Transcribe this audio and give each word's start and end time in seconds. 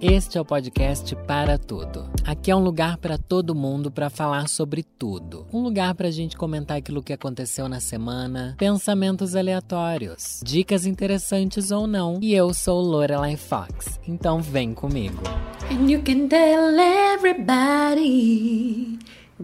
Este 0.00 0.38
é 0.38 0.40
o 0.40 0.44
podcast 0.44 1.16
Para 1.26 1.58
Tudo. 1.58 2.08
Aqui 2.24 2.52
é 2.52 2.54
um 2.54 2.62
lugar 2.62 2.98
para 2.98 3.18
todo 3.18 3.52
mundo 3.52 3.90
para 3.90 4.08
falar 4.08 4.48
sobre 4.48 4.84
tudo. 4.84 5.44
Um 5.52 5.60
lugar 5.60 5.92
para 5.96 6.06
a 6.06 6.10
gente 6.12 6.36
comentar 6.36 6.76
aquilo 6.76 7.02
que 7.02 7.12
aconteceu 7.12 7.68
na 7.68 7.80
semana, 7.80 8.54
pensamentos 8.56 9.34
aleatórios, 9.34 10.40
dicas 10.44 10.86
interessantes 10.86 11.72
ou 11.72 11.88
não. 11.88 12.20
E 12.22 12.32
eu 12.32 12.54
sou 12.54 12.80
Lorelai 12.80 13.36
Fox, 13.36 13.98
então 14.06 14.40
vem 14.40 14.72
comigo. 14.72 15.20
And 15.68 15.90
you 15.90 16.00
can 16.04 16.28
tell 16.28 16.78
everybody 16.78 17.80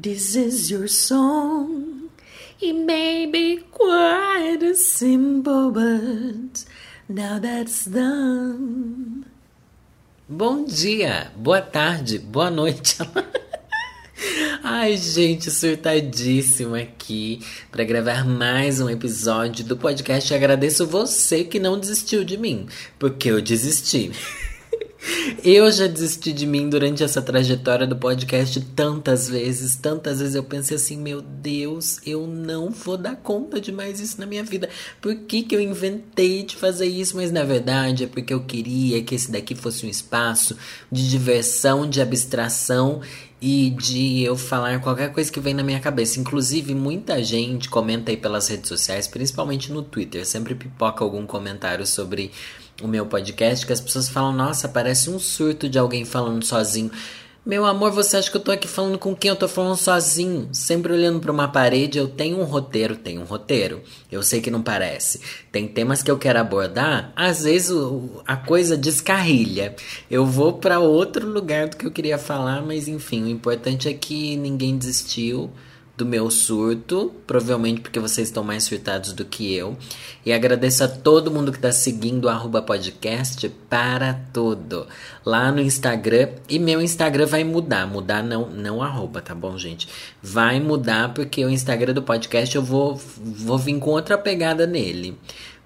this 0.00 0.36
is 0.36 0.70
your 0.70 0.86
song. 0.88 2.10
It 2.62 2.74
may 2.74 3.26
be 3.26 3.64
quite 3.72 4.76
simple, 4.76 5.72
but 5.72 6.64
now 7.08 7.40
that's 7.40 7.86
done. 7.86 9.33
Bom 10.26 10.64
dia, 10.64 11.30
boa 11.36 11.60
tarde, 11.60 12.18
boa 12.18 12.50
noite. 12.50 12.96
Ai, 14.64 14.96
gente, 14.96 15.50
surtadíssima 15.50 16.78
aqui 16.78 17.40
para 17.70 17.84
gravar 17.84 18.24
mais 18.24 18.80
um 18.80 18.88
episódio 18.88 19.66
do 19.66 19.76
podcast. 19.76 20.32
agradeço 20.32 20.86
você 20.86 21.44
que 21.44 21.58
não 21.58 21.78
desistiu 21.78 22.24
de 22.24 22.38
mim, 22.38 22.66
porque 22.98 23.30
eu 23.30 23.42
desisti. 23.42 24.12
Eu 25.42 25.70
já 25.70 25.86
desisti 25.86 26.32
de 26.32 26.46
mim 26.46 26.68
durante 26.68 27.02
essa 27.02 27.20
trajetória 27.20 27.86
do 27.86 27.96
podcast 27.96 28.60
tantas 28.74 29.28
vezes, 29.28 29.76
tantas 29.76 30.20
vezes 30.20 30.34
eu 30.34 30.42
pensei 30.42 30.76
assim, 30.76 30.96
meu 30.96 31.20
Deus, 31.20 32.00
eu 32.06 32.26
não 32.26 32.70
vou 32.70 32.96
dar 32.96 33.16
conta 33.16 33.60
de 33.60 33.70
mais 33.70 34.00
isso 34.00 34.18
na 34.18 34.26
minha 34.26 34.42
vida. 34.42 34.68
Por 35.00 35.14
que, 35.14 35.42
que 35.42 35.54
eu 35.54 35.60
inventei 35.60 36.42
de 36.42 36.56
fazer 36.56 36.86
isso? 36.86 37.16
Mas 37.16 37.30
na 37.30 37.44
verdade 37.44 38.04
é 38.04 38.06
porque 38.06 38.32
eu 38.32 38.44
queria 38.44 39.02
que 39.02 39.14
esse 39.14 39.30
daqui 39.30 39.54
fosse 39.54 39.84
um 39.84 39.88
espaço 39.88 40.56
de 40.90 41.08
diversão, 41.08 41.88
de 41.88 42.00
abstração 42.00 43.02
e 43.46 43.68
de 43.68 44.22
eu 44.22 44.38
falar 44.38 44.80
qualquer 44.80 45.12
coisa 45.12 45.30
que 45.30 45.38
vem 45.38 45.52
na 45.52 45.62
minha 45.62 45.78
cabeça. 45.78 46.18
Inclusive, 46.18 46.74
muita 46.74 47.22
gente 47.22 47.68
comenta 47.68 48.10
aí 48.10 48.16
pelas 48.16 48.48
redes 48.48 48.68
sociais, 48.68 49.06
principalmente 49.06 49.70
no 49.70 49.82
Twitter, 49.82 50.24
sempre 50.24 50.54
pipoca 50.54 51.04
algum 51.04 51.26
comentário 51.26 51.86
sobre 51.86 52.30
o 52.82 52.88
meu 52.88 53.06
podcast 53.06 53.66
que 53.66 53.72
as 53.72 53.80
pessoas 53.80 54.08
falam: 54.08 54.32
Nossa, 54.32 54.68
parece 54.68 55.10
um 55.10 55.18
surto 55.18 55.68
de 55.68 55.78
alguém 55.78 56.04
falando 56.04 56.44
sozinho. 56.44 56.90
Meu 57.46 57.66
amor, 57.66 57.90
você 57.90 58.16
acha 58.16 58.30
que 58.30 58.38
eu 58.38 58.40
tô 58.40 58.50
aqui 58.50 58.66
falando 58.66 58.98
com 58.98 59.14
quem? 59.14 59.28
Eu 59.28 59.36
tô 59.36 59.46
falando 59.46 59.76
sozinho, 59.76 60.48
sempre 60.50 60.94
olhando 60.94 61.20
para 61.20 61.30
uma 61.30 61.46
parede. 61.46 61.98
Eu 61.98 62.08
tenho 62.08 62.40
um 62.40 62.44
roteiro, 62.44 62.96
tenho 62.96 63.20
um 63.20 63.24
roteiro. 63.24 63.82
Eu 64.10 64.22
sei 64.22 64.40
que 64.40 64.50
não 64.50 64.62
parece. 64.62 65.20
Tem 65.52 65.68
temas 65.68 66.02
que 66.02 66.10
eu 66.10 66.16
quero 66.16 66.38
abordar, 66.38 67.12
às 67.14 67.44
vezes 67.44 67.70
o, 67.70 68.22
a 68.26 68.34
coisa 68.34 68.78
descarrilha. 68.78 69.76
Eu 70.10 70.24
vou 70.24 70.54
para 70.54 70.78
outro 70.80 71.28
lugar 71.28 71.68
do 71.68 71.76
que 71.76 71.86
eu 71.86 71.90
queria 71.90 72.16
falar, 72.16 72.62
mas 72.62 72.88
enfim, 72.88 73.24
o 73.24 73.28
importante 73.28 73.90
é 73.90 73.92
que 73.92 74.36
ninguém 74.36 74.78
desistiu 74.78 75.50
do 75.96 76.04
meu 76.04 76.28
surto, 76.30 77.12
provavelmente 77.26 77.80
porque 77.80 78.00
vocês 78.00 78.28
estão 78.28 78.42
mais 78.42 78.64
surtados 78.64 79.12
do 79.12 79.24
que 79.24 79.54
eu. 79.54 79.76
E 80.26 80.32
agradeço 80.32 80.82
a 80.82 80.88
todo 80.88 81.30
mundo 81.30 81.52
que 81.52 81.58
está 81.58 81.70
seguindo 81.70 82.28
o 82.28 82.62
podcast 82.62 83.48
para 83.68 84.14
tudo. 84.32 84.86
Lá 85.24 85.52
no 85.52 85.60
Instagram. 85.60 86.30
E 86.48 86.58
meu 86.58 86.80
Instagram 86.82 87.26
vai 87.26 87.44
mudar. 87.44 87.86
Mudar 87.86 88.22
não, 88.22 88.48
não 88.50 88.82
arroba, 88.82 89.20
tá 89.20 89.34
bom, 89.34 89.56
gente? 89.56 89.88
Vai 90.22 90.58
mudar 90.58 91.14
porque 91.14 91.44
o 91.44 91.50
Instagram 91.50 91.94
do 91.94 92.02
podcast 92.02 92.56
eu 92.56 92.62
vou, 92.62 93.00
vou 93.16 93.58
vir 93.58 93.78
com 93.78 93.90
outra 93.90 94.18
pegada 94.18 94.66
nele. 94.66 95.16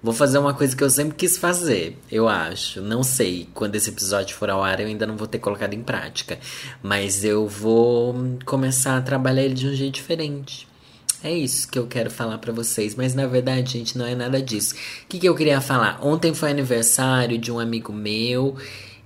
Vou 0.01 0.13
fazer 0.13 0.37
uma 0.37 0.53
coisa 0.53 0.75
que 0.75 0.83
eu 0.83 0.89
sempre 0.89 1.15
quis 1.15 1.37
fazer, 1.37 1.97
eu 2.09 2.29
acho. 2.29 2.81
Não 2.81 3.03
sei, 3.03 3.49
quando 3.53 3.75
esse 3.75 3.89
episódio 3.89 4.35
for 4.35 4.49
ao 4.49 4.63
ar 4.63 4.79
eu 4.79 4.87
ainda 4.87 5.05
não 5.05 5.17
vou 5.17 5.27
ter 5.27 5.39
colocado 5.39 5.73
em 5.73 5.83
prática. 5.83 6.39
Mas 6.81 7.25
eu 7.25 7.47
vou 7.47 8.15
começar 8.45 8.97
a 8.97 9.01
trabalhar 9.01 9.43
ele 9.43 9.53
de 9.53 9.67
um 9.67 9.73
jeito 9.73 9.95
diferente. 9.95 10.69
É 11.21 11.33
isso 11.33 11.67
que 11.67 11.77
eu 11.77 11.85
quero 11.85 12.09
falar 12.09 12.37
para 12.37 12.53
vocês, 12.53 12.95
mas 12.95 13.13
na 13.13 13.27
verdade, 13.27 13.73
gente, 13.73 13.97
não 13.97 14.05
é 14.05 14.15
nada 14.15 14.41
disso. 14.41 14.73
O 14.73 15.07
que, 15.09 15.19
que 15.19 15.27
eu 15.27 15.35
queria 15.35 15.59
falar? 15.59 15.99
Ontem 16.01 16.33
foi 16.33 16.49
aniversário 16.49 17.37
de 17.37 17.51
um 17.51 17.59
amigo 17.59 17.91
meu. 17.91 18.55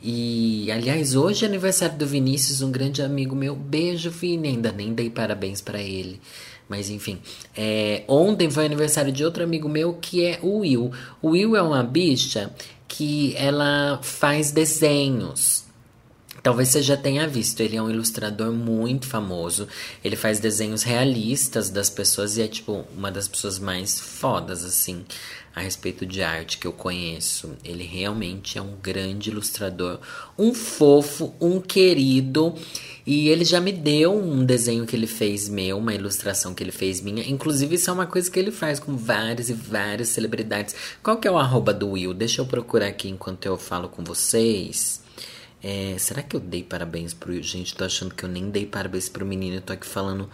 E, 0.05 0.69
aliás, 0.69 1.15
hoje 1.15 1.45
é 1.45 1.47
aniversário 1.47 1.97
do 1.97 2.05
Vinícius, 2.05 2.61
um 2.61 2.69
grande 2.69 3.01
amigo 3.01 3.33
meu. 3.33 3.55
Beijo, 3.55 4.11
Vini. 4.11 4.49
Ainda 4.49 4.69
nem 4.69 4.93
dei 4.93 5.09
parabéns 5.09 5.61
para 5.61 5.81
ele. 5.81 6.19
Mas 6.67 6.89
enfim, 6.89 7.19
é, 7.55 8.03
ontem 8.07 8.49
foi 8.49 8.65
aniversário 8.65 9.11
de 9.11 9.23
outro 9.23 9.43
amigo 9.43 9.69
meu 9.69 9.93
que 9.93 10.25
é 10.25 10.39
o 10.41 10.59
Will. 10.59 10.91
O 11.21 11.29
Will 11.29 11.55
é 11.55 11.61
uma 11.61 11.83
bicha 11.83 12.51
que 12.87 13.33
ela 13.37 13.99
faz 14.01 14.51
desenhos. 14.51 15.63
Talvez 16.41 16.69
você 16.69 16.81
já 16.81 16.97
tenha 16.97 17.25
visto, 17.25 17.61
ele 17.61 17.77
é 17.77 17.81
um 17.81 17.89
ilustrador 17.89 18.51
muito 18.51 19.07
famoso. 19.07 19.67
Ele 20.03 20.17
faz 20.17 20.39
desenhos 20.39 20.83
realistas 20.83 21.69
das 21.69 21.89
pessoas 21.89 22.35
e 22.35 22.41
é 22.41 22.47
tipo 22.47 22.83
uma 22.97 23.09
das 23.09 23.29
pessoas 23.29 23.57
mais 23.59 23.99
fodas 23.99 24.65
assim 24.65 25.05
a 25.55 25.61
respeito 25.61 26.05
de 26.05 26.23
arte 26.23 26.57
que 26.57 26.65
eu 26.65 26.73
conheço. 26.73 27.55
Ele 27.63 27.83
realmente 27.83 28.57
é 28.57 28.61
um 28.61 28.75
grande 28.81 29.29
ilustrador, 29.29 29.99
um 30.37 30.53
fofo, 30.53 31.33
um 31.39 31.61
querido. 31.61 32.55
E 33.05 33.27
ele 33.29 33.45
já 33.45 33.59
me 33.59 33.71
deu 33.71 34.17
um 34.17 34.43
desenho 34.43 34.85
que 34.85 34.95
ele 34.95 35.05
fez 35.05 35.47
meu, 35.47 35.77
uma 35.77 35.93
ilustração 35.93 36.53
que 36.53 36.63
ele 36.63 36.71
fez 36.71 37.01
minha. 37.01 37.23
Inclusive, 37.29 37.75
isso 37.75 37.89
é 37.89 37.93
uma 37.93 38.07
coisa 38.07 38.31
que 38.31 38.39
ele 38.39 38.51
faz 38.51 38.79
com 38.79 38.97
várias 38.97 39.49
e 39.49 39.53
várias 39.53 40.09
celebridades. 40.09 40.75
Qual 41.03 41.17
que 41.17 41.27
é 41.27 41.31
o 41.31 41.37
arroba 41.37 41.73
do 41.73 41.91
Will? 41.91 42.13
Deixa 42.13 42.41
eu 42.41 42.45
procurar 42.45 42.87
aqui 42.87 43.09
enquanto 43.09 43.45
eu 43.45 43.57
falo 43.57 43.89
com 43.89 44.03
vocês. 44.03 45.03
É, 45.61 45.95
será 45.97 46.21
que 46.23 46.35
eu 46.35 46.39
dei 46.39 46.63
parabéns 46.63 47.13
pro 47.13 47.41
Gente, 47.41 47.75
tô 47.75 47.85
achando 47.85 48.13
que 48.13 48.25
eu 48.25 48.29
nem 48.29 48.49
dei 48.49 48.65
parabéns 48.65 49.07
pro 49.07 49.25
menino. 49.25 49.57
Eu 49.57 49.61
tô 49.61 49.71
aqui 49.71 49.85
falando 49.85 50.29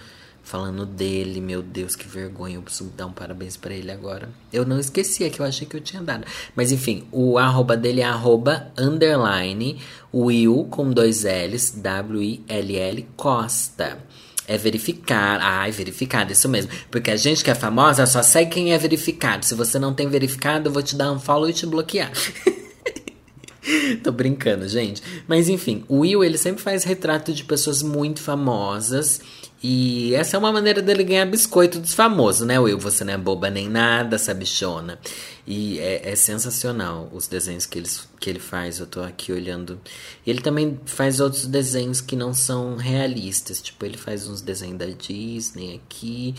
falando 0.50 0.84
dele, 0.84 1.40
meu 1.40 1.62
Deus, 1.62 1.96
que 1.96 2.08
vergonha, 2.08 2.56
eu 2.56 2.62
preciso 2.64 2.90
dar 2.98 3.06
um 3.06 3.12
parabéns 3.12 3.56
para 3.56 3.72
ele 3.72 3.92
agora. 3.92 4.30
Eu 4.52 4.66
não 4.66 4.80
esqueci, 4.80 5.24
é 5.24 5.30
que 5.30 5.40
eu 5.40 5.46
achei 5.46 5.68
que 5.68 5.78
eu 5.78 5.82
tinha 5.82 6.02
dado. 6.02 6.26
Mas 6.56 6.72
enfim, 6.72 7.08
o 7.12 7.38
arroba 7.38 7.78
dele 7.78 8.02
é 8.02 8.06
arroba 8.06 8.72
underline 8.76 9.80
Will 10.12 10.68
com 10.72 10.90
dois 10.90 11.24
L's, 11.24 11.70
W-I-L-L 11.78 13.08
Costa. 13.16 14.00
É 14.48 14.58
verificar. 14.58 15.40
Ai, 15.40 15.70
verificado, 15.70 16.32
isso 16.32 16.50
mesmo. 16.50 16.72
Porque 16.90 17.12
a 17.12 17.16
gente 17.16 17.44
que 17.44 17.52
é 17.52 17.56
famosa 17.56 18.08
só 18.08 18.24
segue 18.24 18.50
quem 18.50 18.74
é 18.74 18.78
verificado. 18.80 19.46
Se 19.46 19.54
você 19.54 19.78
não 19.78 19.94
tem 19.94 20.10
verificado, 20.10 20.70
eu 20.70 20.74
vou 20.74 20.82
te 20.82 20.96
dar 20.96 21.12
um 21.12 21.20
follow 21.20 21.48
e 21.48 21.54
te 21.54 21.68
bloquear. 21.68 22.12
Tô 24.04 24.12
brincando, 24.12 24.68
gente. 24.68 25.04
Mas 25.28 25.48
enfim, 25.48 25.84
o 25.88 26.00
Will, 26.00 26.24
ele 26.24 26.40
sempre 26.40 26.64
faz 26.64 26.84
retrato 26.84 27.32
de 27.32 27.44
pessoas 27.44 27.84
muito 27.84 28.20
famosas. 28.20 29.22
E 29.62 30.16
essa 30.16 30.38
é 30.38 30.40
uma 30.40 30.54
maneira 30.54 30.82
dele 30.82 31.04
ganhar 31.04 31.26
biscoito 31.26 31.80
dos 31.80 31.94
famosos, 31.94 32.48
né, 32.48 32.58
Will? 32.58 32.80
Você 32.80 33.04
não 33.04 33.14
é 33.14 33.18
boba 33.18 33.50
nem 33.50 33.68
nada, 33.68 34.18
sabichona. 34.18 34.98
E 35.46 35.80
é, 35.80 36.12
é, 36.12 36.16
sensacional 36.16 37.10
os 37.12 37.28
desenhos 37.28 37.66
que 37.66 37.78
ele, 37.78 37.90
que 38.22 38.30
ele 38.30 38.40
faz. 38.40 38.80
Eu 38.80 38.86
tô 38.86 39.02
aqui 39.02 39.34
olhando. 39.34 39.78
Ele 40.26 40.40
também 40.40 40.80
faz 40.86 41.20
outros 41.20 41.46
desenhos 41.46 42.00
que 42.00 42.16
não 42.16 42.34
são 42.34 42.78
realistas. 42.78 43.62
Tipo, 43.62 43.86
ele 43.86 43.98
faz 43.98 44.30
uns 44.30 44.42
desenhos 44.42 44.78
da 44.78 44.86
Disney 44.86 45.76
aqui. 45.76 46.36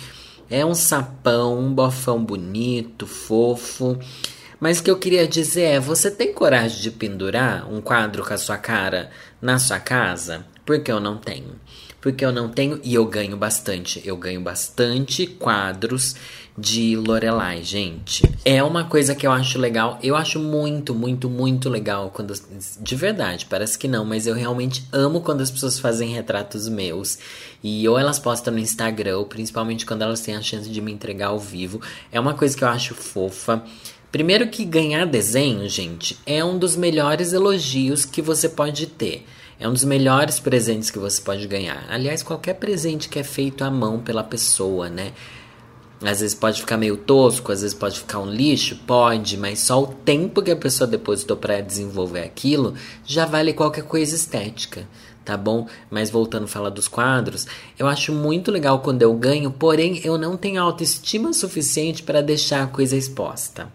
É 0.48 0.64
um 0.64 0.74
sapão, 0.74 1.58
um 1.58 1.74
bofão 1.74 2.24
bonito, 2.24 3.06
fofo. 3.06 3.98
Mas 4.58 4.78
o 4.78 4.82
que 4.82 4.90
eu 4.90 4.98
queria 4.98 5.28
dizer 5.28 5.62
é: 5.62 5.80
você 5.80 6.10
tem 6.10 6.32
coragem 6.32 6.80
de 6.80 6.90
pendurar 6.90 7.70
um 7.70 7.82
quadro 7.82 8.24
com 8.24 8.32
a 8.32 8.38
sua 8.38 8.56
cara 8.56 9.10
na 9.42 9.58
sua 9.58 9.78
casa? 9.78 10.46
Porque 10.64 10.90
eu 10.90 11.00
não 11.00 11.18
tenho 11.18 11.60
porque 12.00 12.24
eu 12.24 12.32
não 12.32 12.48
tenho 12.48 12.80
e 12.82 12.94
eu 12.94 13.04
ganho 13.04 13.36
bastante. 13.36 14.00
Eu 14.04 14.16
ganho 14.16 14.40
bastante 14.40 15.26
quadros 15.26 16.16
de 16.56 16.96
Lorelai, 16.96 17.62
gente. 17.62 18.22
É 18.44 18.62
uma 18.62 18.84
coisa 18.84 19.14
que 19.14 19.26
eu 19.26 19.32
acho 19.32 19.58
legal. 19.58 19.98
Eu 20.02 20.16
acho 20.16 20.38
muito, 20.38 20.94
muito, 20.94 21.28
muito 21.28 21.68
legal 21.68 22.10
quando 22.10 22.34
de 22.80 22.96
verdade, 22.96 23.46
parece 23.46 23.78
que 23.78 23.88
não, 23.88 24.04
mas 24.04 24.26
eu 24.26 24.34
realmente 24.34 24.86
amo 24.92 25.20
quando 25.20 25.40
as 25.40 25.50
pessoas 25.50 25.78
fazem 25.78 26.12
retratos 26.12 26.68
meus. 26.68 27.18
E 27.62 27.86
ou 27.88 27.98
elas 27.98 28.18
postam 28.18 28.54
no 28.54 28.60
Instagram, 28.60 29.18
ou 29.18 29.26
principalmente 29.26 29.86
quando 29.86 30.02
elas 30.02 30.20
têm 30.20 30.36
a 30.36 30.42
chance 30.42 30.68
de 30.68 30.80
me 30.80 30.92
entregar 30.92 31.28
ao 31.28 31.38
vivo. 31.38 31.80
É 32.10 32.18
uma 32.18 32.34
coisa 32.34 32.56
que 32.56 32.64
eu 32.64 32.68
acho 32.68 32.94
fofa. 32.94 33.62
Primeiro 34.10 34.48
que 34.48 34.64
ganhar 34.64 35.06
desenho, 35.06 35.68
gente, 35.68 36.18
é 36.26 36.44
um 36.44 36.58
dos 36.58 36.74
melhores 36.74 37.32
elogios 37.32 38.04
que 38.04 38.20
você 38.20 38.48
pode 38.48 38.86
ter. 38.86 39.24
É 39.60 39.68
um 39.68 39.74
dos 39.74 39.84
melhores 39.84 40.40
presentes 40.40 40.90
que 40.90 40.98
você 40.98 41.20
pode 41.20 41.46
ganhar. 41.46 41.84
Aliás, 41.90 42.22
qualquer 42.22 42.54
presente 42.54 43.10
que 43.10 43.18
é 43.18 43.22
feito 43.22 43.62
à 43.62 43.70
mão 43.70 44.00
pela 44.00 44.24
pessoa, 44.24 44.88
né? 44.88 45.12
Às 46.02 46.20
vezes 46.20 46.34
pode 46.34 46.60
ficar 46.60 46.78
meio 46.78 46.96
tosco, 46.96 47.52
às 47.52 47.60
vezes 47.60 47.76
pode 47.76 47.98
ficar 47.98 48.20
um 48.20 48.30
lixo, 48.30 48.76
pode, 48.86 49.36
mas 49.36 49.58
só 49.58 49.82
o 49.82 49.88
tempo 49.88 50.40
que 50.42 50.50
a 50.50 50.56
pessoa 50.56 50.88
depositou 50.88 51.36
para 51.36 51.60
desenvolver 51.60 52.22
aquilo 52.22 52.72
já 53.04 53.26
vale 53.26 53.52
qualquer 53.52 53.84
coisa 53.84 54.16
estética, 54.16 54.88
tá 55.26 55.36
bom? 55.36 55.68
Mas 55.90 56.08
voltando 56.08 56.44
a 56.44 56.48
falar 56.48 56.70
dos 56.70 56.88
quadros, 56.88 57.46
eu 57.78 57.86
acho 57.86 58.14
muito 58.14 58.50
legal 58.50 58.80
quando 58.80 59.02
eu 59.02 59.12
ganho, 59.12 59.50
porém 59.50 60.00
eu 60.02 60.16
não 60.16 60.38
tenho 60.38 60.62
autoestima 60.62 61.34
suficiente 61.34 62.02
para 62.02 62.22
deixar 62.22 62.62
a 62.62 62.66
coisa 62.66 62.96
exposta. 62.96 63.70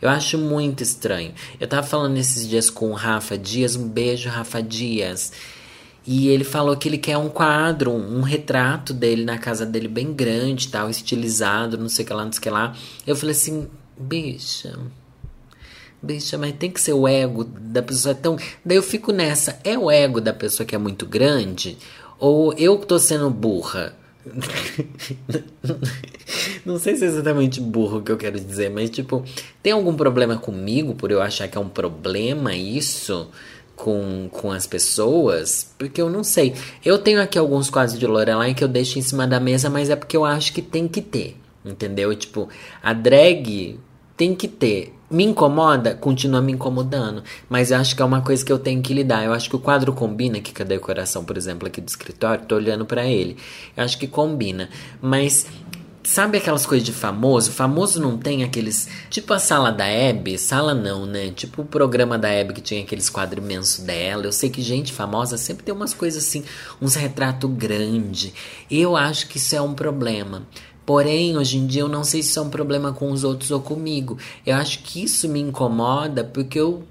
Eu 0.00 0.08
acho 0.08 0.38
muito 0.38 0.82
estranho. 0.82 1.34
Eu 1.58 1.66
tava 1.66 1.86
falando 1.86 2.16
esses 2.16 2.48
dias 2.48 2.70
com 2.70 2.90
o 2.90 2.94
Rafa 2.94 3.36
Dias, 3.36 3.76
um 3.76 3.88
beijo, 3.88 4.28
Rafa 4.28 4.62
Dias. 4.62 5.32
E 6.06 6.28
ele 6.28 6.44
falou 6.44 6.76
que 6.76 6.88
ele 6.88 6.98
quer 6.98 7.18
um 7.18 7.28
quadro, 7.28 7.92
um, 7.92 8.22
retrato 8.22 8.94
dele 8.94 9.24
na 9.24 9.38
casa 9.38 9.66
dele 9.66 9.86
bem 9.86 10.12
grande, 10.12 10.68
tal, 10.68 10.88
estilizado, 10.88 11.76
não 11.76 11.88
sei 11.88 12.04
o 12.04 12.08
que 12.08 12.14
lá, 12.14 12.24
não 12.24 12.32
sei 12.32 12.38
o 12.38 12.42
que 12.42 12.50
lá. 12.50 12.74
Eu 13.06 13.14
falei 13.14 13.34
assim, 13.34 13.68
bicha, 13.98 14.78
bicha, 16.02 16.38
mas 16.38 16.54
tem 16.58 16.70
que 16.70 16.80
ser 16.80 16.94
o 16.94 17.06
ego 17.06 17.44
da 17.44 17.82
pessoa 17.82 18.14
tão. 18.14 18.38
Daí 18.64 18.78
eu 18.78 18.82
fico 18.82 19.12
nessa, 19.12 19.60
é 19.62 19.78
o 19.78 19.90
ego 19.90 20.20
da 20.20 20.32
pessoa 20.32 20.66
que 20.66 20.74
é 20.74 20.78
muito 20.78 21.04
grande? 21.04 21.76
Ou 22.18 22.54
eu 22.54 22.78
que 22.78 22.86
tô 22.86 22.98
sendo 22.98 23.28
burra? 23.30 23.94
Não 26.64 26.78
sei 26.78 26.96
se 26.96 27.04
é 27.04 27.08
exatamente 27.08 27.60
burro 27.60 28.02
que 28.02 28.12
eu 28.12 28.16
quero 28.16 28.38
dizer, 28.38 28.70
mas 28.70 28.90
tipo, 28.90 29.24
tem 29.62 29.72
algum 29.72 29.94
problema 29.94 30.36
comigo 30.36 30.94
por 30.94 31.10
eu 31.10 31.22
achar 31.22 31.48
que 31.48 31.56
é 31.56 31.60
um 31.60 31.68
problema 31.68 32.54
isso 32.54 33.28
com, 33.80 34.28
com 34.30 34.52
as 34.52 34.66
pessoas? 34.66 35.74
Porque 35.78 36.00
eu 36.00 36.10
não 36.10 36.22
sei. 36.22 36.54
Eu 36.84 36.98
tenho 36.98 37.20
aqui 37.20 37.38
alguns 37.38 37.70
quadros 37.70 37.98
de 37.98 38.06
Lorelai 38.06 38.54
que 38.54 38.62
eu 38.62 38.68
deixo 38.68 38.98
em 38.98 39.02
cima 39.02 39.26
da 39.26 39.40
mesa, 39.40 39.70
mas 39.70 39.88
é 39.88 39.96
porque 39.96 40.16
eu 40.16 40.24
acho 40.24 40.52
que 40.52 40.62
tem 40.62 40.86
que 40.86 41.00
ter. 41.00 41.36
Entendeu? 41.64 42.14
Tipo, 42.14 42.48
a 42.82 42.92
drag 42.92 43.78
tem 44.16 44.34
que 44.34 44.48
ter. 44.48 44.94
Me 45.10 45.24
incomoda? 45.24 45.94
Continua 45.94 46.40
me 46.40 46.52
incomodando. 46.52 47.24
Mas 47.48 47.70
eu 47.70 47.78
acho 47.78 47.96
que 47.96 48.02
é 48.02 48.04
uma 48.04 48.22
coisa 48.22 48.44
que 48.44 48.52
eu 48.52 48.58
tenho 48.58 48.80
que 48.80 48.94
lidar. 48.94 49.24
Eu 49.24 49.32
acho 49.32 49.50
que 49.50 49.56
o 49.56 49.58
quadro 49.58 49.92
combina 49.92 50.38
aqui 50.38 50.54
com 50.54 50.62
a 50.62 50.66
decoração, 50.66 51.24
por 51.24 51.36
exemplo, 51.36 51.66
aqui 51.66 51.80
do 51.80 51.88
escritório. 51.88 52.44
Tô 52.46 52.54
olhando 52.54 52.86
para 52.86 53.04
ele. 53.04 53.36
Eu 53.76 53.82
acho 53.84 53.98
que 53.98 54.06
combina. 54.06 54.68
Mas 55.02 55.46
Sabe 56.02 56.38
aquelas 56.38 56.64
coisas 56.64 56.84
de 56.84 56.94
famoso? 56.94 57.52
Famoso 57.52 58.00
não 58.00 58.16
tem 58.16 58.42
aqueles. 58.42 58.88
Tipo 59.10 59.34
a 59.34 59.38
sala 59.38 59.70
da 59.70 59.86
Hebe. 59.86 60.38
Sala 60.38 60.74
não, 60.74 61.04
né? 61.04 61.30
Tipo 61.30 61.60
o 61.60 61.64
programa 61.64 62.18
da 62.18 62.28
Hebe 62.28 62.54
que 62.54 62.60
tinha 62.62 62.82
aqueles 62.82 63.10
quadros 63.10 63.44
imensos 63.44 63.84
dela. 63.84 64.24
Eu 64.24 64.32
sei 64.32 64.48
que 64.48 64.62
gente 64.62 64.94
famosa 64.94 65.36
sempre 65.36 65.62
tem 65.62 65.74
umas 65.74 65.92
coisas 65.92 66.24
assim, 66.24 66.42
uns 66.80 66.94
retratos 66.94 67.50
grandes. 67.52 68.32
Eu 68.70 68.96
acho 68.96 69.28
que 69.28 69.36
isso 69.36 69.54
é 69.54 69.60
um 69.60 69.74
problema. 69.74 70.42
Porém, 70.84 71.36
hoje 71.36 71.58
em 71.58 71.66
dia 71.66 71.82
eu 71.82 71.88
não 71.88 72.02
sei 72.02 72.22
se 72.22 72.30
isso 72.30 72.38
é 72.38 72.42
um 72.42 72.50
problema 72.50 72.92
com 72.92 73.10
os 73.12 73.24
outros 73.24 73.50
ou 73.50 73.60
comigo. 73.60 74.18
Eu 74.44 74.56
acho 74.56 74.82
que 74.82 75.04
isso 75.04 75.28
me 75.28 75.40
incomoda 75.40 76.24
porque 76.24 76.58
eu. 76.58 76.82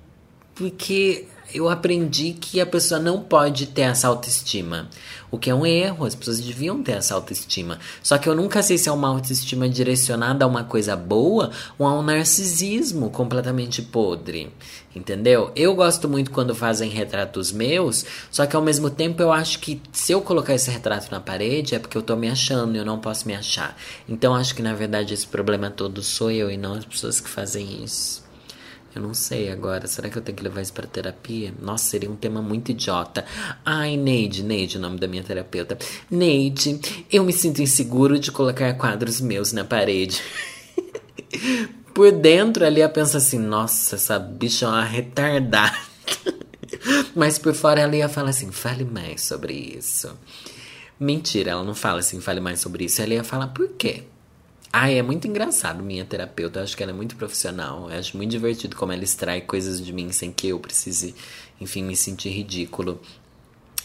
Porque 0.56 1.27
eu 1.54 1.69
aprendi 1.69 2.34
que 2.34 2.62
a 2.62 2.66
pessoa 2.66 3.00
não 3.00 3.22
pode 3.22 3.68
ter 3.68 3.81
essa 3.81 4.07
autoestima. 4.07 4.88
O 5.31 5.38
que 5.38 5.50
é 5.50 5.54
um 5.54 5.66
erro, 5.66 6.06
as 6.06 6.16
pessoas 6.16 6.40
deviam 6.40 6.81
ter 6.81 6.94
essa 6.94 7.13
autoestima. 7.13 7.80
Só 8.01 8.18
que 8.18 8.28
eu 8.28 8.36
nunca 8.36 8.63
sei 8.63 8.78
se 8.78 8.90
é 8.90 8.92
uma 8.92 9.07
autoestima 9.07 9.69
direcionada 9.69 10.44
a 10.44 10.48
uma 10.48 10.63
coisa 10.63 10.96
boa 10.96 11.51
ou 11.78 11.86
a 11.86 11.94
um 11.94 12.01
narcisismo 12.01 13.12
completamente 13.12 13.81
podre. 13.81 14.51
Entendeu? 14.96 15.51
Eu 15.56 15.75
gosto 15.75 16.10
muito 16.10 16.31
quando 16.31 16.56
fazem 16.56 16.90
retratos 16.90 17.51
meus, 17.51 18.06
só 18.31 18.48
que 18.48 18.56
ao 18.56 18.62
mesmo 18.62 18.90
tempo 18.90 19.22
eu 19.22 19.31
acho 19.31 19.60
que 19.60 19.80
se 19.92 20.12
eu 20.12 20.22
colocar 20.22 20.56
esse 20.56 20.72
retrato 20.72 21.12
na 21.12 21.19
parede 21.19 21.75
é 21.75 21.80
porque 21.80 21.98
eu 21.98 22.01
tô 22.01 22.16
me 22.16 22.28
achando 22.28 22.75
e 22.75 22.80
eu 22.80 22.86
não 22.86 23.00
posso 23.00 23.28
me 23.28 23.36
achar. 23.36 23.78
Então 24.07 24.34
acho 24.34 24.56
que 24.56 24.63
na 24.63 24.74
verdade 24.74 25.13
esse 25.13 25.28
problema 25.28 25.69
todo 25.69 26.01
sou 26.01 26.31
eu 26.31 26.50
e 26.50 26.57
não 26.57 26.74
as 26.74 26.86
pessoas 26.86 27.19
que 27.19 27.30
fazem 27.30 27.84
isso. 27.84 28.29
Eu 29.00 29.04
não 29.04 29.13
sei 29.13 29.50
agora. 29.50 29.88
Será 29.88 30.10
que 30.10 30.18
eu 30.18 30.22
tenho 30.22 30.38
que 30.38 30.44
levar 30.44 30.62
isso 30.62 30.74
pra 30.74 30.86
terapia? 30.86 31.54
Nossa, 31.62 31.86
seria 31.86 32.12
um 32.12 32.18
tema 32.18 32.42
muito 32.42 32.72
idiota. 32.72 33.24
Ai, 33.66 33.96
Neide, 33.96 34.44
Neide, 34.44 34.78
o 34.78 34.81
nome 34.81 35.00
da 35.00 35.07
minha 35.07 35.24
terapeuta. 35.24 35.78
Neide, 36.12 36.78
eu 37.10 37.24
me 37.24 37.31
sinto 37.31 37.62
inseguro 37.62 38.19
de 38.19 38.30
colocar 38.30 38.74
quadros 38.74 39.22
meus 39.22 39.54
na 39.54 39.63
parede. 39.63 40.22
Por 41.96 42.12
dentro 42.12 42.66
ali 42.66 42.81
ela 42.81 42.92
pensa 42.92 43.19
assim: 43.19 43.40
nossa, 43.40 43.96
essa 43.96 44.19
bicha 44.19 44.66
é 44.66 44.68
uma 44.68 44.84
retardada. 44.84 45.78
Mas 47.16 47.40
por 47.40 47.54
fora 47.54 47.80
ela 47.80 47.96
ia 47.96 48.10
falar 48.10 48.31
assim: 48.31 48.51
fale 48.51 48.84
mais 48.84 49.22
sobre 49.22 49.54
isso. 49.54 50.13
Mentira, 51.00 51.51
ela 51.51 51.63
não 51.63 51.74
fala 51.74 52.00
assim, 52.00 52.19
fale 52.19 52.42
mais 52.42 52.60
sobre 52.60 52.84
isso. 52.84 53.01
Ela 53.01 53.13
ia 53.16 53.24
falar 53.24 53.48
por 53.48 53.69
quê? 53.69 54.04
Ai, 54.71 55.00
é 55.00 55.01
muito 55.01 55.27
engraçado 55.27 55.83
minha 55.83 56.06
terapeuta. 56.06 56.60
Eu 56.60 56.63
acho 56.63 56.77
que 56.77 56.83
ela 56.83 56.92
é 56.92 56.95
muito 56.95 57.16
profissional. 57.16 57.89
Eu 57.89 57.98
acho 57.98 58.16
muito 58.16 58.30
divertido 58.30 58.75
como 58.75 58.92
ela 58.92 59.04
extrai 59.04 59.42
coisas 59.42 59.83
de 59.83 59.92
mim 59.92 60.12
sem 60.12 60.31
que 60.31 60.48
eu 60.50 60.60
precise, 60.60 61.16
enfim, 61.60 61.83
me 61.83 61.95
sentir 61.95 62.30
ridículo. 62.30 63.01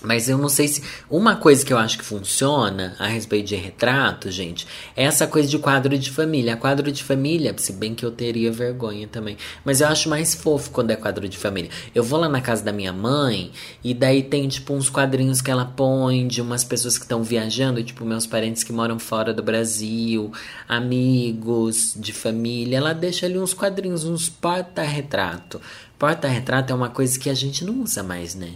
Mas 0.05 0.29
eu 0.29 0.37
não 0.37 0.51
sei 0.51 0.69
se. 0.69 0.83
Uma 1.11 1.35
coisa 1.35 1.65
que 1.65 1.73
eu 1.73 1.79
acho 1.79 1.99
que 1.99 2.05
funciona 2.05 2.95
a 2.99 3.07
respeito 3.07 3.49
de 3.49 3.57
retrato, 3.57 4.31
gente, 4.31 4.67
é 4.95 5.05
essa 5.05 5.27
coisa 5.27 5.49
de 5.49 5.59
quadro 5.59 5.99
de 5.99 6.11
família. 6.11 6.57
Quadro 6.57 6.93
de 6.93 7.03
família, 7.03 7.55
se 7.57 7.73
bem 7.73 7.95
que 7.95 8.05
eu 8.05 8.11
teria 8.11 8.53
vergonha 8.53 9.09
também. 9.09 9.39
Mas 9.65 9.81
eu 9.81 9.89
acho 9.89 10.09
mais 10.11 10.35
fofo 10.35 10.71
quando 10.71 10.91
é 10.91 10.97
quadro 10.97 11.27
de 11.27 11.39
família. 11.39 11.71
Eu 11.95 12.05
vou 12.05 12.21
lá 12.21 12.29
na 12.29 12.43
casa 12.43 12.63
da 12.63 12.73
minha 12.73 12.93
mãe 12.93 13.51
e 13.83 13.95
daí 13.95 14.23
tem, 14.23 14.47
tipo, 14.47 14.75
uns 14.75 14.91
quadrinhos 14.91 15.41
que 15.41 15.51
ela 15.51 15.65
põe 15.65 16.27
de 16.27 16.43
umas 16.43 16.63
pessoas 16.63 16.99
que 16.99 17.05
estão 17.05 17.23
viajando, 17.23 17.83
tipo, 17.83 18.05
meus 18.05 18.27
parentes 18.27 18.63
que 18.63 18.73
moram 18.73 18.99
fora 18.99 19.33
do 19.33 19.43
Brasil, 19.43 20.31
amigos 20.69 21.95
de 21.97 22.13
família. 22.13 22.77
Ela 22.77 22.93
deixa 22.93 23.25
ali 23.25 23.39
uns 23.39 23.55
quadrinhos, 23.55 24.05
uns 24.05 24.29
porta-retrato. 24.29 25.61
Porta-retrato 25.99 26.73
é 26.73 26.77
uma 26.77 26.91
coisa 26.91 27.19
que 27.19 27.31
a 27.31 27.35
gente 27.35 27.65
não 27.65 27.83
usa 27.83 28.03
mais, 28.03 28.35
né? 28.35 28.51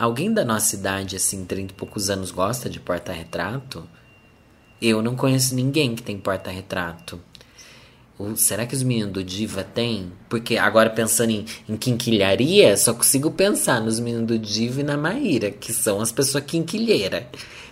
Alguém 0.00 0.32
da 0.32 0.46
nossa 0.46 0.76
idade, 0.76 1.14
assim, 1.14 1.44
30 1.44 1.74
e 1.74 1.76
poucos 1.76 2.08
anos, 2.08 2.30
gosta 2.30 2.70
de 2.70 2.80
porta-retrato? 2.80 3.86
Eu 4.80 5.02
não 5.02 5.14
conheço 5.14 5.54
ninguém 5.54 5.94
que 5.94 6.02
tem 6.02 6.16
porta-retrato. 6.16 7.20
Será 8.34 8.64
que 8.64 8.74
os 8.74 8.82
meninos 8.82 9.12
do 9.12 9.22
Diva 9.22 9.62
têm? 9.62 10.10
Porque 10.26 10.56
agora 10.56 10.88
pensando 10.88 11.32
em, 11.32 11.44
em 11.68 11.76
quinquilharia, 11.76 12.78
só 12.78 12.94
consigo 12.94 13.30
pensar 13.30 13.78
nos 13.82 14.00
meninos 14.00 14.26
do 14.26 14.38
Diva 14.38 14.80
e 14.80 14.84
na 14.84 14.96
Maíra, 14.96 15.50
que 15.50 15.70
são 15.70 16.00
as 16.00 16.10
pessoas 16.10 16.44
quinquilheiras. 16.44 17.24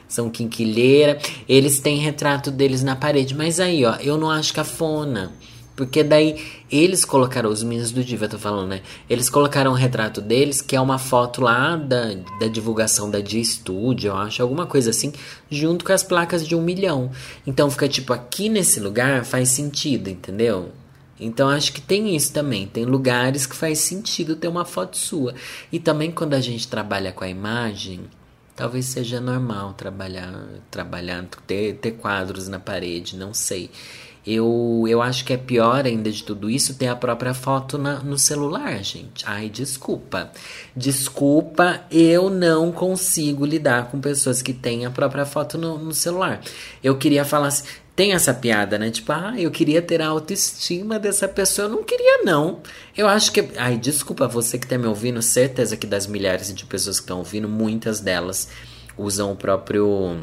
São 0.07 0.29
quinquilheira, 0.29 1.19
eles 1.49 1.81
têm 1.81 1.97
retrato 1.97 2.51
deles 2.51 2.83
na 2.83 2.95
parede. 2.95 3.35
Mas 3.35 3.59
aí, 3.59 3.87
ó, 3.87 3.95
eu 3.97 4.19
não 4.19 4.31
acho 4.31 4.53
cafona. 4.53 5.33
Porque 5.79 6.03
daí 6.03 6.45
eles 6.69 7.05
colocaram, 7.05 7.49
os 7.49 7.63
meninos 7.63 7.93
do 7.93 8.03
Diva, 8.03 8.27
tô 8.27 8.37
falando, 8.37 8.71
né? 8.71 8.83
Eles 9.09 9.31
colocaram 9.31 9.71
o 9.71 9.75
retrato 9.75 10.21
deles, 10.21 10.61
que 10.61 10.75
é 10.75 10.81
uma 10.81 10.99
foto 10.99 11.41
lá 11.41 11.77
da, 11.77 12.15
da 12.41 12.49
divulgação 12.49 13.09
da 13.09 13.21
Dia 13.21 13.45
Studio, 13.45 14.09
eu 14.09 14.17
acho, 14.17 14.43
alguma 14.43 14.67
coisa 14.67 14.91
assim, 14.91 15.13
junto 15.49 15.85
com 15.85 15.93
as 15.93 16.03
placas 16.03 16.45
de 16.45 16.57
um 16.57 16.61
milhão. 16.61 17.13
Então 17.47 17.71
fica 17.71 17.89
tipo, 17.89 18.13
aqui 18.13 18.49
nesse 18.49 18.81
lugar 18.81 19.25
faz 19.25 19.51
sentido, 19.51 20.11
entendeu? 20.11 20.73
Então 21.21 21.49
acho 21.49 21.73
que 21.73 21.81
tem 21.81 22.17
isso 22.17 22.33
também. 22.33 22.67
Tem 22.67 22.85
lugares 22.85 23.47
que 23.47 23.55
faz 23.55 23.79
sentido 23.79 24.35
ter 24.35 24.49
uma 24.49 24.65
foto 24.65 24.97
sua. 24.97 25.33
E 25.71 25.79
também 25.79 26.11
quando 26.11 26.35
a 26.35 26.41
gente 26.41 26.67
trabalha 26.67 27.13
com 27.13 27.23
a 27.23 27.29
imagem, 27.29 28.01
talvez 28.57 28.87
seja 28.87 29.21
normal 29.21 29.75
trabalhar, 29.75 30.45
trabalhar 30.73 31.25
ter, 31.47 31.75
ter 31.75 31.93
quadros 31.93 32.49
na 32.49 32.59
parede, 32.59 33.17
não 33.17 33.33
sei. 33.33 33.71
Eu, 34.31 34.85
eu 34.87 35.01
acho 35.01 35.25
que 35.25 35.33
é 35.33 35.39
pior 35.39 35.87
ainda 35.87 36.13
de 36.13 36.23
tudo 36.23 36.51
isso 36.51 36.75
ter 36.75 36.89
a 36.89 36.95
própria 36.95 37.33
foto 37.33 37.79
na, 37.79 38.01
no 38.01 38.19
celular, 38.19 38.85
gente. 38.85 39.25
Ai, 39.27 39.49
desculpa. 39.49 40.31
Desculpa, 40.77 41.81
eu 41.91 42.29
não 42.29 42.71
consigo 42.71 43.47
lidar 43.47 43.91
com 43.91 43.99
pessoas 43.99 44.43
que 44.43 44.53
têm 44.53 44.85
a 44.85 44.91
própria 44.91 45.25
foto 45.25 45.57
no, 45.57 45.79
no 45.79 45.95
celular. 45.95 46.43
Eu 46.85 46.99
queria 46.99 47.25
falar 47.25 47.47
assim, 47.47 47.65
tem 47.97 48.13
essa 48.13 48.35
piada, 48.35 48.79
né? 48.79 48.91
Tipo, 48.91 49.13
ah, 49.13 49.33
eu 49.39 49.51
queria 49.51 49.81
ter 49.81 50.03
a 50.03 50.09
autoestima 50.09 50.99
dessa 50.99 51.27
pessoa. 51.27 51.67
Eu 51.67 51.73
não 51.73 51.83
queria, 51.83 52.23
não. 52.23 52.61
Eu 52.95 53.09
acho 53.09 53.33
que. 53.33 53.49
Ai, 53.57 53.79
desculpa, 53.79 54.29
você 54.29 54.59
que 54.59 54.67
tá 54.67 54.77
me 54.77 54.87
ouvindo, 54.87 55.23
certeza 55.23 55.75
que 55.75 55.87
das 55.87 56.07
milhares 56.07 56.53
de 56.53 56.67
pessoas 56.67 57.01
que 57.01 57.05
estão 57.05 57.17
ouvindo, 57.17 57.49
muitas 57.49 57.99
delas 57.99 58.51
usam 58.99 59.33
o 59.33 59.37
próprio 59.37 60.19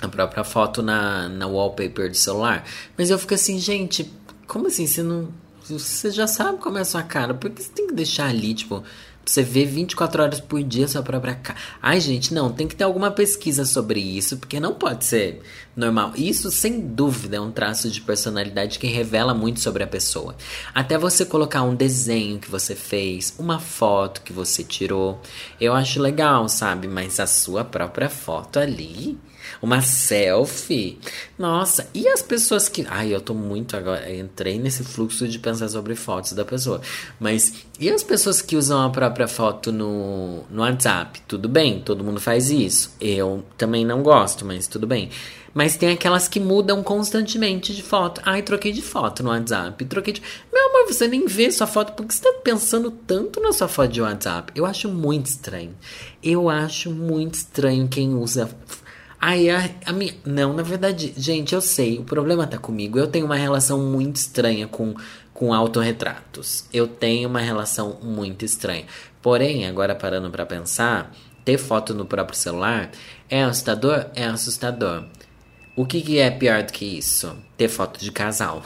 a 0.00 0.08
própria 0.08 0.44
foto 0.44 0.82
na, 0.82 1.28
na 1.28 1.46
wallpaper 1.46 2.10
do 2.10 2.16
celular. 2.16 2.64
Mas 2.96 3.10
eu 3.10 3.18
fico 3.18 3.34
assim, 3.34 3.58
gente, 3.58 4.10
como 4.46 4.66
assim? 4.66 4.86
Você 4.86 5.02
não. 5.02 5.28
Você 5.68 6.10
já 6.12 6.26
sabe 6.26 6.58
como 6.58 6.78
é 6.78 6.82
a 6.82 6.84
sua 6.84 7.02
cara. 7.02 7.34
Por 7.34 7.50
que 7.50 7.62
você 7.62 7.70
tem 7.70 7.88
que 7.88 7.94
deixar 7.94 8.28
ali, 8.28 8.54
tipo, 8.54 8.84
você 9.26 9.42
vê 9.42 9.64
24 9.64 10.22
horas 10.22 10.40
por 10.40 10.62
dia 10.62 10.84
a 10.84 10.88
sua 10.88 11.02
própria 11.02 11.34
cara? 11.34 11.58
Ai, 11.82 11.98
gente, 11.98 12.32
não, 12.32 12.52
tem 12.52 12.68
que 12.68 12.76
ter 12.76 12.84
alguma 12.84 13.10
pesquisa 13.10 13.64
sobre 13.64 13.98
isso, 13.98 14.36
porque 14.36 14.60
não 14.60 14.74
pode 14.74 15.04
ser 15.04 15.42
normal. 15.74 16.12
Isso, 16.14 16.48
sem 16.52 16.78
dúvida, 16.80 17.38
é 17.38 17.40
um 17.40 17.50
traço 17.50 17.90
de 17.90 18.00
personalidade 18.00 18.78
que 18.78 18.86
revela 18.86 19.34
muito 19.34 19.58
sobre 19.58 19.82
a 19.82 19.86
pessoa. 19.86 20.36
Até 20.72 20.96
você 20.96 21.24
colocar 21.24 21.62
um 21.62 21.74
desenho 21.74 22.38
que 22.38 22.48
você 22.48 22.76
fez, 22.76 23.34
uma 23.36 23.58
foto 23.58 24.22
que 24.22 24.32
você 24.32 24.62
tirou, 24.62 25.20
eu 25.60 25.74
acho 25.74 26.00
legal, 26.00 26.48
sabe? 26.48 26.86
Mas 26.86 27.18
a 27.18 27.26
sua 27.26 27.64
própria 27.64 28.08
foto 28.08 28.60
ali 28.60 29.18
uma 29.60 29.80
selfie. 29.80 30.98
Nossa, 31.38 31.88
e 31.94 32.08
as 32.08 32.22
pessoas 32.22 32.68
que. 32.68 32.86
Ai, 32.88 33.14
eu 33.14 33.20
tô 33.20 33.34
muito 33.34 33.76
agora. 33.76 34.14
Entrei 34.14 34.58
nesse 34.58 34.84
fluxo 34.84 35.26
de 35.28 35.38
pensar 35.38 35.68
sobre 35.68 35.94
fotos 35.94 36.32
da 36.32 36.44
pessoa. 36.44 36.80
Mas 37.18 37.66
e 37.78 37.90
as 37.90 38.02
pessoas 38.02 38.40
que 38.40 38.56
usam 38.56 38.82
a 38.82 38.90
própria 38.90 39.28
foto 39.28 39.70
no, 39.70 40.44
no 40.50 40.62
WhatsApp? 40.62 41.20
Tudo 41.28 41.48
bem, 41.48 41.80
todo 41.80 42.02
mundo 42.04 42.20
faz 42.20 42.50
isso. 42.50 42.94
Eu 43.00 43.44
também 43.58 43.84
não 43.84 44.02
gosto, 44.02 44.44
mas 44.44 44.66
tudo 44.66 44.86
bem. 44.86 45.10
Mas 45.56 45.74
tem 45.74 45.90
aquelas 45.90 46.28
que 46.28 46.38
mudam 46.38 46.82
constantemente 46.82 47.74
de 47.74 47.82
foto. 47.82 48.20
Ai, 48.26 48.42
troquei 48.42 48.72
de 48.72 48.82
foto 48.82 49.22
no 49.22 49.30
WhatsApp. 49.30 49.82
Troquei 49.86 50.12
de. 50.12 50.22
Meu 50.52 50.68
amor, 50.68 50.92
você 50.92 51.08
nem 51.08 51.26
vê 51.26 51.50
sua 51.50 51.66
foto 51.66 51.94
porque 51.94 52.12
você 52.12 52.22
tá 52.22 52.40
pensando 52.44 52.90
tanto 52.90 53.40
na 53.40 53.54
sua 53.54 53.66
foto 53.66 53.90
de 53.90 54.02
WhatsApp. 54.02 54.52
Eu 54.54 54.66
acho 54.66 54.86
muito 54.86 55.24
estranho. 55.26 55.74
Eu 56.22 56.50
acho 56.50 56.90
muito 56.90 57.36
estranho 57.36 57.88
quem 57.88 58.14
usa. 58.14 58.50
Ai, 59.20 59.48
a, 59.50 59.70
a 59.86 59.92
minha. 59.92 60.14
Não, 60.24 60.52
na 60.52 60.62
verdade, 60.62 61.12
gente, 61.16 61.54
eu 61.54 61.60
sei. 61.60 61.98
O 61.98 62.04
problema 62.04 62.46
tá 62.46 62.58
comigo. 62.58 62.98
Eu 62.98 63.06
tenho 63.06 63.26
uma 63.26 63.36
relação 63.36 63.78
muito 63.78 64.16
estranha 64.16 64.66
com, 64.66 64.94
com 65.32 65.52
autorretratos. 65.52 66.64
Eu 66.72 66.86
tenho 66.86 67.28
uma 67.28 67.40
relação 67.40 67.98
muito 68.02 68.44
estranha. 68.44 68.84
Porém, 69.22 69.66
agora 69.66 69.94
parando 69.94 70.30
para 70.30 70.46
pensar, 70.46 71.12
ter 71.44 71.58
foto 71.58 71.94
no 71.94 72.06
próprio 72.06 72.38
celular 72.38 72.90
é 73.28 73.42
assustador? 73.42 74.06
É 74.14 74.24
assustador. 74.24 75.04
O 75.74 75.84
que, 75.84 76.00
que 76.00 76.18
é 76.18 76.30
pior 76.30 76.62
do 76.62 76.72
que 76.72 76.84
isso? 76.84 77.36
Ter 77.56 77.68
foto 77.68 78.00
de 78.00 78.10
casal. 78.10 78.62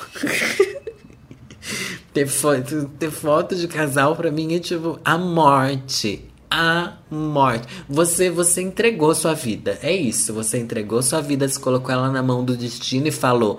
ter, 2.13 2.27
foto, 2.27 2.89
ter 2.99 3.11
foto 3.11 3.57
de 3.57 3.67
casal 3.67 4.15
pra 4.15 4.31
mim 4.31 4.55
é 4.55 4.59
tipo 4.59 5.01
a 5.05 5.19
morte. 5.19 6.30
A 6.51 6.95
morte. 7.11 7.69
Você, 7.89 8.29
você 8.29 8.61
entregou 8.61 9.15
sua 9.15 9.35
vida. 9.35 9.79
É 9.83 9.93
isso. 9.93 10.33
Você 10.35 10.59
entregou 10.59 11.03
sua 11.03 11.21
vida, 11.21 11.49
se 11.49 11.59
colocou 11.59 11.93
ela 11.93 12.11
na 12.11 12.23
mão 12.23 12.45
do 12.45 12.57
destino 12.57 13.07
e 13.07 13.13
falou. 13.13 13.59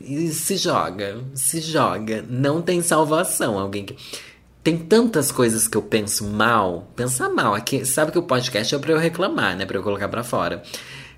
E 0.00 0.28
se 0.28 0.56
joga, 0.56 1.18
se 1.34 1.60
joga. 1.60 2.24
Não 2.28 2.60
tem 2.60 2.82
salvação. 2.82 3.58
Alguém 3.58 3.84
que. 3.84 3.96
Tem 4.62 4.76
tantas 4.76 5.30
coisas 5.30 5.68
que 5.68 5.76
eu 5.76 5.82
penso 5.82 6.24
mal. 6.26 6.90
Pensar 6.96 7.28
mal. 7.28 7.54
Aqui, 7.54 7.84
sabe 7.84 8.10
que 8.10 8.18
o 8.18 8.22
podcast 8.22 8.74
é 8.74 8.78
pra 8.78 8.92
eu 8.92 8.98
reclamar, 8.98 9.56
né? 9.56 9.64
Pra 9.64 9.78
eu 9.78 9.82
colocar 9.82 10.08
pra 10.08 10.24
fora. 10.24 10.62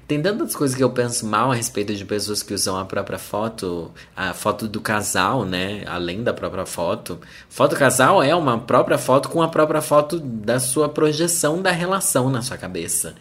Tem 0.09 0.23
tantas 0.23 0.57
coisas 0.57 0.75
que 0.75 0.83
eu 0.83 0.89
penso 0.89 1.27
mal 1.27 1.53
a 1.53 1.55
respeito 1.55 1.95
de 1.95 2.03
pessoas 2.03 2.43
que 2.43 2.55
usam 2.55 2.79
a 2.79 2.85
própria 2.87 3.19
foto, 3.19 3.93
a 4.17 4.33
foto 4.33 4.67
do 4.67 4.81
casal, 4.81 5.45
né? 5.45 5.85
Além 5.87 6.23
da 6.25 6.33
própria 6.33 6.65
foto. 6.65 7.21
Foto 7.47 7.77
casal 7.77 8.23
é 8.23 8.35
uma 8.35 8.59
própria 8.59 8.97
foto 8.97 9.29
com 9.29 9.43
a 9.43 9.49
própria 9.49 9.83
foto 9.83 10.19
da 10.19 10.59
sua 10.59 10.89
projeção 10.89 11.61
da 11.61 11.71
relação 11.71 12.31
na 12.31 12.41
sua 12.41 12.57
cabeça. 12.57 13.17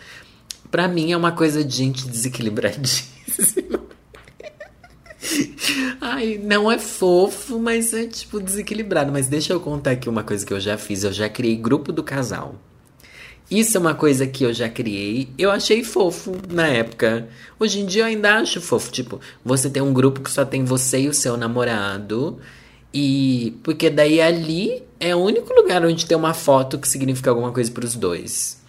Pra 0.72 0.88
mim 0.88 1.12
é 1.12 1.18
uma 1.18 1.34
coisa 1.34 1.62
de 1.62 1.76
gente 1.76 2.08
desequilibradíssima. 2.08 3.82
Ai, 6.00 6.40
não 6.42 6.72
é 6.72 6.80
fofo, 6.80 7.60
mas 7.60 7.94
é 7.94 8.08
tipo 8.08 8.40
desequilibrado. 8.40 9.12
Mas 9.12 9.28
deixa 9.28 9.52
eu 9.52 9.60
contar 9.60 9.92
aqui 9.92 10.08
uma 10.08 10.24
coisa 10.24 10.46
que 10.46 10.54
eu 10.54 10.60
já 10.62 10.78
fiz. 10.78 11.04
Eu 11.04 11.12
já 11.12 11.28
criei 11.28 11.58
grupo 11.58 11.92
do 11.92 12.02
casal. 12.02 12.56
Isso 13.50 13.78
é 13.78 13.80
uma 13.80 13.96
coisa 13.96 14.28
que 14.28 14.44
eu 14.44 14.54
já 14.54 14.68
criei. 14.68 15.30
Eu 15.38 15.50
achei 15.50 15.84
fofo 15.84 16.36
na 16.50 16.68
época. 16.68 17.30
Hoje 17.58 17.80
em 17.80 17.86
dia 17.86 18.04
eu 18.04 18.08
ainda 18.08 18.36
acho 18.36 18.60
fofo. 18.60 18.92
Tipo, 18.92 19.22
você 19.44 19.70
tem 19.70 19.82
um 19.82 19.94
grupo 19.94 20.22
que 20.22 20.30
só 20.30 20.44
tem 20.44 20.66
você 20.66 21.02
e 21.02 21.08
o 21.08 21.14
seu 21.14 21.38
namorado. 21.38 22.40
E. 22.94 23.58
Porque 23.64 23.90
daí 23.90 24.20
ali 24.20 24.84
é 25.00 25.16
o 25.16 25.20
único 25.20 25.54
lugar 25.54 25.86
onde 25.86 26.06
tem 26.06 26.18
uma 26.18 26.34
foto 26.34 26.78
que 26.78 26.88
significa 26.88 27.30
alguma 27.30 27.52
coisa 27.52 27.72
para 27.72 27.86
os 27.86 27.96
dois. 27.96 28.62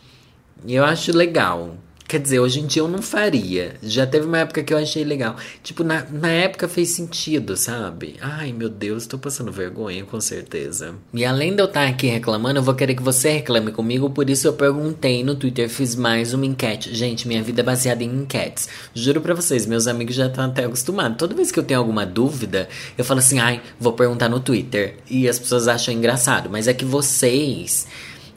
E 0.65 0.75
eu 0.75 0.85
acho 0.85 1.11
legal. 1.17 1.77
Quer 2.09 2.21
dizer, 2.21 2.41
hoje 2.41 2.61
em 2.61 2.67
dia 2.67 2.81
eu 2.81 2.89
não 2.89 3.03
faria. 3.03 3.75
Já 3.83 4.07
teve 4.07 4.25
uma 4.25 4.39
época 4.39 4.63
que 4.63 4.73
eu 4.73 4.79
achei 4.79 5.05
legal. 5.05 5.37
Tipo, 5.63 5.85
na, 5.85 6.07
na 6.11 6.29
época 6.31 6.67
fez 6.67 6.89
sentido, 6.89 7.55
sabe? 7.55 8.17
Ai, 8.23 8.51
meu 8.51 8.71
Deus, 8.71 9.07
tô 9.07 9.19
passando 9.19 9.53
vergonha, 9.53 10.07
com 10.07 10.19
certeza. 10.19 10.95
E 11.13 11.23
além 11.23 11.55
de 11.55 11.61
eu 11.61 11.67
estar 11.67 11.87
aqui 11.87 12.07
reclamando, 12.07 12.61
eu 12.61 12.63
vou 12.63 12.75
querer 12.75 12.95
que 12.95 13.03
você 13.03 13.33
reclame 13.33 13.73
comigo. 13.73 14.09
Por 14.09 14.31
isso 14.31 14.49
eu 14.49 14.55
perguntei 14.55 15.23
no 15.23 15.35
Twitter, 15.35 15.69
fiz 15.69 15.95
mais 15.95 16.33
uma 16.33 16.47
enquete. 16.47 16.95
Gente, 16.95 17.29
minha 17.29 17.43
vida 17.43 17.61
é 17.61 17.65
baseada 17.65 18.03
em 18.03 18.23
enquetes. 18.23 18.71
Juro 18.95 19.21
pra 19.21 19.35
vocês, 19.35 19.67
meus 19.67 19.87
amigos 19.87 20.15
já 20.15 20.29
estão 20.29 20.45
até 20.45 20.65
acostumados. 20.65 21.19
Toda 21.19 21.35
vez 21.35 21.53
que 21.53 21.59
eu 21.59 21.65
tenho 21.65 21.79
alguma 21.79 22.07
dúvida, 22.07 22.71
eu 22.97 23.05
falo 23.05 23.21
assim, 23.21 23.39
ai, 23.39 23.61
vou 23.79 23.93
perguntar 23.93 24.31
no 24.31 24.41
Twitter. 24.41 24.97
E 25.11 25.29
as 25.29 25.39
pessoas 25.39 25.69
acham 25.69 25.93
engraçado. 25.93 26.49
Mas 26.49 26.69
é 26.69 26.73
que 26.73 26.87
vocês, 26.87 27.87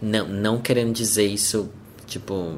não, 0.02 0.28
não 0.28 0.60
querendo 0.60 0.92
dizer 0.92 1.28
isso, 1.28 1.70
tipo 2.06 2.58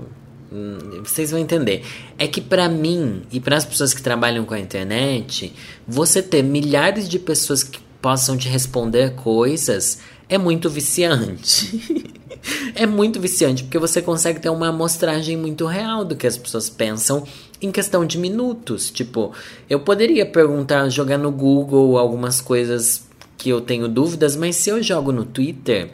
vocês 1.03 1.31
vão 1.31 1.39
entender. 1.39 1.83
É 2.17 2.27
que 2.27 2.41
para 2.41 2.69
mim 2.69 3.24
e 3.31 3.39
para 3.39 3.57
as 3.57 3.65
pessoas 3.65 3.93
que 3.93 4.01
trabalham 4.01 4.45
com 4.45 4.53
a 4.53 4.60
internet, 4.60 5.53
você 5.88 6.22
ter 6.22 6.43
milhares 6.43 7.10
de 7.10 7.19
pessoas 7.19 7.63
que 7.63 7.79
possam 8.01 8.38
te 8.38 8.48
responder 8.48 9.15
coisas 9.15 10.00
é 10.29 10.38
muito 10.38 10.69
viciante. 10.69 12.13
é 12.75 12.86
muito 12.86 13.19
viciante 13.19 13.63
porque 13.63 13.79
você 13.79 14.01
consegue 14.01 14.39
ter 14.39 14.50
uma 14.50 14.69
amostragem 14.69 15.38
muito 15.38 15.65
real 15.65 16.03
do 16.03 16.15
que 16.15 16.27
as 16.27 16.38
pessoas 16.38 16.69
pensam 16.69 17.24
em 17.62 17.72
questão 17.72 18.05
de 18.05 18.17
minutos. 18.17 18.91
Tipo, 18.91 19.31
eu 19.69 19.79
poderia 19.79 20.25
perguntar, 20.25 20.89
jogar 20.89 21.17
no 21.17 21.31
Google 21.31 21.98
algumas 21.98 22.41
coisas 22.41 23.07
que 23.38 23.50
eu 23.50 23.62
tenho 23.62 23.88
dúvidas, 23.88 24.36
mas 24.36 24.55
se 24.57 24.69
eu 24.69 24.81
jogo 24.83 25.12
no 25.12 25.25
Twitter, 25.25 25.89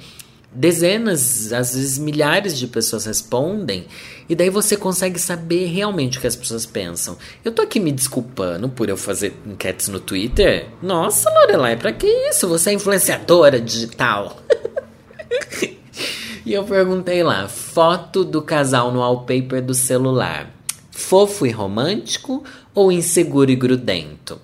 dezenas, 0.51 1.54
às 1.54 1.74
vezes 1.74 1.98
milhares 1.98 2.58
de 2.58 2.68
pessoas 2.68 3.06
respondem 3.06 3.86
e 4.29 4.36
daí 4.36 4.51
você 4.51 4.77
consegue 4.77 5.19
saber 5.19 5.65
realmente 5.65 6.19
o 6.19 6.21
que 6.21 6.27
as 6.27 6.36
pessoas 6.36 6.63
pensam. 6.63 7.17
Eu 7.43 7.51
tô 7.51 7.63
aqui 7.63 7.79
me 7.79 7.91
desculpando 7.91 8.69
por 8.69 8.88
eu 8.88 8.95
fazer 8.95 9.36
enquetes 9.43 9.88
no 9.88 10.00
Twitter. 10.00 10.67
Nossa, 10.83 11.29
Lorelai, 11.31 11.75
pra 11.75 11.91
que 11.91 12.05
isso? 12.29 12.48
Você 12.48 12.69
é 12.69 12.74
influenciadora 12.74 13.59
digital. 13.59 14.38
e 16.45 16.53
eu 16.53 16.63
perguntei 16.63 17.24
lá, 17.24 17.48
foto 17.48 18.24
do 18.24 18.39
casal 18.39 18.91
no 18.91 19.00
wallpaper 19.00 19.63
do 19.63 19.74
celular. 19.74 20.51
Fofo 20.91 21.48
e 21.48 21.50
romântico 21.50 22.43
ou 22.75 22.91
inseguro 22.91 23.50
e 23.50 23.55
grudento? 23.55 24.39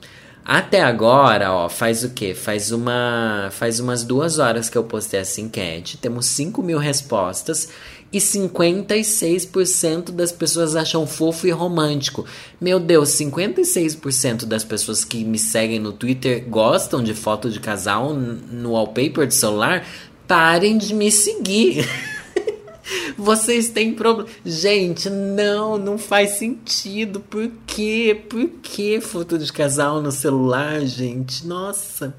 Até 0.48 0.80
agora, 0.84 1.52
ó, 1.52 1.68
faz 1.68 2.04
o 2.04 2.12
quê? 2.12 2.36
Faz 2.36 2.72
uma, 2.72 3.50
faz 3.52 3.80
umas 3.80 4.04
duas 4.04 4.38
horas 4.38 4.70
que 4.70 4.78
eu 4.78 4.84
postei 4.84 5.20
essa 5.22 5.42
enquete. 5.42 5.98
Temos 5.98 6.28
5 6.28 6.62
mil 6.62 6.78
respostas 6.78 7.68
e 8.14 8.20
56% 8.20 10.12
das 10.12 10.32
pessoas 10.32 10.76
acham 10.76 11.08
fofo 11.08 11.48
e 11.48 11.52
romântico. 11.52 12.26
Meu 12.62 12.80
Deus, 12.80 13.10
56% 13.10 14.46
das 14.46 14.64
pessoas 14.64 15.04
que 15.04 15.26
me 15.26 15.40
seguem 15.40 15.80
no 15.80 15.92
Twitter 15.92 16.46
gostam 16.48 17.04
de 17.04 17.16
foto 17.16 17.50
de 17.50 17.60
casal 17.60 18.14
no 18.14 18.74
wallpaper 18.74 19.26
do 19.26 19.34
celular. 19.34 19.84
Parem 20.28 20.78
de 20.78 20.94
me 20.94 21.12
seguir. 21.12 21.90
Vocês 23.18 23.70
têm 23.70 23.94
problema. 23.94 24.30
Gente, 24.46 25.10
não, 25.10 25.78
não 25.78 25.98
faz 25.98 26.32
sentido. 26.32 27.20
Por 27.20 27.52
quê? 27.66 28.24
Por 28.30 28.48
que 28.62 29.02
foto 29.02 29.38
de 29.38 29.52
casal 29.52 30.02
no 30.02 30.12
celular, 30.12 30.82
gente? 30.82 31.46
Nossa. 31.46 32.16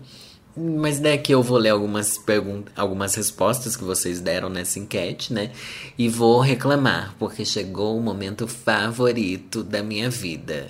Mas 0.56 0.98
daqui 0.98 1.32
eu 1.32 1.42
vou 1.42 1.58
ler 1.58 1.68
algumas 1.68 2.16
perguntas, 2.16 2.72
algumas 2.74 3.14
respostas 3.14 3.76
que 3.76 3.84
vocês 3.84 4.20
deram 4.20 4.48
nessa 4.48 4.78
enquete, 4.78 5.30
né? 5.30 5.52
E 5.98 6.08
vou 6.08 6.40
reclamar, 6.40 7.14
porque 7.18 7.44
chegou 7.44 7.98
o 7.98 8.00
momento 8.00 8.48
favorito 8.48 9.62
da 9.62 9.82
minha 9.82 10.08
vida. 10.08 10.68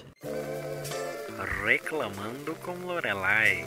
Reclamando 1.64 2.54
com 2.64 2.72
Lorelai. 2.84 3.64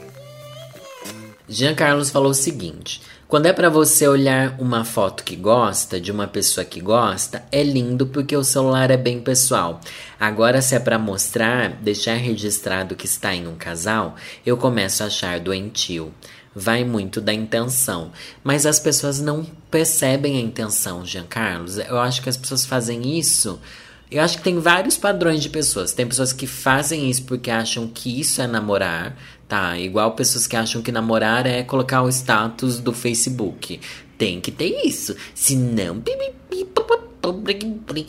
Jean 1.50 1.74
Carlos 1.74 2.10
falou 2.10 2.30
o 2.30 2.34
seguinte: 2.34 3.02
quando 3.26 3.46
é 3.46 3.52
para 3.52 3.68
você 3.68 4.06
olhar 4.06 4.54
uma 4.60 4.84
foto 4.84 5.24
que 5.24 5.34
gosta, 5.34 6.00
de 6.00 6.12
uma 6.12 6.28
pessoa 6.28 6.64
que 6.64 6.80
gosta, 6.80 7.42
é 7.50 7.60
lindo 7.60 8.06
porque 8.06 8.36
o 8.36 8.44
celular 8.44 8.88
é 8.88 8.96
bem 8.96 9.20
pessoal. 9.20 9.80
Agora, 10.18 10.62
se 10.62 10.76
é 10.76 10.78
para 10.78 10.96
mostrar, 10.96 11.72
deixar 11.82 12.14
registrado 12.14 12.94
que 12.94 13.06
está 13.06 13.34
em 13.34 13.48
um 13.48 13.56
casal, 13.56 14.14
eu 14.46 14.56
começo 14.56 15.02
a 15.02 15.06
achar 15.06 15.40
doentio. 15.40 16.14
Vai 16.54 16.84
muito 16.84 17.20
da 17.20 17.34
intenção. 17.34 18.12
Mas 18.44 18.64
as 18.64 18.78
pessoas 18.78 19.20
não 19.20 19.44
percebem 19.70 20.36
a 20.36 20.40
intenção, 20.40 21.04
Jean 21.04 21.26
Carlos. 21.26 21.78
Eu 21.78 21.98
acho 21.98 22.22
que 22.22 22.28
as 22.28 22.36
pessoas 22.36 22.64
fazem 22.64 23.18
isso. 23.18 23.60
Eu 24.10 24.22
acho 24.22 24.38
que 24.38 24.44
tem 24.44 24.58
vários 24.58 24.96
padrões 24.96 25.40
de 25.40 25.48
pessoas. 25.48 25.92
Tem 25.92 26.06
pessoas 26.06 26.32
que 26.32 26.46
fazem 26.46 27.08
isso 27.08 27.22
porque 27.24 27.50
acham 27.50 27.86
que 27.86 28.20
isso 28.20 28.42
é 28.42 28.46
namorar. 28.46 29.16
Tá, 29.50 29.76
igual 29.76 30.12
pessoas 30.12 30.46
que 30.46 30.54
acham 30.54 30.80
que 30.80 30.92
namorar 30.92 31.44
é 31.44 31.64
colocar 31.64 32.02
o 32.02 32.08
status 32.08 32.78
do 32.78 32.92
Facebook. 32.92 33.80
Tem 34.16 34.40
que 34.40 34.52
ter 34.52 34.86
isso. 34.86 35.16
Senão, 35.34 36.00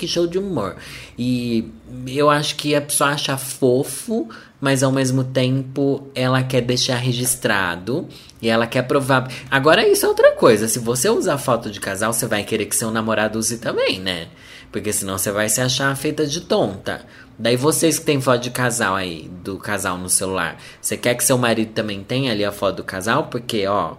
que 0.02 0.08
show 0.08 0.28
de 0.28 0.38
humor. 0.38 0.76
E 1.18 1.68
eu 2.08 2.30
acho 2.30 2.56
que 2.56 2.76
a 2.76 2.82
pessoa 2.82 3.10
acha 3.10 3.38
fofo, 3.38 4.30
mas 4.60 4.84
ao 4.84 4.92
mesmo 4.92 5.24
tempo 5.24 6.08
ela 6.14 6.44
quer 6.44 6.62
deixar 6.62 6.98
registrado 6.98 8.08
e 8.42 8.48
ela 8.48 8.68
quer 8.68 8.84
provar. 8.84 9.32
Agora 9.50 9.88
isso 9.88 10.06
é 10.06 10.10
outra 10.10 10.34
coisa. 10.34 10.68
Se 10.68 10.78
você 10.78 11.10
usar 11.10 11.38
foto 11.38 11.72
de 11.72 11.80
casal, 11.80 12.14
você 12.14 12.28
vai 12.28 12.44
querer 12.44 12.68
que 12.68 12.76
seu 12.76 12.92
namorado 12.92 13.40
use 13.40 13.58
também, 13.58 14.00
né? 14.00 14.28
Porque 14.72 14.94
senão 14.94 15.18
você 15.18 15.32
vai 15.32 15.50
se 15.50 15.60
achar 15.60 15.96
feita 15.98 16.26
de 16.26 16.42
tonta. 16.42 17.06
Daí 17.42 17.56
vocês 17.56 17.98
que 17.98 18.06
tem 18.06 18.22
foto 18.22 18.44
de 18.44 18.52
casal 18.52 18.94
aí, 18.96 19.28
do 19.44 19.58
casal 19.58 19.98
no 19.98 20.08
celular, 20.08 20.62
você 20.80 20.96
quer 20.96 21.16
que 21.16 21.24
seu 21.24 21.40
marido 21.40 21.74
também 21.74 22.04
tenha 22.04 22.32
ali 22.32 22.46
a 22.46 22.52
foto 22.52 22.76
do 22.78 22.84
casal? 22.84 23.30
Porque, 23.30 23.66
ó, 23.66 23.96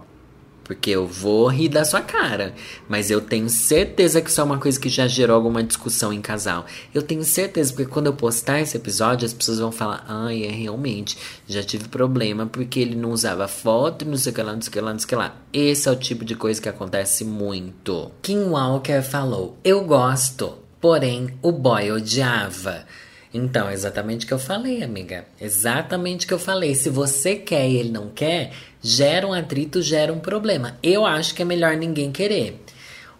Porque 0.63 0.91
eu 0.91 1.05
vou 1.05 1.47
rir 1.47 1.67
da 1.67 1.83
sua 1.83 1.99
cara. 1.99 2.53
Mas 2.87 3.11
eu 3.11 3.19
tenho 3.19 3.49
certeza 3.49 4.21
que 4.21 4.29
isso 4.29 4.39
é 4.39 4.43
uma 4.45 4.57
coisa 4.57 4.79
que 4.79 4.87
já 4.87 5.07
gerou 5.07 5.35
alguma 5.35 5.61
discussão 5.61 6.13
em 6.13 6.21
casal. 6.21 6.65
Eu 6.93 7.01
tenho 7.01 7.21
certeza, 7.25 7.73
porque 7.73 7.91
quando 7.91 8.05
eu 8.05 8.13
postar 8.13 8.61
esse 8.61 8.77
episódio, 8.77 9.25
as 9.25 9.33
pessoas 9.33 9.59
vão 9.59 9.73
falar: 9.73 10.05
ai, 10.07 10.45
é 10.45 10.49
realmente, 10.49 11.17
já 11.45 11.61
tive 11.61 11.89
problema 11.89 12.45
porque 12.45 12.79
ele 12.79 12.95
não 12.95 13.11
usava 13.11 13.45
foto, 13.49 14.05
não 14.05 14.15
sei 14.15 14.31
o 14.31 14.35
que 14.35 14.41
lá, 14.41 14.53
não 14.53 14.61
sei 14.61 14.69
o 14.69 14.71
que 14.71 14.79
lá, 14.79 14.91
não 14.93 14.99
sei 14.99 15.05
o 15.05 15.09
que 15.09 15.15
lá. 15.15 15.35
Esse 15.51 15.89
é 15.89 15.91
o 15.91 15.97
tipo 15.97 16.23
de 16.23 16.35
coisa 16.35 16.61
que 16.61 16.69
acontece 16.69 17.25
muito. 17.25 18.09
Kim 18.21 18.45
Walker 18.45 19.01
falou: 19.01 19.57
Eu 19.65 19.83
gosto, 19.83 20.59
porém 20.79 21.37
o 21.41 21.51
boy 21.51 21.91
odiava. 21.91 22.85
Então, 23.33 23.71
exatamente 23.71 24.25
o 24.25 24.27
que 24.27 24.33
eu 24.33 24.39
falei, 24.39 24.83
amiga. 24.83 25.25
Exatamente 25.41 26.25
o 26.25 26.27
que 26.27 26.33
eu 26.33 26.39
falei. 26.39 26.75
Se 26.75 26.89
você 26.89 27.35
quer 27.35 27.67
e 27.67 27.77
ele 27.77 27.89
não 27.89 28.09
quer, 28.09 28.53
gera 28.79 29.25
um 29.25 29.33
atrito, 29.33 29.81
gera 29.81 30.13
um 30.13 30.19
problema. 30.19 30.77
Eu 30.83 31.03
acho 31.03 31.33
que 31.33 31.41
é 31.41 31.45
melhor 31.45 31.75
ninguém 31.75 32.11
querer. 32.11 32.61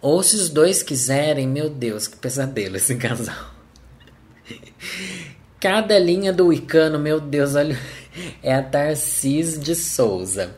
Ou 0.00 0.22
se 0.22 0.36
os 0.36 0.48
dois 0.48 0.82
quiserem, 0.82 1.48
meu 1.48 1.68
Deus, 1.68 2.06
que 2.06 2.16
pesadelo 2.16 2.76
esse 2.76 2.94
casal. 2.96 3.52
Cada 5.58 5.98
linha 5.98 6.32
do 6.32 6.52
Icano, 6.52 6.98
meu 6.98 7.20
Deus, 7.20 7.54
olha. 7.54 7.76
É 8.44 8.54
a 8.54 8.62
Tarcís 8.62 9.58
de 9.58 9.74
Souza. 9.74 10.54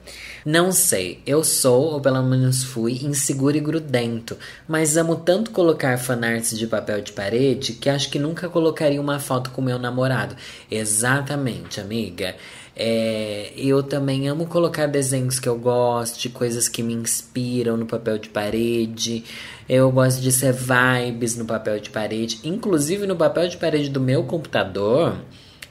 Não 0.46 0.70
sei, 0.70 1.18
eu 1.26 1.42
sou, 1.42 1.94
ou 1.94 2.00
pelo 2.00 2.22
menos 2.22 2.62
fui, 2.62 3.04
inseguro 3.04 3.56
e 3.56 3.60
grudento, 3.60 4.36
mas 4.68 4.96
amo 4.96 5.16
tanto 5.16 5.50
colocar 5.50 5.98
fanarts 5.98 6.56
de 6.56 6.68
papel 6.68 7.00
de 7.00 7.10
parede 7.10 7.72
que 7.72 7.90
acho 7.90 8.08
que 8.08 8.16
nunca 8.16 8.48
colocaria 8.48 9.00
uma 9.00 9.18
foto 9.18 9.50
com 9.50 9.60
meu 9.60 9.76
namorado. 9.76 10.36
Exatamente, 10.70 11.80
amiga. 11.80 12.36
É, 12.76 13.54
eu 13.56 13.82
também 13.82 14.28
amo 14.28 14.46
colocar 14.46 14.86
desenhos 14.86 15.40
que 15.40 15.48
eu 15.48 15.58
gosto, 15.58 16.30
coisas 16.30 16.68
que 16.68 16.80
me 16.80 16.94
inspiram 16.94 17.76
no 17.76 17.84
papel 17.84 18.16
de 18.16 18.28
parede. 18.28 19.24
Eu 19.68 19.90
gosto 19.90 20.20
de 20.20 20.30
ser 20.30 20.52
vibes 20.52 21.36
no 21.36 21.44
papel 21.44 21.80
de 21.80 21.90
parede. 21.90 22.38
Inclusive 22.44 23.04
no 23.04 23.16
papel 23.16 23.48
de 23.48 23.56
parede 23.56 23.90
do 23.90 24.00
meu 24.00 24.22
computador, 24.22 25.16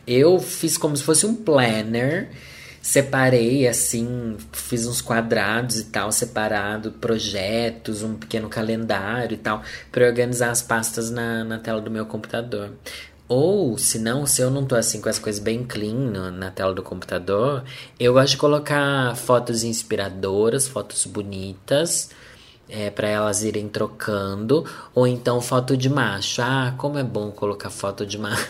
eu 0.06 0.38
fiz 0.38 0.78
como 0.78 0.98
se 0.98 1.04
fosse 1.04 1.26
um 1.26 1.34
planner 1.34 2.30
separei 2.86 3.68
assim, 3.68 4.38
fiz 4.52 4.86
uns 4.86 5.02
quadrados 5.02 5.80
e 5.80 5.86
tal, 5.86 6.12
separado, 6.12 6.92
projetos, 6.92 8.04
um 8.04 8.14
pequeno 8.14 8.48
calendário 8.48 9.34
e 9.34 9.38
tal, 9.38 9.64
para 9.92 10.06
organizar 10.06 10.52
as 10.52 10.62
pastas 10.62 11.10
na, 11.10 11.44
na 11.44 11.58
tela 11.58 11.82
do 11.82 11.90
meu 11.90 12.06
computador. 12.06 12.74
Ou, 13.28 13.76
se 13.76 13.98
não, 13.98 14.28
se 14.28 14.40
eu 14.40 14.52
não 14.52 14.64
tô 14.66 14.76
assim 14.76 15.02
com 15.02 15.10
as 15.10 15.18
coisas 15.18 15.42
bem 15.42 15.64
clean 15.64 15.96
no, 15.96 16.30
na 16.30 16.52
tela 16.52 16.76
do 16.76 16.84
computador, 16.84 17.64
eu 18.00 18.14
gosto 18.14 18.34
de 18.34 18.38
colocar 18.38 19.16
fotos 19.16 19.64
inspiradoras, 19.64 20.68
fotos 20.68 21.08
bonitas, 21.08 22.12
é, 22.70 22.92
para 22.92 23.08
elas 23.08 23.44
irem 23.44 23.68
trocando, 23.68 24.64
ou 24.94 25.08
então 25.08 25.42
foto 25.42 25.76
de 25.76 25.90
macho. 25.90 26.40
Ah, 26.44 26.76
como 26.78 27.00
é 27.00 27.04
bom 27.04 27.32
colocar 27.32 27.72
foto 27.72 28.06
de 28.06 28.20
macho. 28.20 28.48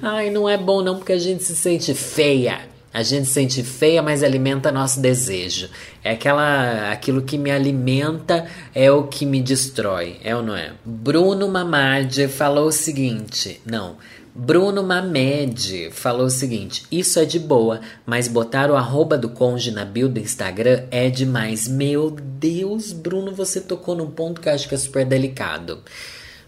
Ai, 0.00 0.30
não 0.30 0.48
é 0.48 0.56
bom 0.56 0.82
não, 0.82 0.96
porque 0.96 1.12
a 1.12 1.18
gente 1.18 1.42
se 1.42 1.54
sente 1.54 1.94
feia. 1.94 2.60
A 2.94 3.02
gente 3.02 3.26
se 3.26 3.32
sente 3.32 3.62
feia, 3.62 4.02
mas 4.02 4.22
alimenta 4.22 4.70
nosso 4.70 5.00
desejo. 5.00 5.70
É 6.04 6.12
aquela, 6.12 6.90
aquilo 6.90 7.22
que 7.22 7.38
me 7.38 7.50
alimenta 7.50 8.46
é 8.74 8.90
o 8.92 9.04
que 9.04 9.24
me 9.24 9.40
destrói, 9.40 10.18
é 10.22 10.36
ou 10.36 10.42
não 10.42 10.54
é? 10.54 10.72
Bruno 10.84 11.48
Mamad 11.48 12.28
falou 12.28 12.66
o 12.66 12.72
seguinte, 12.72 13.60
não. 13.64 13.96
Bruno 14.34 14.82
Mamed 14.82 15.90
falou 15.92 16.26
o 16.26 16.30
seguinte: 16.30 16.84
Isso 16.90 17.18
é 17.18 17.24
de 17.24 17.38
boa, 17.38 17.80
mas 18.06 18.28
botar 18.28 18.70
o 18.70 18.76
arroba 18.76 19.18
do 19.18 19.28
conge 19.28 19.70
na 19.70 19.84
bio 19.84 20.08
do 20.08 20.18
Instagram 20.18 20.84
é 20.90 21.10
demais. 21.10 21.68
Meu 21.68 22.10
Deus, 22.10 22.92
Bruno, 22.92 23.34
você 23.34 23.60
tocou 23.60 23.94
num 23.94 24.10
ponto 24.10 24.40
que 24.40 24.48
eu 24.48 24.54
acho 24.54 24.66
que 24.68 24.74
é 24.74 24.78
super 24.78 25.04
delicado. 25.04 25.80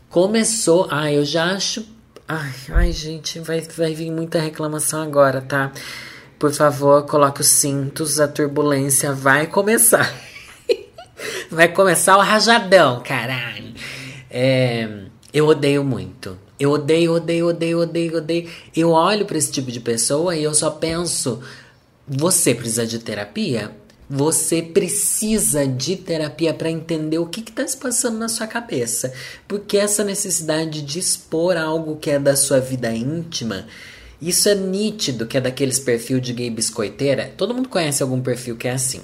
Começou. 0.09 0.89
Ah, 0.91 1.13
eu 1.13 1.27
já 1.27 1.53
acho 1.53 1.85
Ai, 2.27 2.55
ai, 2.71 2.93
gente, 2.93 3.39
vai, 3.39 3.61
vai 3.61 3.95
vir 3.95 4.11
muita 4.11 4.41
reclamação 4.41 5.03
agora, 5.03 5.43
tá? 5.43 5.71
Por 6.39 6.51
favor, 6.53 7.05
coloque 7.05 7.43
os 7.43 7.49
cintos, 7.49 8.19
a 8.19 8.27
turbulência 8.27 9.13
vai 9.13 9.47
começar. 9.47 10.11
vai 11.51 11.69
começar 11.69 12.17
o 12.17 12.23
rajadão, 12.23 13.03
caralho. 13.03 13.75
É, 14.31 14.89
eu 15.35 15.47
odeio 15.47 15.85
muito. 15.85 16.39
Eu 16.59 16.71
odeio, 16.71 17.13
odeio, 17.13 17.49
odeio, 17.49 17.81
odeio, 17.81 18.17
odeio. 18.17 18.51
Eu 18.75 18.91
olho 18.93 19.27
para 19.27 19.37
esse 19.37 19.53
tipo 19.53 19.71
de 19.71 19.81
pessoa 19.81 20.35
e 20.35 20.43
eu 20.43 20.55
só 20.55 20.71
penso: 20.71 21.43
você 22.09 22.55
precisa 22.55 22.87
de 22.87 23.01
terapia? 23.01 23.71
Você 24.09 24.61
precisa 24.61 25.67
de 25.67 25.97
terapia 25.97 26.53
para 26.53 26.71
entender 26.71 27.19
o 27.19 27.27
que 27.27 27.41
está 27.41 27.67
se 27.67 27.77
passando 27.77 28.19
na 28.19 28.29
sua 28.29 28.47
cabeça. 28.47 29.13
Porque 29.49 29.79
essa 29.79 30.05
necessidade 30.05 30.83
de 30.83 30.99
expor 30.99 31.57
algo 31.57 31.97
que 31.97 32.11
é 32.11 32.19
da 32.19 32.37
sua 32.37 32.61
vida 32.61 32.93
íntima, 32.93 33.67
isso 34.21 34.49
é 34.49 34.55
nítido 34.55 35.27
que 35.27 35.37
é 35.37 35.41
daqueles 35.41 35.79
perfil 35.79 36.21
de 36.21 36.33
gay 36.33 36.51
biscoiteira. 36.51 37.33
Todo 37.37 37.55
mundo 37.55 37.69
conhece 37.69 38.03
algum 38.03 38.21
perfil 38.21 38.57
que 38.57 38.69
é 38.69 38.73
assim. 38.73 39.01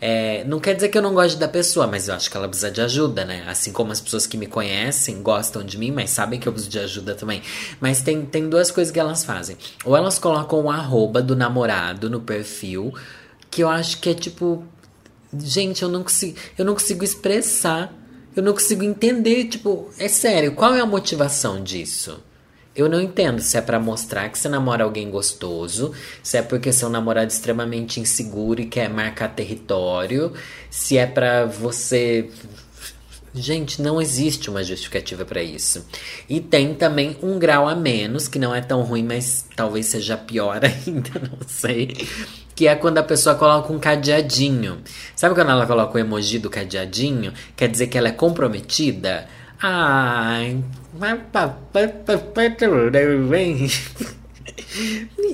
É, 0.00 0.44
não 0.44 0.58
quer 0.58 0.74
dizer 0.74 0.88
que 0.88 0.96
eu 0.96 1.02
não 1.02 1.12
goste 1.12 1.38
da 1.38 1.46
pessoa, 1.46 1.86
mas 1.86 2.08
eu 2.08 2.14
acho 2.14 2.30
que 2.30 2.36
ela 2.36 2.48
precisa 2.48 2.70
de 2.70 2.80
ajuda, 2.80 3.24
né? 3.24 3.44
Assim 3.46 3.70
como 3.70 3.92
as 3.92 4.00
pessoas 4.00 4.26
que 4.26 4.38
me 4.38 4.46
conhecem 4.46 5.22
gostam 5.22 5.62
de 5.62 5.76
mim, 5.76 5.90
mas 5.90 6.08
sabem 6.08 6.40
que 6.40 6.48
eu 6.48 6.52
preciso 6.52 6.70
de 6.72 6.78
ajuda 6.78 7.14
também. 7.14 7.42
Mas 7.78 8.00
tem, 8.00 8.24
tem 8.24 8.48
duas 8.48 8.70
coisas 8.70 8.90
que 8.90 8.98
elas 8.98 9.24
fazem. 9.24 9.58
Ou 9.84 9.94
elas 9.94 10.18
colocam 10.18 10.62
o 10.62 10.70
arroba 10.70 11.20
do 11.20 11.36
namorado 11.36 12.08
no 12.08 12.20
perfil 12.20 12.94
que 13.50 13.62
eu 13.62 13.68
acho 13.68 14.00
que 14.00 14.10
é 14.10 14.14
tipo. 14.14 14.64
Gente, 15.38 15.82
eu 15.82 15.88
não 15.88 16.02
consigo, 16.02 16.36
eu 16.58 16.64
não 16.64 16.74
consigo 16.74 17.04
expressar. 17.04 17.96
Eu 18.34 18.44
não 18.44 18.52
consigo 18.52 18.84
entender, 18.84 19.46
tipo, 19.46 19.90
é 19.98 20.06
sério, 20.06 20.52
qual 20.52 20.72
é 20.72 20.80
a 20.80 20.86
motivação 20.86 21.60
disso? 21.62 22.22
Eu 22.76 22.88
não 22.88 23.00
entendo 23.00 23.40
se 23.40 23.56
é 23.56 23.60
para 23.60 23.80
mostrar 23.80 24.28
que 24.28 24.38
você 24.38 24.48
namora 24.48 24.84
alguém 24.84 25.10
gostoso, 25.10 25.92
se 26.22 26.36
é 26.36 26.42
porque 26.42 26.72
seu 26.72 26.88
namorado 26.88 27.26
é 27.26 27.28
extremamente 27.28 27.98
inseguro 27.98 28.60
e 28.60 28.66
quer 28.66 28.88
marcar 28.88 29.34
território, 29.34 30.32
se 30.70 30.96
é 30.96 31.06
para 31.06 31.44
você 31.44 32.30
Gente, 33.32 33.80
não 33.80 34.00
existe 34.00 34.50
uma 34.50 34.64
justificativa 34.64 35.24
para 35.24 35.40
isso. 35.42 35.86
E 36.28 36.40
tem 36.40 36.74
também 36.74 37.16
um 37.22 37.38
grau 37.38 37.68
a 37.68 37.76
menos, 37.76 38.26
que 38.26 38.40
não 38.40 38.52
é 38.54 38.60
tão 38.60 38.82
ruim, 38.82 39.04
mas 39.04 39.46
talvez 39.54 39.86
seja 39.86 40.16
pior 40.16 40.60
ainda, 40.64 41.10
não 41.30 41.38
sei, 41.46 41.96
que 42.56 42.66
é 42.66 42.74
quando 42.74 42.98
a 42.98 43.04
pessoa 43.04 43.36
coloca 43.36 43.72
um 43.72 43.78
cadeadinho. 43.78 44.82
Sabe 45.14 45.34
quando 45.34 45.50
ela 45.50 45.66
coloca 45.66 45.96
o 45.96 46.00
emoji 46.00 46.38
do 46.40 46.50
cadeadinho? 46.50 47.32
Quer 47.56 47.68
dizer 47.68 47.86
que 47.86 47.96
ela 47.96 48.08
é 48.08 48.12
comprometida? 48.12 49.28
Ai, 49.62 50.62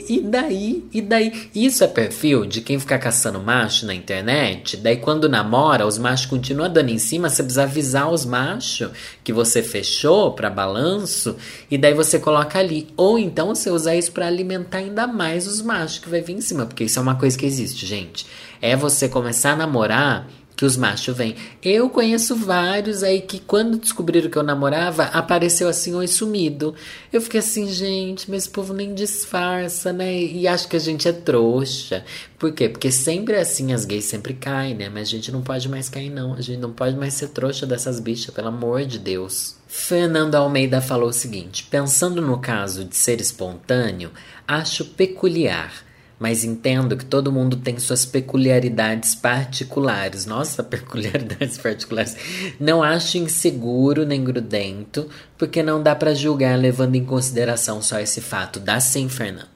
e 0.08 0.20
daí? 0.20 0.84
E 0.92 1.00
daí? 1.00 1.50
Isso 1.54 1.82
é 1.84 1.86
perfil 1.86 2.46
de 2.46 2.60
quem 2.60 2.78
fica 2.78 2.98
caçando 2.98 3.40
macho 3.40 3.86
na 3.86 3.94
internet? 3.94 4.76
Daí 4.76 4.96
quando 4.96 5.28
namora, 5.28 5.86
os 5.86 5.98
machos 5.98 6.26
continuam 6.26 6.72
dando 6.72 6.90
em 6.90 6.98
cima, 6.98 7.28
você 7.28 7.42
precisa 7.42 7.62
avisar 7.64 8.10
os 8.10 8.24
machos 8.24 8.90
que 9.22 9.32
você 9.32 9.62
fechou 9.62 10.32
para 10.32 10.50
balanço 10.50 11.36
e 11.70 11.76
daí 11.76 11.94
você 11.94 12.18
coloca 12.18 12.58
ali. 12.58 12.88
Ou 12.96 13.18
então 13.18 13.54
você 13.54 13.70
usa 13.70 13.94
isso 13.94 14.12
para 14.12 14.26
alimentar 14.26 14.78
ainda 14.78 15.06
mais 15.06 15.46
os 15.46 15.62
machos 15.62 15.98
que 15.98 16.08
vai 16.08 16.20
vir 16.20 16.34
em 16.34 16.40
cima, 16.40 16.66
porque 16.66 16.84
isso 16.84 16.98
é 16.98 17.02
uma 17.02 17.16
coisa 17.16 17.36
que 17.36 17.46
existe, 17.46 17.86
gente. 17.86 18.26
É 18.60 18.76
você 18.76 19.08
começar 19.08 19.52
a 19.52 19.56
namorar 19.56 20.28
que 20.56 20.64
os 20.64 20.74
machos 20.74 21.14
vêm. 21.14 21.36
Eu 21.62 21.90
conheço 21.90 22.34
vários 22.34 23.02
aí 23.02 23.20
que 23.20 23.38
quando 23.38 23.76
descobriram 23.76 24.30
que 24.30 24.38
eu 24.38 24.42
namorava, 24.42 25.04
apareceu 25.04 25.68
assim, 25.68 25.94
oi 25.94 26.08
sumido. 26.08 26.74
Eu 27.12 27.20
fiquei 27.20 27.40
assim, 27.40 27.68
gente, 27.68 28.30
mas 28.30 28.44
esse 28.44 28.50
povo 28.50 28.72
nem 28.72 28.94
disfarça, 28.94 29.92
né? 29.92 30.16
E 30.16 30.48
acho 30.48 30.66
que 30.66 30.76
a 30.76 30.80
gente 30.80 31.06
é 31.06 31.12
trouxa. 31.12 32.02
Por 32.38 32.52
quê? 32.52 32.70
Porque 32.70 32.90
sempre 32.90 33.34
é 33.34 33.40
assim, 33.40 33.74
as 33.74 33.84
gays 33.84 34.06
sempre 34.06 34.32
caem, 34.32 34.74
né? 34.74 34.88
Mas 34.88 35.08
a 35.08 35.10
gente 35.10 35.30
não 35.30 35.42
pode 35.42 35.68
mais 35.68 35.90
cair, 35.90 36.08
não. 36.08 36.32
A 36.32 36.40
gente 36.40 36.58
não 36.58 36.72
pode 36.72 36.96
mais 36.96 37.12
ser 37.12 37.28
trouxa 37.28 37.66
dessas 37.66 38.00
bichas, 38.00 38.34
pelo 38.34 38.48
amor 38.48 38.86
de 38.86 38.98
Deus. 38.98 39.56
Fernando 39.68 40.36
Almeida 40.36 40.80
falou 40.80 41.10
o 41.10 41.12
seguinte: 41.12 41.64
pensando 41.70 42.22
no 42.22 42.38
caso 42.38 42.82
de 42.84 42.96
ser 42.96 43.20
espontâneo, 43.20 44.10
acho 44.48 44.86
peculiar 44.86 45.85
mas 46.18 46.44
entendo 46.44 46.96
que 46.96 47.04
todo 47.04 47.32
mundo 47.32 47.56
tem 47.56 47.78
suas 47.78 48.06
peculiaridades 48.06 49.14
particulares. 49.14 50.26
Nossa, 50.26 50.62
peculiaridades 50.64 51.58
particulares. 51.58 52.16
Não 52.58 52.82
acho 52.82 53.18
inseguro 53.18 54.06
nem 54.06 54.24
grudento, 54.24 55.08
porque 55.36 55.62
não 55.62 55.82
dá 55.82 55.94
para 55.94 56.14
julgar 56.14 56.58
levando 56.58 56.94
em 56.94 57.04
consideração 57.04 57.82
só 57.82 57.98
esse 58.00 58.20
fato. 58.20 58.58
Dá 58.58 58.80
sim, 58.80 59.08
Fernando. 59.08 59.46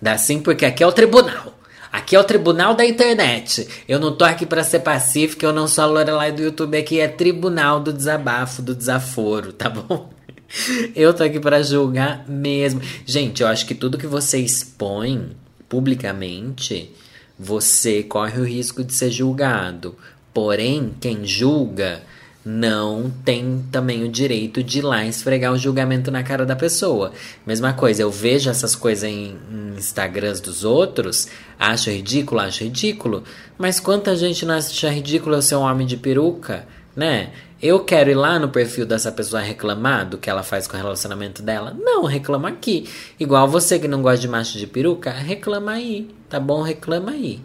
Dá 0.00 0.16
sim, 0.16 0.40
porque 0.40 0.64
aqui 0.64 0.82
é 0.82 0.86
o 0.86 0.92
tribunal. 0.92 1.58
Aqui 1.90 2.16
é 2.16 2.20
o 2.20 2.24
tribunal 2.24 2.74
da 2.74 2.84
internet. 2.84 3.68
Eu 3.88 4.00
não 4.00 4.16
tô 4.16 4.24
aqui 4.24 4.44
para 4.44 4.64
ser 4.64 4.80
pacífico, 4.80 5.44
eu 5.44 5.52
não 5.52 5.68
sou 5.68 5.84
a 5.84 5.86
Lorelai 5.86 6.32
do 6.32 6.42
YouTube, 6.42 6.76
aqui 6.76 6.98
é 6.98 7.06
tribunal 7.06 7.78
do 7.78 7.92
desabafo, 7.92 8.60
do 8.60 8.74
desaforo, 8.74 9.52
tá 9.52 9.70
bom? 9.70 10.12
Eu 10.94 11.12
tô 11.14 11.24
aqui 11.24 11.40
para 11.40 11.62
julgar 11.62 12.24
mesmo. 12.28 12.80
Gente, 13.04 13.42
eu 13.42 13.48
acho 13.48 13.66
que 13.66 13.74
tudo 13.74 13.98
que 13.98 14.06
você 14.06 14.38
expõe 14.38 15.32
publicamente, 15.68 16.90
você 17.38 18.02
corre 18.02 18.40
o 18.40 18.44
risco 18.44 18.84
de 18.84 18.92
ser 18.92 19.10
julgado. 19.10 19.96
Porém, 20.32 20.92
quem 21.00 21.24
julga 21.24 22.02
não 22.44 23.10
tem 23.24 23.64
também 23.72 24.04
o 24.04 24.08
direito 24.08 24.62
de 24.62 24.80
ir 24.80 24.82
lá 24.82 25.06
esfregar 25.06 25.52
o 25.52 25.58
julgamento 25.58 26.10
na 26.10 26.22
cara 26.22 26.44
da 26.44 26.54
pessoa. 26.54 27.12
Mesma 27.46 27.72
coisa, 27.72 28.02
eu 28.02 28.10
vejo 28.10 28.50
essas 28.50 28.76
coisas 28.76 29.04
em, 29.04 29.36
em 29.50 29.78
Instagrams 29.78 30.40
dos 30.40 30.62
outros, 30.62 31.28
acho 31.58 31.90
ridículo, 31.90 32.40
acho 32.40 32.64
ridículo, 32.64 33.24
mas 33.56 33.80
quanta 33.80 34.14
gente 34.14 34.44
não 34.44 34.54
acha 34.54 34.90
ridículo 34.90 35.36
eu 35.36 35.42
ser 35.42 35.56
um 35.56 35.62
homem 35.62 35.86
de 35.86 35.96
peruca, 35.96 36.66
né? 36.94 37.30
Eu 37.64 37.80
quero 37.80 38.10
ir 38.10 38.14
lá 38.14 38.38
no 38.38 38.50
perfil 38.50 38.84
dessa 38.84 39.10
pessoa 39.10 39.40
reclamar 39.40 40.06
do 40.06 40.18
que 40.18 40.28
ela 40.28 40.42
faz 40.42 40.66
com 40.66 40.76
o 40.76 40.78
relacionamento 40.78 41.42
dela? 41.42 41.74
Não, 41.74 42.04
reclama 42.04 42.50
aqui. 42.50 42.86
Igual 43.18 43.48
você 43.48 43.78
que 43.78 43.88
não 43.88 44.02
gosta 44.02 44.18
de 44.18 44.28
macho 44.28 44.58
de 44.58 44.66
peruca, 44.66 45.10
reclama 45.10 45.72
aí, 45.72 46.14
tá 46.28 46.38
bom? 46.38 46.60
Reclama 46.60 47.12
aí 47.12 47.40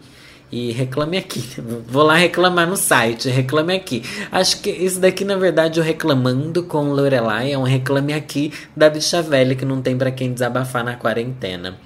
e 0.52 0.72
reclame 0.72 1.16
aqui. 1.16 1.42
Vou 1.88 2.02
lá 2.02 2.16
reclamar 2.16 2.68
no 2.68 2.76
site, 2.76 3.30
reclame 3.30 3.74
aqui. 3.74 4.02
Acho 4.30 4.60
que 4.60 4.68
isso 4.68 5.00
daqui, 5.00 5.24
na 5.24 5.36
verdade, 5.36 5.80
o 5.80 5.82
Reclamando 5.82 6.64
com 6.64 6.90
Lorelai 6.92 7.52
é 7.52 7.56
um 7.56 7.62
reclame 7.62 8.12
aqui 8.12 8.52
da 8.76 8.90
bicha 8.90 9.22
velha 9.22 9.54
que 9.54 9.64
não 9.64 9.80
tem 9.80 9.96
para 9.96 10.10
quem 10.10 10.34
desabafar 10.34 10.84
na 10.84 10.96
quarentena. 10.96 11.78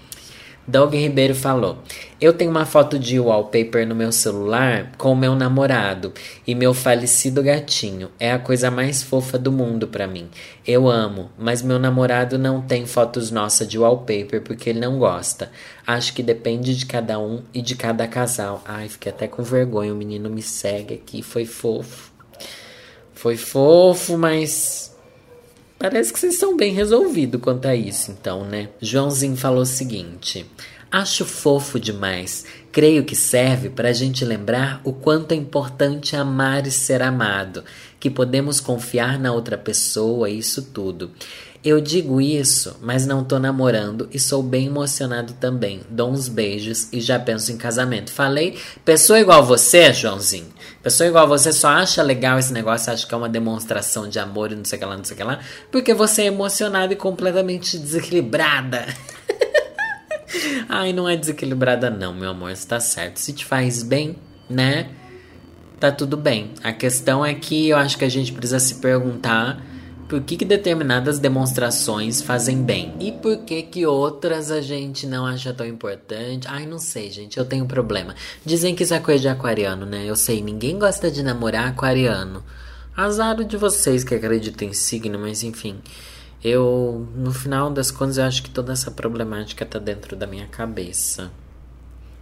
Doug 0.66 0.94
Ribeiro 0.94 1.34
falou: 1.34 1.78
Eu 2.18 2.32
tenho 2.32 2.50
uma 2.50 2.64
foto 2.64 2.98
de 2.98 3.20
wallpaper 3.20 3.86
no 3.86 3.94
meu 3.94 4.10
celular 4.10 4.92
com 4.96 5.14
meu 5.14 5.34
namorado 5.34 6.12
e 6.46 6.54
meu 6.54 6.72
falecido 6.72 7.42
gatinho. 7.42 8.10
É 8.18 8.32
a 8.32 8.38
coisa 8.38 8.70
mais 8.70 9.02
fofa 9.02 9.38
do 9.38 9.52
mundo 9.52 9.86
para 9.86 10.06
mim. 10.06 10.28
Eu 10.66 10.88
amo, 10.88 11.30
mas 11.38 11.60
meu 11.60 11.78
namorado 11.78 12.38
não 12.38 12.62
tem 12.62 12.86
fotos 12.86 13.30
nossas 13.30 13.68
de 13.68 13.78
wallpaper 13.78 14.40
porque 14.40 14.70
ele 14.70 14.80
não 14.80 14.98
gosta. 14.98 15.52
Acho 15.86 16.14
que 16.14 16.22
depende 16.22 16.74
de 16.74 16.86
cada 16.86 17.18
um 17.18 17.42
e 17.52 17.60
de 17.60 17.76
cada 17.76 18.08
casal. 18.08 18.62
Ai, 18.64 18.88
fiquei 18.88 19.12
até 19.12 19.28
com 19.28 19.42
vergonha. 19.42 19.92
O 19.92 19.96
menino 19.96 20.30
me 20.30 20.40
segue 20.40 20.94
aqui, 20.94 21.22
foi 21.22 21.44
fofo. 21.44 22.10
Foi 23.12 23.36
fofo, 23.36 24.16
mas 24.16 24.93
Parece 25.78 26.12
que 26.12 26.18
vocês 26.18 26.38
são 26.38 26.56
bem 26.56 26.72
resolvidos 26.72 27.40
quanto 27.40 27.66
a 27.66 27.74
isso, 27.74 28.10
então, 28.10 28.44
né? 28.44 28.68
Joãozinho 28.80 29.36
falou 29.36 29.62
o 29.62 29.66
seguinte: 29.66 30.46
Acho 30.90 31.24
fofo 31.24 31.80
demais. 31.80 32.44
Creio 32.70 33.04
que 33.04 33.16
serve 33.16 33.68
para 33.68 33.88
a 33.88 33.92
gente 33.92 34.24
lembrar 34.24 34.80
o 34.84 34.92
quanto 34.92 35.32
é 35.32 35.34
importante 35.34 36.14
amar 36.14 36.68
e 36.68 36.70
ser 36.70 37.02
amado, 37.02 37.64
que 37.98 38.08
podemos 38.08 38.60
confiar 38.60 39.18
na 39.18 39.32
outra 39.32 39.58
pessoa 39.58 40.30
isso 40.30 40.62
tudo. 40.62 41.10
Eu 41.64 41.80
digo 41.80 42.20
isso, 42.20 42.76
mas 42.82 43.06
não 43.06 43.24
tô 43.24 43.38
namorando 43.38 44.06
e 44.12 44.20
sou 44.20 44.42
bem 44.42 44.66
emocionado 44.66 45.32
também. 45.40 45.80
Dou 45.88 46.10
uns 46.10 46.28
beijos 46.28 46.92
e 46.92 47.00
já 47.00 47.18
penso 47.18 47.50
em 47.52 47.56
casamento. 47.56 48.12
Falei, 48.12 48.58
pessoa 48.84 49.18
igual 49.18 49.42
você, 49.42 49.90
Joãozinho. 49.90 50.52
Pessoa 50.82 51.08
igual 51.08 51.26
você 51.26 51.54
só 51.54 51.68
acha 51.68 52.02
legal 52.02 52.38
esse 52.38 52.52
negócio, 52.52 52.92
acha 52.92 53.06
que 53.06 53.14
é 53.14 53.16
uma 53.16 53.30
demonstração 53.30 54.06
de 54.06 54.18
amor 54.18 54.52
e 54.52 54.56
não 54.56 54.64
sei 54.66 54.76
o 54.76 54.80
que 54.80 54.86
lá, 54.86 54.96
não 54.98 55.04
sei 55.04 55.14
o 55.14 55.16
que 55.16 55.24
lá, 55.24 55.40
porque 55.72 55.94
você 55.94 56.22
é 56.22 56.26
emocionada 56.26 56.92
e 56.92 56.96
completamente 56.96 57.78
desequilibrada. 57.78 58.84
Ai, 60.68 60.92
não 60.92 61.08
é 61.08 61.16
desequilibrada 61.16 61.88
não, 61.88 62.12
meu 62.12 62.28
amor, 62.28 62.50
está 62.50 62.78
certo. 62.78 63.16
Se 63.16 63.32
te 63.32 63.42
faz 63.42 63.82
bem, 63.82 64.16
né? 64.50 64.90
Tá 65.80 65.90
tudo 65.90 66.18
bem. 66.18 66.50
A 66.62 66.74
questão 66.74 67.24
é 67.24 67.32
que 67.32 67.70
eu 67.70 67.78
acho 67.78 67.96
que 67.96 68.04
a 68.04 68.10
gente 68.10 68.34
precisa 68.34 68.58
se 68.58 68.74
perguntar 68.74 69.64
por 70.08 70.20
que, 70.22 70.36
que 70.36 70.44
determinadas 70.44 71.18
demonstrações 71.18 72.20
fazem 72.20 72.62
bem 72.62 72.94
e 73.00 73.12
por 73.12 73.38
que 73.38 73.62
que 73.62 73.86
outras 73.86 74.50
a 74.50 74.60
gente 74.60 75.06
não 75.06 75.26
acha 75.26 75.52
tão 75.52 75.66
importante. 75.66 76.46
Ai, 76.48 76.66
não 76.66 76.78
sei, 76.78 77.10
gente, 77.10 77.38
eu 77.38 77.44
tenho 77.44 77.66
problema. 77.66 78.14
Dizem 78.44 78.74
que 78.74 78.82
isso 78.82 78.94
é 78.94 79.00
coisa 79.00 79.22
de 79.22 79.28
aquariano, 79.28 79.86
né? 79.86 80.04
Eu 80.04 80.16
sei, 80.16 80.42
ninguém 80.42 80.78
gosta 80.78 81.10
de 81.10 81.22
namorar 81.22 81.68
aquariano. 81.68 82.44
Azar 82.96 83.42
de 83.42 83.56
vocês 83.56 84.04
que 84.04 84.14
acreditam 84.14 84.68
em 84.68 84.72
signo, 84.72 85.18
mas 85.18 85.42
enfim. 85.42 85.80
Eu, 86.42 87.08
no 87.16 87.32
final 87.32 87.70
das 87.70 87.90
contas, 87.90 88.18
eu 88.18 88.24
acho 88.24 88.42
que 88.42 88.50
toda 88.50 88.72
essa 88.72 88.90
problemática 88.90 89.64
tá 89.64 89.78
dentro 89.78 90.14
da 90.14 90.26
minha 90.26 90.46
cabeça. 90.46 91.30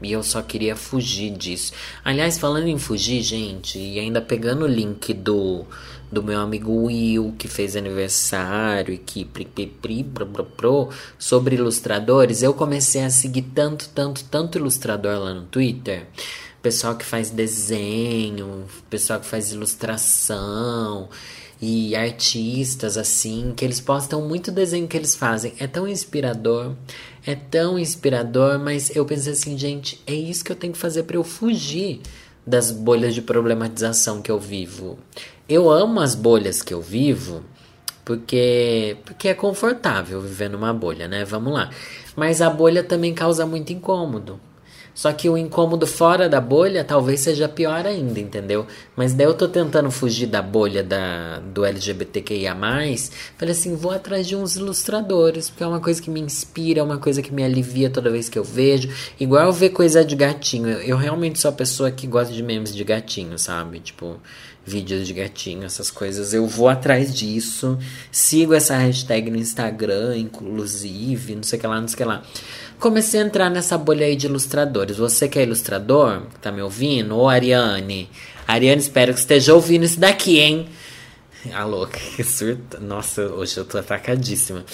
E 0.00 0.12
eu 0.12 0.22
só 0.22 0.42
queria 0.42 0.74
fugir 0.74 1.30
disso. 1.30 1.72
Aliás, 2.04 2.38
falando 2.38 2.66
em 2.66 2.78
fugir, 2.78 3.22
gente, 3.22 3.78
e 3.78 3.98
ainda 3.98 4.20
pegando 4.20 4.64
o 4.64 4.68
link 4.68 5.12
do 5.14 5.64
do 6.12 6.22
meu 6.22 6.38
amigo 6.38 6.70
Will, 6.70 7.34
que 7.38 7.48
fez 7.48 7.74
aniversário 7.74 8.92
e 8.92 8.98
que 8.98 9.24
pri, 9.24 9.46
pri, 9.46 9.66
pri, 9.66 10.04
pro, 10.04 10.26
pro, 10.26 10.44
pro, 10.44 10.88
sobre 11.18 11.56
ilustradores, 11.56 12.42
eu 12.42 12.52
comecei 12.52 13.02
a 13.02 13.08
seguir 13.08 13.42
tanto, 13.54 13.88
tanto, 13.88 14.22
tanto 14.24 14.58
ilustrador 14.58 15.18
lá 15.18 15.32
no 15.32 15.44
Twitter. 15.44 16.06
Pessoal 16.60 16.94
que 16.96 17.04
faz 17.04 17.30
desenho, 17.30 18.66
pessoal 18.90 19.18
que 19.18 19.26
faz 19.26 19.50
ilustração 19.52 21.08
e 21.60 21.96
artistas 21.96 22.98
assim, 22.98 23.54
que 23.56 23.64
eles 23.64 23.80
postam 23.80 24.20
muito 24.28 24.52
desenho 24.52 24.86
que 24.86 24.96
eles 24.96 25.14
fazem. 25.14 25.54
É 25.58 25.66
tão 25.66 25.88
inspirador, 25.88 26.74
é 27.24 27.34
tão 27.34 27.78
inspirador, 27.78 28.58
mas 28.58 28.94
eu 28.94 29.06
pensei 29.06 29.32
assim, 29.32 29.56
gente, 29.56 30.00
é 30.06 30.14
isso 30.14 30.44
que 30.44 30.52
eu 30.52 30.56
tenho 30.56 30.74
que 30.74 30.78
fazer 30.78 31.04
para 31.04 31.16
eu 31.16 31.24
fugir 31.24 32.02
das 32.46 32.70
bolhas 32.70 33.14
de 33.14 33.22
problematização 33.22 34.20
que 34.20 34.30
eu 34.30 34.38
vivo. 34.38 34.98
Eu 35.48 35.70
amo 35.70 36.00
as 36.00 36.14
bolhas 36.14 36.62
que 36.62 36.74
eu 36.74 36.80
vivo 36.80 37.42
porque 38.04 38.96
porque 39.04 39.28
é 39.28 39.34
confortável 39.34 40.20
viver 40.20 40.50
numa 40.50 40.72
bolha, 40.72 41.06
né? 41.06 41.24
Vamos 41.24 41.52
lá. 41.52 41.70
Mas 42.16 42.42
a 42.42 42.50
bolha 42.50 42.82
também 42.82 43.14
causa 43.14 43.46
muito 43.46 43.72
incômodo. 43.72 44.40
Só 44.94 45.12
que 45.12 45.28
o 45.28 45.38
incômodo 45.38 45.86
fora 45.86 46.28
da 46.28 46.40
bolha 46.40 46.84
talvez 46.84 47.20
seja 47.20 47.48
pior 47.48 47.86
ainda, 47.86 48.20
entendeu? 48.20 48.66
Mas 48.94 49.14
daí 49.14 49.26
eu 49.26 49.34
tô 49.34 49.48
tentando 49.48 49.90
fugir 49.90 50.26
da 50.26 50.42
bolha 50.42 50.82
da, 50.82 51.38
do 51.38 51.64
LGBTQIA. 51.64 52.54
Falei 53.36 53.52
assim, 53.52 53.74
vou 53.74 53.90
atrás 53.90 54.26
de 54.26 54.36
uns 54.36 54.56
ilustradores, 54.56 55.48
porque 55.48 55.64
é 55.64 55.66
uma 55.66 55.80
coisa 55.80 56.00
que 56.00 56.10
me 56.10 56.20
inspira, 56.20 56.80
é 56.80 56.82
uma 56.82 56.98
coisa 56.98 57.22
que 57.22 57.32
me 57.32 57.42
alivia 57.42 57.88
toda 57.88 58.10
vez 58.10 58.28
que 58.28 58.38
eu 58.38 58.44
vejo. 58.44 58.90
Igual 59.18 59.46
eu 59.46 59.52
ver 59.52 59.70
coisa 59.70 60.04
de 60.04 60.14
gatinho. 60.14 60.68
Eu, 60.68 60.80
eu 60.80 60.96
realmente 60.96 61.38
sou 61.38 61.48
a 61.48 61.52
pessoa 61.52 61.90
que 61.90 62.06
gosta 62.06 62.32
de 62.32 62.42
memes 62.42 62.74
de 62.74 62.84
gatinho, 62.84 63.38
sabe? 63.38 63.80
Tipo, 63.80 64.20
vídeos 64.64 65.06
de 65.06 65.12
gatinho, 65.12 65.64
essas 65.64 65.90
coisas. 65.90 66.32
Eu 66.32 66.46
vou 66.46 66.68
atrás 66.68 67.14
disso. 67.14 67.78
Sigo 68.10 68.54
essa 68.54 68.76
hashtag 68.76 69.30
no 69.30 69.36
Instagram, 69.36 70.16
inclusive, 70.16 71.34
não 71.34 71.42
sei 71.42 71.58
o 71.58 71.60
que 71.60 71.66
lá, 71.66 71.80
não 71.80 71.88
sei 71.88 71.94
o 71.94 71.98
que 71.98 72.04
lá. 72.04 72.22
Comecei 72.82 73.20
a 73.20 73.24
entrar 73.24 73.48
nessa 73.48 73.78
bolha 73.78 74.04
aí 74.04 74.16
de 74.16 74.26
ilustradores. 74.26 74.96
Você 74.96 75.28
que 75.28 75.38
é 75.38 75.44
ilustrador, 75.44 76.22
tá 76.40 76.50
me 76.50 76.60
ouvindo? 76.60 77.16
Ô 77.16 77.28
Ariane. 77.28 78.10
Ariane, 78.44 78.80
espero 78.80 79.14
que 79.14 79.20
esteja 79.20 79.54
ouvindo 79.54 79.84
isso 79.84 80.00
daqui, 80.00 80.40
hein? 80.40 80.66
A 81.52 81.62
louca, 81.64 82.00
que 82.16 82.24
surta. 82.24 82.80
Nossa, 82.80 83.22
hoje 83.22 83.56
eu 83.56 83.64
tô 83.64 83.78
atacadíssima. 83.78 84.64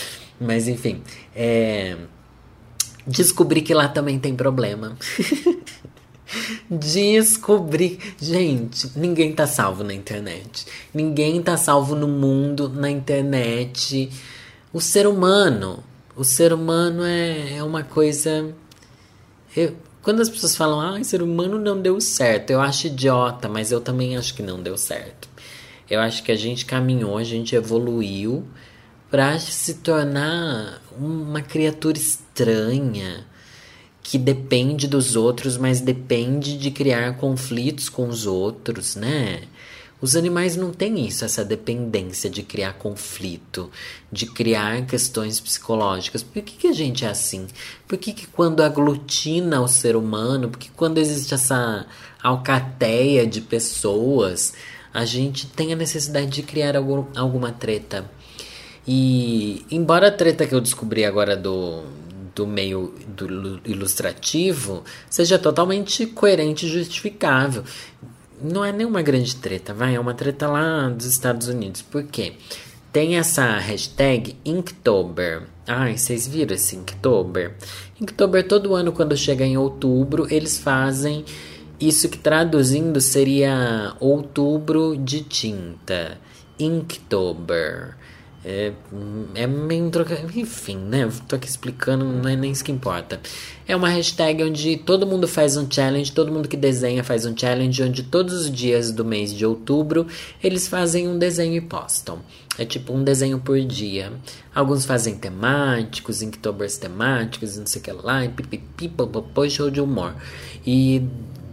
Mas 0.41 0.69
enfim, 0.69 1.03
é... 1.37 1.99
descobri 3.07 3.61
que 3.61 3.75
lá 3.75 3.89
também 3.89 4.19
tem 4.19 4.35
problema. 4.35 4.97
Descobri. 6.71 8.01
Gente, 8.19 8.91
ninguém 8.97 9.35
tá 9.35 9.47
salvo 9.47 9.85
na 9.85 9.93
internet. 9.93 10.67
Ninguém 10.95 11.43
tá 11.43 11.59
salvo 11.59 11.95
no 11.95 12.09
mundo, 12.09 12.71
na 12.71 12.89
internet. 12.89 14.09
O 14.73 14.81
ser 14.81 15.07
humano. 15.07 15.85
O 16.19 16.25
ser 16.25 16.53
humano 16.53 17.05
é, 17.05 17.59
é 17.59 17.63
uma 17.63 17.85
coisa. 17.85 18.53
Eu, 19.57 19.77
quando 20.03 20.21
as 20.21 20.29
pessoas 20.29 20.57
falam, 20.57 20.81
ah, 20.81 21.05
ser 21.05 21.23
humano 21.23 21.61
não 21.61 21.81
deu 21.81 22.01
certo, 22.01 22.51
eu 22.51 22.61
acho 22.61 22.89
idiota, 22.89 23.49
mas 23.49 23.71
eu 23.71 23.81
também 23.81 24.17
acho 24.17 24.35
que 24.35 24.43
não 24.43 24.61
deu 24.61 24.77
certo. 24.77 25.29
Eu 25.89 26.01
acho 26.01 26.25
que 26.25 26.33
a 26.33 26.37
gente 26.37 26.67
caminhou, 26.67 27.17
a 27.17 27.23
gente 27.23 27.55
evoluiu 27.55 28.45
para 29.09 29.39
se 29.39 29.75
tornar 29.75 30.83
uma 30.99 31.41
criatura 31.41 31.97
estranha 31.97 33.25
que 34.03 34.19
depende 34.19 34.89
dos 34.89 35.15
outros, 35.15 35.57
mas 35.57 35.81
depende 35.81 36.59
de 36.59 36.73
criar 36.73 37.17
conflitos 37.17 37.89
com 37.89 38.09
os 38.09 38.27
outros, 38.27 38.97
né? 38.97 39.43
Os 40.01 40.15
animais 40.15 40.57
não 40.57 40.71
têm 40.71 41.07
isso, 41.07 41.25
essa 41.25 41.45
dependência 41.45 42.31
de 42.31 42.43
criar 42.45 42.75
conflito, 42.75 43.69
de 44.13 44.27
criar 44.27 44.87
questões 44.87 45.41
psicológicas. 45.41 46.23
Por 46.23 46.41
que, 46.41 46.57
que 46.57 46.69
a 46.69 46.73
gente 46.73 47.05
é 47.05 47.09
assim? 47.09 47.49
Por 47.87 47.99
que, 47.99 48.13
que 48.13 48.27
quando 48.27 48.63
aglutina 48.63 49.61
o 49.61 49.67
ser 49.67 49.97
humano, 49.97 50.51
por 50.51 50.59
que 50.59 50.71
quando 50.71 50.99
existe 50.99 51.35
essa 51.35 51.85
alcateia 52.23 53.27
de 53.27 53.41
pessoas, 53.41 54.55
a 54.95 55.05
gente 55.05 55.49
tem 55.49 55.73
a 55.73 55.77
necessidade 55.77 56.29
de 56.29 56.43
criar 56.43 56.77
algum, 56.77 57.05
alguma 57.17 57.51
treta? 57.51 58.09
E 58.87 59.67
embora 59.69 60.09
a 60.09 60.13
treta 60.13 60.47
que 60.47 60.55
eu 60.55 60.61
descobri 60.61 61.05
agora 61.05 61.37
do, 61.37 61.83
do 62.37 62.47
meio 62.47 62.95
do 63.09 63.61
ilustrativo 63.67 64.85
seja 65.11 65.39
totalmente 65.41 66.07
coerente 66.07 66.67
e 66.67 66.69
justificável. 66.71 67.65
Não 68.41 68.65
é 68.65 68.73
nenhuma 68.73 69.03
grande 69.03 69.37
treta, 69.37 69.75
vai, 69.75 69.95
é 69.95 70.01
uma 70.01 70.15
treta 70.15 70.47
lá 70.49 70.89
dos 70.89 71.07
Estados 71.07 71.49
Unidos. 71.49 71.83
Por 71.83 72.05
quê? 72.05 72.35
tem 72.93 73.17
essa 73.17 73.59
hashtag 73.59 74.37
Inktober. 74.45 75.43
Ai, 75.67 75.97
vocês 75.97 76.27
viram 76.27 76.55
esse 76.55 76.75
Inktober? 76.75 77.55
Inktober, 78.01 78.47
todo 78.47 78.75
ano, 78.75 78.93
quando 78.93 79.17
chega 79.17 79.45
em 79.45 79.57
outubro, 79.57 80.27
eles 80.31 80.59
fazem 80.59 81.25
isso 81.79 82.09
que 82.09 82.19
traduzindo 82.19 83.01
seria 83.01 83.95
outubro 84.01 84.97
de 84.97 85.23
tinta. 85.23 86.19
Inktober. 86.59 87.95
É, 88.45 88.73
é 89.35 89.47
meio 89.47 89.91
troca... 89.91 90.21
Enfim, 90.35 90.77
né? 90.77 91.11
Tô 91.27 91.37
aqui 91.37 91.49
explicando, 91.49 92.05
não 92.05 92.29
é 92.29 92.37
nem 92.37 92.53
isso 92.53 92.65
que 92.65 92.71
importa. 92.71 93.21
É 93.67 93.75
uma 93.75 93.89
hashtag 93.89 94.43
onde 94.45 94.77
todo 94.77 95.07
mundo 95.07 95.27
faz 95.27 95.57
um 95.57 95.69
challenge, 95.71 96.13
todo 96.13 96.33
mundo 96.33 96.49
que 96.49 96.57
desenha 96.57 97.03
faz 97.03 97.27
um 97.27 97.37
challenge, 97.37 97.83
onde 97.83 98.05
todos 98.05 98.35
os 98.35 98.51
dias 98.51 98.93
do 98.93 99.05
mês 99.05 99.35
de 99.35 99.45
outubro 99.45 100.07
eles 100.43 100.69
fazem 100.69 101.09
um 101.09 101.19
desenho 101.19 101.55
e 101.55 101.61
postam. 101.61 102.21
É 102.57 102.65
tipo 102.65 102.93
um 102.93 103.05
desenho 103.05 103.39
por 103.39 103.61
dia. 103.61 104.13
Alguns 104.55 104.85
fazem 104.85 105.17
temáticos, 105.17 106.23
Inktober's 106.23 106.79
temáticos, 106.79 107.57
não 107.57 107.67
sei 107.67 107.81
o 107.81 107.85
que 107.85 107.93
lá, 107.93 108.25
e 108.25 108.29
pipipi, 108.29 108.89
popopô, 108.89 109.49
show 109.49 109.71
de 109.71 109.81
humor. 109.81 110.15
E 110.67 111.03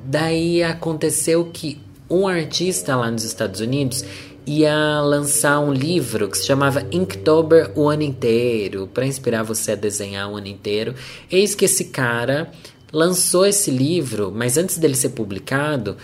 daí 0.04 0.64
aconteceu 0.64 1.46
que 1.52 1.80
um 2.10 2.28
artista 2.28 2.96
lá 2.96 3.10
nos 3.10 3.24
Estados 3.24 3.60
Unidos 3.60 4.06
ia 4.46 5.02
lançar 5.02 5.60
um 5.60 5.74
livro 5.74 6.30
que 6.30 6.38
se 6.38 6.46
chamava 6.46 6.86
Inktober 6.92 7.72
o 7.76 7.88
ano 7.90 8.04
inteiro, 8.04 8.90
para 8.94 9.06
inspirar 9.06 9.44
você 9.44 9.72
a 9.72 9.76
desenhar 9.76 10.30
o 10.30 10.36
ano 10.36 10.48
inteiro. 10.48 10.94
Eis 11.32 11.56
que 11.56 11.66
esse 11.66 11.86
cara 11.86 12.52
lançou 12.92 13.46
esse 13.46 13.72
livro, 13.72 14.32
mas 14.34 14.58
antes 14.58 14.78
dele 14.78 14.96
ser 14.96 15.10
publicado, 15.10 15.98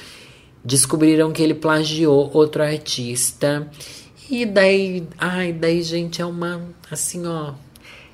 descobriram 0.63 1.31
que 1.31 1.41
ele 1.41 1.53
plagiou 1.53 2.29
outro 2.33 2.63
artista. 2.63 3.69
E 4.29 4.45
daí, 4.45 5.07
ai, 5.17 5.53
daí 5.53 5.81
gente 5.83 6.21
é 6.21 6.25
uma 6.25 6.61
assim, 6.89 7.25
ó, 7.25 7.53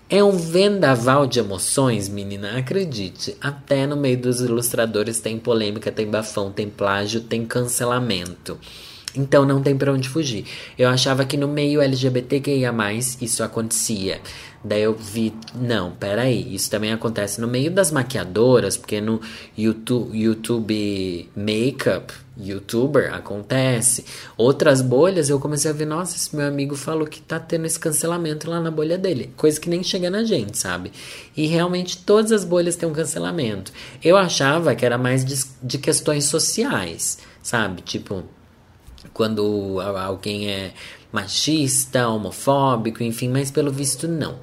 é 0.10 0.24
um 0.24 0.38
vendaval 0.38 1.28
de 1.28 1.40
emoções, 1.40 2.08
menina, 2.08 2.58
acredite. 2.58 3.36
Até 3.42 3.86
no 3.86 3.98
meio 3.98 4.18
dos 4.18 4.40
ilustradores 4.42 5.20
tem 5.20 5.38
polêmica, 5.38 5.92
tem 5.92 6.08
bafão, 6.08 6.52
tem 6.52 6.70
plágio, 6.70 7.22
tem 7.22 7.46
cancelamento. 7.46 8.58
Então 9.16 9.46
não 9.46 9.62
tem 9.62 9.76
para 9.76 9.92
onde 9.92 10.10
fugir. 10.10 10.46
Eu 10.78 10.90
achava 10.90 11.26
que 11.26 11.38
no 11.38 11.48
meio 11.48 11.82
LGBTQIA 11.82 12.74
isso 13.22 13.44
acontecia. 13.44 14.22
Daí 14.64 14.82
eu 14.82 14.94
vi, 14.94 15.34
não, 15.56 15.92
peraí, 15.92 16.54
isso 16.54 16.70
também 16.70 16.92
acontece 16.92 17.40
no 17.40 17.48
meio 17.48 17.72
das 17.72 17.92
maquiadoras, 17.92 18.76
porque 18.76 19.00
no 19.00 19.22
YouTube, 19.58 20.18
YouTube 20.18 21.30
Makeup, 21.36 22.12
YouTuber, 22.38 23.14
acontece. 23.14 24.04
Outras 24.36 24.82
bolhas 24.82 25.30
eu 25.30 25.40
comecei 25.40 25.72
a 25.72 25.74
ver, 25.74 25.86
nossa, 25.86 26.16
esse 26.18 26.36
meu 26.36 26.48
amigo 26.48 26.76
falou 26.76 27.08
que 27.08 27.22
tá 27.22 27.40
tendo 27.40 27.66
esse 27.66 27.80
cancelamento 27.80 28.50
lá 28.50 28.60
na 28.60 28.70
bolha 28.70 28.98
dele. 28.98 29.32
Coisa 29.38 29.60
que 29.60 29.70
nem 29.70 29.84
chega 29.84 30.10
na 30.10 30.24
gente, 30.24 30.58
sabe? 30.58 30.92
E 31.36 31.48
realmente 31.48 32.00
todas 32.00 32.32
as 32.32 32.44
bolhas 32.44 32.76
têm 32.76 32.90
um 32.90 32.94
cancelamento. 32.94 33.72
Eu 34.04 34.18
achava 34.18 34.76
que 34.76 34.86
era 34.86 34.98
mais 34.98 35.24
de, 35.24 35.36
de 35.64 35.78
questões 35.78 36.26
sociais, 36.26 37.20
sabe? 37.42 37.82
Tipo, 37.84 38.24
quando 39.18 39.82
alguém 39.82 40.48
é 40.48 40.74
machista, 41.12 42.08
homofóbico, 42.08 43.04
enfim, 43.04 43.30
mas 43.30 43.50
pelo 43.50 43.72
visto 43.72 44.08
não. 44.08 44.40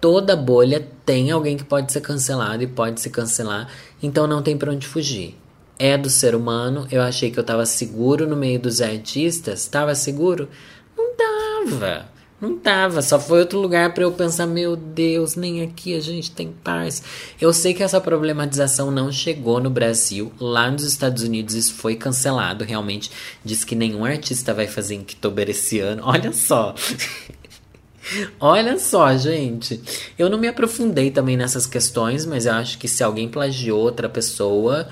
Toda 0.00 0.34
bolha 0.36 0.86
tem 1.06 1.30
alguém 1.30 1.56
que 1.56 1.64
pode 1.64 1.92
ser 1.92 2.00
cancelado 2.00 2.62
e 2.62 2.66
pode 2.66 3.00
se 3.00 3.10
cancelar, 3.10 3.68
então 4.02 4.26
não 4.26 4.42
tem 4.42 4.58
para 4.58 4.72
onde 4.72 4.88
fugir. 4.88 5.36
É 5.78 5.96
do 5.96 6.10
ser 6.10 6.34
humano, 6.34 6.88
eu 6.90 7.00
achei 7.00 7.30
que 7.30 7.38
eu 7.38 7.44
tava 7.44 7.64
seguro 7.64 8.26
no 8.26 8.34
meio 8.34 8.58
dos 8.58 8.80
artistas, 8.80 9.68
tava 9.68 9.94
seguro? 9.94 10.48
Não 10.96 11.14
tava. 11.14 12.17
Não 12.40 12.56
tava, 12.56 13.02
só 13.02 13.18
foi 13.18 13.40
outro 13.40 13.58
lugar 13.58 13.92
para 13.92 14.04
eu 14.04 14.12
pensar, 14.12 14.46
meu 14.46 14.76
Deus, 14.76 15.34
nem 15.34 15.60
aqui 15.62 15.96
a 15.96 16.00
gente 16.00 16.30
tem 16.30 16.52
paz. 16.62 17.02
Eu 17.40 17.52
sei 17.52 17.74
que 17.74 17.82
essa 17.82 18.00
problematização 18.00 18.92
não 18.92 19.10
chegou 19.10 19.60
no 19.60 19.68
Brasil, 19.68 20.32
lá 20.38 20.70
nos 20.70 20.84
Estados 20.84 21.24
Unidos 21.24 21.54
isso 21.54 21.74
foi 21.74 21.96
cancelado, 21.96 22.64
realmente 22.64 23.10
diz 23.44 23.64
que 23.64 23.74
nenhum 23.74 24.04
artista 24.04 24.54
vai 24.54 24.68
fazer 24.68 24.94
Inktober 24.94 25.50
esse 25.50 25.80
ano. 25.80 26.02
Olha 26.04 26.32
só. 26.32 26.76
Olha 28.38 28.78
só, 28.78 29.16
gente. 29.16 29.80
Eu 30.16 30.30
não 30.30 30.38
me 30.38 30.46
aprofundei 30.48 31.10
também 31.10 31.36
nessas 31.36 31.66
questões, 31.66 32.24
mas 32.24 32.46
eu 32.46 32.52
acho 32.52 32.78
que 32.78 32.88
se 32.88 33.02
alguém 33.02 33.28
plagiou 33.28 33.80
outra 33.80 34.08
pessoa, 34.08 34.88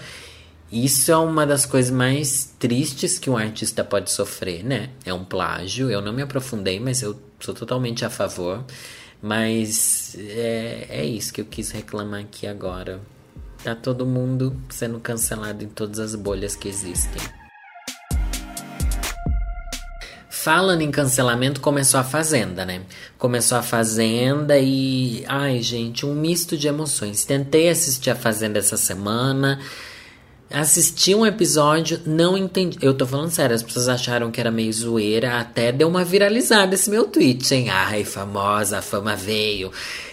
isso 0.71 1.13
é 1.13 1.17
uma 1.17 1.47
das 1.47 1.65
coisas 1.65 1.91
mais 1.91 2.53
tristes 2.59 3.19
que 3.19 3.31
um 3.31 3.37
artista 3.37 3.85
pode 3.85 4.11
sofrer, 4.11 4.65
né? 4.65 4.91
É 5.05 5.15
um 5.15 5.25
plágio. 5.25 5.91
Eu 5.91 6.01
não 6.01 6.13
me 6.13 6.23
aprofundei, 6.23 6.81
mas 6.81 7.03
eu 7.03 7.19
sou 7.39 7.55
totalmente 7.55 8.05
a 8.05 8.11
favor. 8.11 8.65
Mas 9.23 10.17
é, 10.19 10.87
é 10.89 11.05
isso 11.05 11.33
que 11.33 11.41
eu 11.41 11.45
quis 11.45 11.71
reclamar 11.71 12.21
aqui 12.21 12.47
agora. 12.47 13.01
Tá 13.63 13.75
todo 13.75 14.05
mundo 14.05 14.57
sendo 14.69 15.01
cancelado 15.01 15.65
em 15.65 15.69
todas 15.69 15.99
as 15.99 16.15
bolhas 16.15 16.55
que 16.55 16.69
existem. 16.69 17.23
Falando 20.29 20.83
em 20.83 20.93
cancelamento, 20.93 21.61
começou 21.61 21.99
a 21.99 22.05
Fazenda, 22.05 22.65
né? 22.65 22.83
Começou 23.19 23.59
a 23.59 23.63
Fazenda 23.63 24.57
e. 24.59 25.25
Ai, 25.27 25.61
gente, 25.61 26.07
um 26.07 26.15
misto 26.15 26.57
de 26.57 26.69
emoções. 26.69 27.25
Tentei 27.25 27.69
assistir 27.69 28.11
a 28.11 28.15
Fazenda 28.15 28.61
essa 28.61 28.77
semana. 28.77 29.59
Assisti 30.49 31.13
um 31.13 31.27
episódio, 31.27 32.01
não 32.07 32.39
entendi. 32.39 32.79
Eu 32.81 32.95
tô 32.95 33.05
falando 33.05 33.31
sério, 33.31 33.55
as 33.55 33.65
pessoas 33.65 33.89
acharam 33.89 34.31
que 34.31 34.41
era 34.41 34.51
meio 34.51 34.73
zoeira, 34.73 35.41
até 35.41 35.73
deu 35.73 35.89
uma 35.89 36.05
viralizada 36.05 36.75
esse 36.75 36.89
meu 36.89 37.05
tweet, 37.05 37.53
hein? 37.53 37.69
Ai, 37.69 38.05
famosa, 38.05 38.79
a 38.79 38.83
fama 38.83 39.17
veio. 39.17 39.73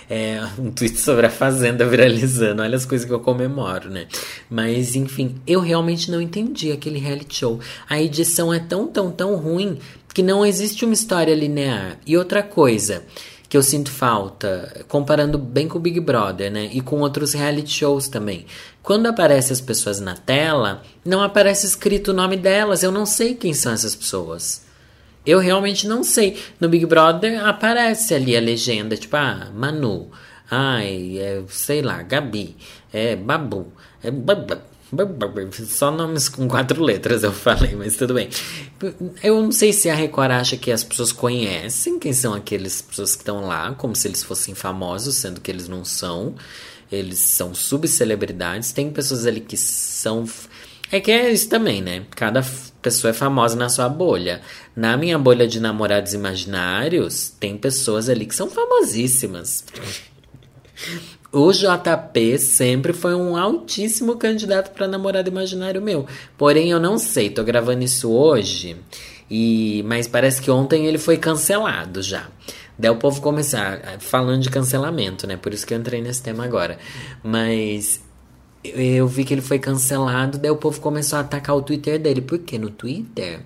É, 0.09 0.41
um 0.57 0.71
tweet 0.71 0.99
sobre 0.99 1.27
a 1.27 1.29
Fazenda 1.29 1.85
viralizando. 1.85 2.63
Olha 2.63 2.75
as 2.75 2.85
coisas 2.85 3.05
que 3.05 3.13
eu 3.13 3.19
comemoro, 3.19 3.89
né? 3.89 4.07
Mas, 4.49 4.95
enfim, 4.95 5.35
eu 5.45 5.59
realmente 5.59 6.09
não 6.09 6.19
entendi 6.19 6.71
aquele 6.71 6.97
reality 6.97 7.37
show. 7.37 7.59
A 7.87 8.01
edição 8.01 8.51
é 8.51 8.59
tão, 8.59 8.87
tão, 8.87 9.11
tão 9.11 9.35
ruim 9.35 9.77
que 10.13 10.23
não 10.23 10.45
existe 10.45 10.83
uma 10.83 10.93
história 10.95 11.33
linear. 11.33 11.97
E 12.05 12.17
outra 12.17 12.41
coisa 12.41 13.03
que 13.53 13.57
eu 13.57 13.61
sinto 13.61 13.91
falta, 13.91 14.83
comparando 14.87 15.37
bem 15.37 15.67
com 15.67 15.77
o 15.77 15.79
Big 15.79 15.99
Brother, 15.99 16.51
né? 16.51 16.71
E 16.73 16.81
com 16.81 17.01
outros 17.01 17.33
reality 17.33 17.69
shows 17.69 18.07
também. 18.07 18.47
Quando 18.81 19.05
aparecem 19.05 19.53
as 19.53 19.61
pessoas 19.61 19.99
na 19.99 20.15
tela, 20.15 20.81
não 21.05 21.21
aparece 21.21 21.67
escrito 21.67 22.07
o 22.07 22.15
nome 22.15 22.35
delas. 22.35 22.81
Eu 22.81 22.91
não 22.91 23.05
sei 23.05 23.35
quem 23.35 23.53
são 23.53 23.71
essas 23.71 23.95
pessoas. 23.95 24.65
Eu 25.23 25.37
realmente 25.37 25.87
não 25.87 26.03
sei. 26.03 26.41
No 26.59 26.67
Big 26.67 26.83
Brother 26.87 27.45
aparece 27.45 28.15
ali 28.15 28.35
a 28.35 28.41
legenda, 28.41 28.97
tipo, 28.97 29.15
ah, 29.17 29.51
Manu. 29.53 30.09
Ai, 30.49 31.19
é, 31.19 31.43
sei 31.47 31.83
lá, 31.83 32.01
Gabi. 32.01 32.57
É 32.91 33.15
Babu. 33.15 33.71
É 34.03 34.09
só 35.67 35.91
nomes 35.91 36.29
com 36.29 36.47
quatro 36.47 36.83
letras 36.83 37.23
eu 37.23 37.31
falei, 37.31 37.75
mas 37.75 37.95
tudo 37.95 38.13
bem. 38.13 38.29
Eu 39.21 39.41
não 39.41 39.51
sei 39.51 39.73
se 39.73 39.89
a 39.89 39.95
Record 39.95 40.31
acha 40.31 40.57
que 40.57 40.71
as 40.71 40.83
pessoas 40.83 41.11
conhecem 41.11 41.99
quem 41.99 42.13
são 42.13 42.33
aqueles 42.33 42.81
pessoas 42.81 43.15
que 43.15 43.21
estão 43.21 43.45
lá, 43.45 43.73
como 43.75 43.95
se 43.95 44.07
eles 44.07 44.23
fossem 44.23 44.53
famosos, 44.53 45.15
sendo 45.15 45.41
que 45.41 45.51
eles 45.51 45.67
não 45.67 45.83
são. 45.83 46.35
Eles 46.91 47.19
são 47.19 47.55
subcelebridades. 47.55 48.71
Tem 48.71 48.91
pessoas 48.91 49.25
ali 49.25 49.39
que 49.41 49.57
são. 49.57 50.27
É 50.91 50.99
que 50.99 51.11
é 51.11 51.31
isso 51.31 51.49
também, 51.49 51.81
né? 51.81 52.05
Cada 52.11 52.45
pessoa 52.81 53.09
é 53.09 53.13
famosa 53.13 53.55
na 53.55 53.69
sua 53.69 53.89
bolha. 53.89 54.41
Na 54.75 54.95
minha 54.95 55.17
bolha 55.17 55.47
de 55.47 55.59
namorados 55.59 56.13
imaginários, 56.13 57.33
tem 57.39 57.57
pessoas 57.57 58.09
ali 58.09 58.27
que 58.27 58.35
são 58.35 58.49
famosíssimas. 58.49 59.65
O 61.33 61.51
JP 61.51 62.37
sempre 62.37 62.93
foi 62.93 63.15
um 63.15 63.35
altíssimo 63.35 64.17
candidato 64.17 64.71
para 64.71 64.87
namorado 64.87 65.29
imaginário 65.29 65.81
meu. 65.81 66.05
Porém, 66.37 66.69
eu 66.69 66.79
não 66.79 66.99
sei, 66.99 67.27
tô 67.31 67.43
gravando 67.43 67.83
isso 67.83 68.11
hoje, 68.11 68.77
e 69.27 69.81
mas 69.87 70.07
parece 70.07 70.39
que 70.39 70.51
ontem 70.51 70.85
ele 70.85 70.99
foi 70.99 71.17
cancelado 71.17 72.03
já. 72.03 72.27
Daí 72.77 72.91
o 72.91 72.97
povo 72.97 73.19
começar 73.19 73.97
falando 73.99 74.43
de 74.43 74.51
cancelamento, 74.51 75.25
né? 75.25 75.35
Por 75.35 75.53
isso 75.55 75.65
que 75.65 75.73
eu 75.73 75.79
entrei 75.79 76.03
nesse 76.03 76.21
tema 76.21 76.43
agora. 76.45 76.77
Mas 77.23 77.99
eu 78.63 79.07
vi 79.07 79.23
que 79.23 79.33
ele 79.33 79.41
foi 79.41 79.57
cancelado, 79.57 80.37
daí 80.37 80.51
o 80.51 80.57
povo 80.57 80.79
começou 80.79 81.17
a 81.17 81.21
atacar 81.21 81.55
o 81.55 81.63
Twitter 81.63 81.99
dele. 81.99 82.21
Porque 82.21 82.59
no 82.59 82.69
Twitter 82.69 83.41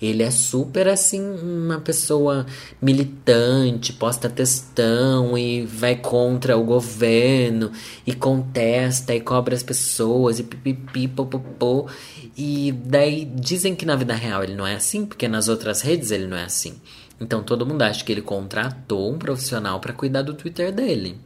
ele 0.00 0.22
é 0.22 0.30
super 0.30 0.88
assim, 0.88 1.20
uma 1.20 1.80
pessoa 1.80 2.46
militante, 2.80 3.92
posta 3.92 4.28
textão 4.28 5.36
e 5.36 5.66
vai 5.66 5.96
contra 5.96 6.56
o 6.56 6.64
governo 6.64 7.72
e 8.06 8.14
contesta 8.14 9.14
e 9.14 9.20
cobra 9.20 9.54
as 9.54 9.62
pessoas 9.62 10.38
e 10.38 10.44
pipipi, 10.44 11.08
popopô. 11.08 11.88
E 12.36 12.72
daí 12.84 13.24
dizem 13.24 13.74
que 13.74 13.84
na 13.84 13.96
vida 13.96 14.14
real 14.14 14.44
ele 14.44 14.54
não 14.54 14.66
é 14.66 14.76
assim, 14.76 15.04
porque 15.04 15.26
nas 15.26 15.48
outras 15.48 15.82
redes 15.82 16.10
ele 16.12 16.26
não 16.26 16.36
é 16.36 16.44
assim. 16.44 16.74
Então 17.20 17.42
todo 17.42 17.66
mundo 17.66 17.82
acha 17.82 18.04
que 18.04 18.12
ele 18.12 18.22
contratou 18.22 19.12
um 19.12 19.18
profissional 19.18 19.80
para 19.80 19.92
cuidar 19.92 20.22
do 20.22 20.34
Twitter 20.34 20.72
dele. 20.72 21.16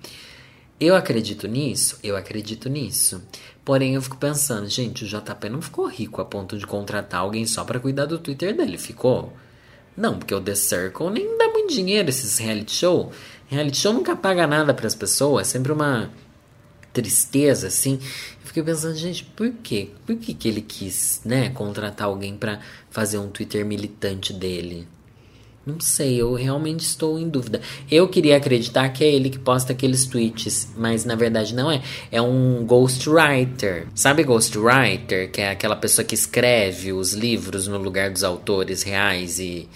Eu 0.84 0.96
acredito 0.96 1.46
nisso? 1.46 1.96
Eu 2.02 2.16
acredito 2.16 2.68
nisso. 2.68 3.22
Porém, 3.64 3.94
eu 3.94 4.02
fico 4.02 4.16
pensando, 4.16 4.66
gente, 4.68 5.04
o 5.04 5.06
JP 5.06 5.48
não 5.48 5.62
ficou 5.62 5.86
rico 5.86 6.20
a 6.20 6.24
ponto 6.24 6.58
de 6.58 6.66
contratar 6.66 7.20
alguém 7.20 7.46
só 7.46 7.62
para 7.62 7.78
cuidar 7.78 8.06
do 8.06 8.18
Twitter 8.18 8.52
dele, 8.56 8.76
ficou? 8.76 9.32
Não, 9.96 10.18
porque 10.18 10.34
o 10.34 10.40
The 10.40 10.56
Circle 10.56 11.08
nem 11.10 11.38
dá 11.38 11.46
muito 11.50 11.72
dinheiro 11.72 12.08
esses 12.08 12.36
reality 12.38 12.72
show. 12.72 13.12
Reality 13.46 13.76
show 13.76 13.92
nunca 13.92 14.16
paga 14.16 14.44
nada 14.44 14.74
para 14.74 14.88
as 14.88 14.94
pessoas, 14.96 15.46
é 15.46 15.50
sempre 15.52 15.70
uma 15.70 16.10
tristeza 16.92 17.68
assim. 17.68 18.00
Eu 18.40 18.46
fiquei 18.46 18.64
pensando, 18.64 18.96
gente, 18.96 19.22
por 19.22 19.52
quê? 19.62 19.90
Por 20.04 20.16
que, 20.16 20.34
que 20.34 20.48
ele 20.48 20.62
quis, 20.62 21.20
né, 21.24 21.50
contratar 21.50 22.08
alguém 22.08 22.36
para 22.36 22.58
fazer 22.90 23.18
um 23.18 23.28
Twitter 23.28 23.64
militante 23.64 24.32
dele? 24.32 24.88
Não 25.64 25.78
sei, 25.78 26.20
eu 26.20 26.34
realmente 26.34 26.80
estou 26.80 27.18
em 27.18 27.28
dúvida. 27.28 27.60
Eu 27.88 28.08
queria 28.08 28.36
acreditar 28.36 28.88
que 28.88 29.04
é 29.04 29.12
ele 29.12 29.30
que 29.30 29.38
posta 29.38 29.72
aqueles 29.72 30.04
tweets, 30.06 30.68
mas 30.76 31.04
na 31.04 31.14
verdade 31.14 31.54
não 31.54 31.70
é. 31.70 31.80
É 32.10 32.20
um 32.20 32.64
ghostwriter. 32.66 33.86
Sabe 33.94 34.24
ghostwriter? 34.24 35.30
Que 35.30 35.40
é 35.40 35.50
aquela 35.50 35.76
pessoa 35.76 36.04
que 36.04 36.16
escreve 36.16 36.92
os 36.92 37.12
livros 37.12 37.68
no 37.68 37.78
lugar 37.78 38.10
dos 38.10 38.24
autores 38.24 38.82
reais 38.82 39.38
e, 39.38 39.68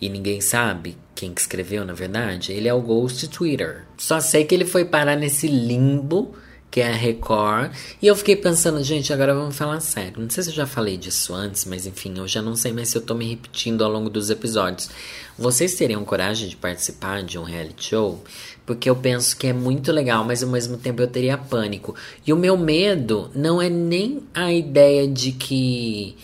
e 0.00 0.08
ninguém 0.08 0.40
sabe 0.40 0.96
quem 1.14 1.34
que 1.34 1.42
escreveu, 1.42 1.84
na 1.84 1.92
verdade. 1.92 2.52
Ele 2.52 2.66
é 2.66 2.72
o 2.72 2.80
Ghost 2.80 3.28
Twitter. 3.28 3.84
Só 3.98 4.20
sei 4.20 4.44
que 4.44 4.54
ele 4.54 4.64
foi 4.64 4.86
parar 4.86 5.16
nesse 5.16 5.46
limbo 5.46 6.34
que 6.74 6.80
é 6.80 6.88
a 6.88 6.96
Record. 6.96 7.70
E 8.02 8.06
eu 8.08 8.16
fiquei 8.16 8.34
pensando, 8.34 8.82
gente, 8.82 9.12
agora 9.12 9.32
vamos 9.32 9.56
falar 9.56 9.78
sério. 9.78 10.20
Não 10.20 10.28
sei 10.28 10.42
se 10.42 10.50
eu 10.50 10.54
já 10.56 10.66
falei 10.66 10.96
disso 10.96 11.32
antes, 11.32 11.64
mas 11.66 11.86
enfim, 11.86 12.14
eu 12.16 12.26
já 12.26 12.42
não 12.42 12.56
sei 12.56 12.72
mais 12.72 12.88
se 12.88 12.98
eu 12.98 13.02
tô 13.02 13.14
me 13.14 13.30
repetindo 13.30 13.84
ao 13.84 13.90
longo 13.92 14.10
dos 14.10 14.28
episódios. 14.28 14.90
Vocês 15.38 15.76
teriam 15.76 16.04
coragem 16.04 16.48
de 16.48 16.56
participar 16.56 17.22
de 17.22 17.38
um 17.38 17.44
reality 17.44 17.90
show? 17.90 18.24
Porque 18.66 18.90
eu 18.90 18.96
penso 18.96 19.36
que 19.36 19.46
é 19.46 19.52
muito 19.52 19.92
legal, 19.92 20.24
mas 20.24 20.42
ao 20.42 20.48
mesmo 20.48 20.76
tempo 20.76 21.00
eu 21.00 21.06
teria 21.06 21.38
pânico. 21.38 21.94
E 22.26 22.32
o 22.32 22.36
meu 22.36 22.56
medo 22.56 23.30
não 23.36 23.62
é 23.62 23.70
nem 23.70 24.24
a 24.34 24.52
ideia 24.52 25.06
de 25.06 25.30
que 25.30 26.16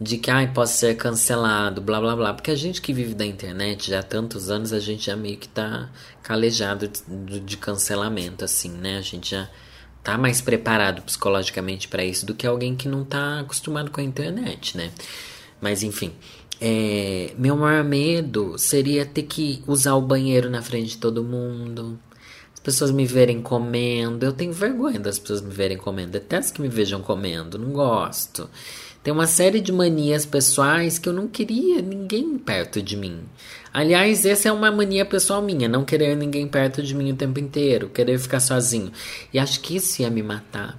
de 0.00 0.18
que 0.18 0.32
ai, 0.32 0.52
posso 0.52 0.78
ser 0.78 0.96
cancelado, 0.96 1.80
blá 1.80 2.00
blá 2.00 2.16
blá. 2.16 2.34
Porque 2.34 2.50
a 2.50 2.56
gente 2.56 2.82
que 2.82 2.92
vive 2.92 3.14
da 3.14 3.24
internet 3.24 3.88
já 3.90 4.00
há 4.00 4.02
tantos 4.02 4.50
anos, 4.50 4.72
a 4.72 4.80
gente 4.80 5.06
já 5.06 5.14
meio 5.14 5.36
que 5.36 5.46
tá 5.46 5.88
calejado 6.24 6.90
de, 7.06 7.38
de 7.38 7.56
cancelamento, 7.56 8.44
assim, 8.44 8.70
né? 8.70 8.98
A 8.98 9.00
gente 9.00 9.30
já 9.30 9.48
tá 10.02 10.18
mais 10.18 10.40
preparado 10.40 11.02
psicologicamente 11.02 11.88
para 11.88 12.04
isso 12.04 12.26
do 12.26 12.34
que 12.34 12.46
alguém 12.46 12.74
que 12.74 12.88
não 12.88 13.04
tá 13.04 13.40
acostumado 13.40 13.90
com 13.90 14.00
a 14.00 14.04
internet, 14.04 14.76
né? 14.76 14.90
Mas 15.60 15.82
enfim, 15.82 16.12
é, 16.60 17.32
meu 17.38 17.56
maior 17.56 17.84
medo 17.84 18.58
seria 18.58 19.04
ter 19.06 19.22
que 19.22 19.62
usar 19.66 19.94
o 19.94 20.00
banheiro 20.00 20.50
na 20.50 20.62
frente 20.62 20.90
de 20.90 20.98
todo 20.98 21.24
mundo. 21.24 21.98
As 22.54 22.60
pessoas 22.60 22.90
me 22.90 23.06
verem 23.06 23.42
comendo. 23.42 24.24
Eu 24.24 24.32
tenho 24.32 24.52
vergonha 24.52 25.00
das 25.00 25.18
pessoas 25.18 25.40
me 25.40 25.52
verem 25.52 25.76
comendo. 25.76 26.12
Detesto 26.12 26.54
que 26.54 26.62
me 26.62 26.68
vejam 26.68 27.00
comendo. 27.00 27.58
Não 27.58 27.72
gosto. 27.72 28.48
Tem 29.02 29.12
uma 29.12 29.26
série 29.26 29.60
de 29.60 29.72
manias 29.72 30.24
pessoais 30.24 30.98
que 30.98 31.08
eu 31.08 31.12
não 31.12 31.26
queria 31.26 31.82
ninguém 31.82 32.38
perto 32.38 32.80
de 32.80 32.96
mim. 32.96 33.22
Aliás, 33.72 34.26
essa 34.26 34.48
é 34.48 34.52
uma 34.52 34.70
mania 34.70 35.04
pessoal 35.04 35.40
minha, 35.40 35.68
não 35.68 35.84
querer 35.84 36.14
ninguém 36.14 36.46
perto 36.46 36.82
de 36.82 36.94
mim 36.94 37.12
o 37.12 37.16
tempo 37.16 37.40
inteiro, 37.40 37.88
querer 37.88 38.18
ficar 38.18 38.40
sozinho. 38.40 38.92
E 39.32 39.38
acho 39.38 39.60
que 39.60 39.76
isso 39.76 40.02
ia 40.02 40.10
me 40.10 40.22
matar. 40.22 40.78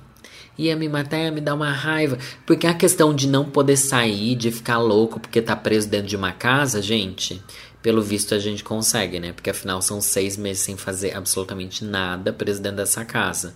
Ia 0.55 0.75
me 0.75 0.87
matar, 0.87 1.17
ia 1.17 1.31
me 1.31 1.41
dar 1.41 1.55
uma 1.55 1.71
raiva. 1.71 2.19
Porque 2.45 2.67
a 2.67 2.73
questão 2.73 3.15
de 3.15 3.27
não 3.27 3.49
poder 3.49 3.77
sair, 3.77 4.35
de 4.35 4.51
ficar 4.51 4.77
louco 4.77 5.19
porque 5.19 5.41
tá 5.41 5.55
preso 5.55 5.89
dentro 5.89 6.07
de 6.07 6.15
uma 6.15 6.31
casa, 6.31 6.79
gente, 6.81 7.41
pelo 7.81 8.01
visto 8.01 8.35
a 8.35 8.39
gente 8.39 8.63
consegue, 8.63 9.19
né? 9.19 9.33
Porque 9.33 9.49
afinal 9.49 9.81
são 9.81 9.99
seis 9.99 10.37
meses 10.37 10.61
sem 10.61 10.77
fazer 10.77 11.15
absolutamente 11.15 11.83
nada 11.83 12.31
preso 12.31 12.61
dentro 12.61 12.77
dessa 12.77 13.03
casa. 13.03 13.55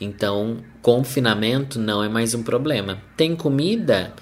Então, 0.00 0.56
confinamento 0.80 1.78
não 1.78 2.02
é 2.02 2.08
mais 2.08 2.34
um 2.34 2.42
problema. 2.42 3.00
Tem 3.16 3.36
comida? 3.36 4.12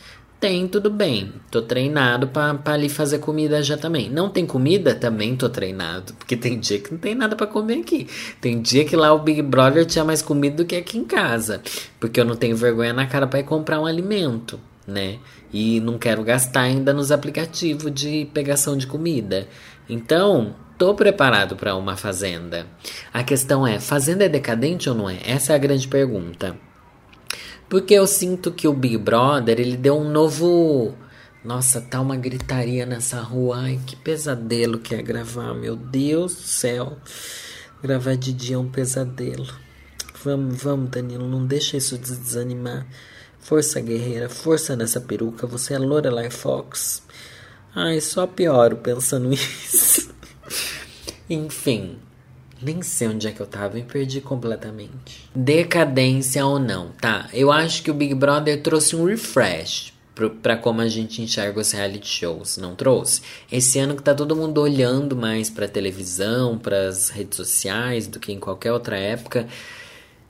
Tem, 0.40 0.66
tudo 0.66 0.88
bem. 0.88 1.34
Tô 1.50 1.60
treinado 1.60 2.26
para 2.28 2.58
ali 2.64 2.88
fazer 2.88 3.18
comida 3.18 3.62
já 3.62 3.76
também. 3.76 4.08
Não 4.08 4.30
tem 4.30 4.46
comida? 4.46 4.94
Também 4.94 5.36
tô 5.36 5.50
treinado. 5.50 6.14
Porque 6.14 6.34
tem 6.34 6.58
dia 6.58 6.80
que 6.80 6.90
não 6.90 6.98
tem 6.98 7.14
nada 7.14 7.36
para 7.36 7.46
comer 7.46 7.80
aqui. 7.80 8.08
Tem 8.40 8.58
dia 8.58 8.86
que 8.86 8.96
lá 8.96 9.12
o 9.12 9.18
Big 9.18 9.42
Brother 9.42 9.84
tinha 9.84 10.02
mais 10.02 10.22
comida 10.22 10.56
do 10.56 10.64
que 10.64 10.76
aqui 10.76 10.96
em 10.96 11.04
casa. 11.04 11.60
Porque 12.00 12.18
eu 12.18 12.24
não 12.24 12.36
tenho 12.36 12.56
vergonha 12.56 12.94
na 12.94 13.06
cara 13.06 13.26
para 13.26 13.40
ir 13.40 13.44
comprar 13.44 13.78
um 13.82 13.84
alimento, 13.84 14.58
né? 14.86 15.18
E 15.52 15.78
não 15.80 15.98
quero 15.98 16.24
gastar 16.24 16.62
ainda 16.62 16.94
nos 16.94 17.12
aplicativos 17.12 17.92
de 17.92 18.26
pegação 18.32 18.78
de 18.78 18.86
comida. 18.86 19.46
Então, 19.90 20.54
tô 20.78 20.94
preparado 20.94 21.54
para 21.54 21.76
uma 21.76 21.98
fazenda. 21.98 22.66
A 23.12 23.22
questão 23.22 23.66
é, 23.66 23.78
fazenda 23.78 24.24
é 24.24 24.28
decadente 24.28 24.88
ou 24.88 24.94
não 24.94 25.10
é? 25.10 25.18
Essa 25.22 25.52
é 25.52 25.56
a 25.56 25.58
grande 25.58 25.86
pergunta. 25.86 26.69
Porque 27.70 27.94
eu 27.94 28.06
sinto 28.06 28.52
que 28.52 28.68
o 28.68 28.74
Big 28.74 28.98
Brother, 28.98 29.58
ele 29.58 29.76
deu 29.76 29.96
um 29.96 30.10
novo 30.10 30.94
nossa, 31.42 31.80
tá 31.80 31.98
uma 32.02 32.16
gritaria 32.16 32.84
nessa 32.84 33.20
rua. 33.20 33.60
Ai, 33.60 33.80
que 33.86 33.96
pesadelo 33.96 34.78
que 34.78 34.94
é 34.94 35.00
gravar, 35.00 35.54
meu 35.54 35.74
Deus 35.74 36.34
do 36.34 36.42
céu. 36.42 36.98
Gravar 37.82 38.14
de 38.14 38.32
dia 38.32 38.56
é 38.56 38.58
um 38.58 38.70
pesadelo. 38.70 39.48
Vamos, 40.22 40.62
vamos, 40.62 40.90
Danilo, 40.90 41.26
não 41.26 41.46
deixa 41.46 41.78
isso 41.78 41.96
desanimar. 41.96 42.86
Força, 43.38 43.80
guerreira, 43.80 44.28
força 44.28 44.76
nessa 44.76 45.00
peruca. 45.00 45.46
Você 45.46 45.72
é 45.72 45.78
Lorelai 45.78 46.28
Fox. 46.28 47.02
Ai, 47.74 48.02
só 48.02 48.26
pioro 48.26 48.76
pensando 48.76 49.32
isso. 49.32 50.10
Enfim, 51.28 51.98
nem 52.62 52.82
sei 52.82 53.08
onde 53.08 53.26
é 53.26 53.32
que 53.32 53.40
eu 53.40 53.46
tava, 53.46 53.74
me 53.74 53.82
perdi 53.82 54.20
completamente. 54.20 55.28
Decadência 55.34 56.44
ou 56.44 56.58
não, 56.58 56.90
tá? 57.00 57.28
Eu 57.32 57.50
acho 57.50 57.82
que 57.82 57.90
o 57.90 57.94
Big 57.94 58.14
Brother 58.14 58.62
trouxe 58.62 58.94
um 58.96 59.04
refresh 59.04 59.92
para 60.42 60.56
como 60.56 60.80
a 60.80 60.88
gente 60.88 61.22
enxerga 61.22 61.60
os 61.60 61.70
reality 61.72 62.06
shows, 62.06 62.58
não 62.58 62.74
trouxe? 62.74 63.22
Esse 63.50 63.78
ano 63.78 63.96
que 63.96 64.02
tá 64.02 64.14
todo 64.14 64.36
mundo 64.36 64.60
olhando 64.60 65.16
mais 65.16 65.48
para 65.48 65.66
televisão, 65.66 66.58
para 66.58 66.88
as 66.88 67.08
redes 67.08 67.36
sociais 67.36 68.06
do 68.06 68.20
que 68.20 68.32
em 68.32 68.38
qualquer 68.38 68.72
outra 68.72 68.98
época, 68.98 69.46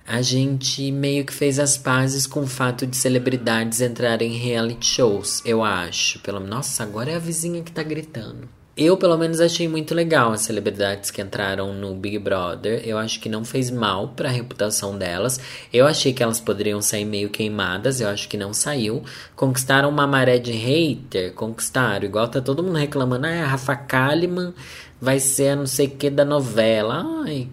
a 0.07 0.23
gente 0.23 0.91
meio 0.93 1.25
que 1.25 1.33
fez 1.33 1.59
as 1.59 1.77
pazes 1.77 2.27
com 2.27 2.41
o 2.41 2.47
fato 2.47 2.87
de 2.87 2.97
celebridades 2.97 3.81
entrarem 3.81 4.35
em 4.35 4.39
reality 4.39 4.87
shows, 4.87 5.43
eu 5.45 5.63
acho. 5.65 6.21
Pelo 6.21 6.41
nossa, 6.41 6.83
agora 6.83 7.11
é 7.11 7.17
a 7.17 7.21
vizinha 7.21 7.63
que 7.63 7.73
tá 7.73 7.83
gritando. 7.83 8.60
Eu, 8.83 8.97
pelo 8.97 9.19
menos, 9.19 9.43
achei 9.43 9.69
muito 9.69 9.95
legal 9.95 10.33
as 10.33 10.41
celebridades 10.41 11.11
que 11.11 11.21
entraram 11.21 11.75
no 11.75 11.95
Big 11.95 12.19
Brother. 12.19 12.81
Eu 12.83 12.97
acho 12.97 13.21
que 13.21 13.29
não 13.29 13.45
fez 13.45 13.71
mal 13.71 14.09
para 14.09 14.31
a 14.31 14.33
reputação 14.33 14.97
delas. 14.97 15.39
Eu 15.71 15.87
achei 15.87 16.15
que 16.15 16.23
elas 16.23 16.41
poderiam 16.41 16.81
sair 16.81 17.05
meio 17.05 17.29
queimadas. 17.29 18.01
Eu 18.01 18.09
acho 18.09 18.27
que 18.27 18.39
não 18.39 18.55
saiu. 18.55 19.03
Conquistaram 19.37 19.91
uma 19.91 20.07
maré 20.07 20.39
de 20.39 20.53
hater. 20.53 21.35
Conquistaram. 21.35 22.07
Igual 22.07 22.29
tá 22.29 22.41
todo 22.41 22.63
mundo 22.63 22.79
reclamando. 22.79 23.27
Ah, 23.27 23.45
a 23.45 23.49
Rafa 23.49 23.77
Kalimann 23.77 24.55
vai 24.99 25.21
ser 25.21 25.51
a 25.51 25.57
não 25.57 25.67
sei 25.67 25.87
o 25.87 25.91
que 25.91 26.09
da 26.09 26.25
novela. 26.25 27.05
Ai, 27.27 27.49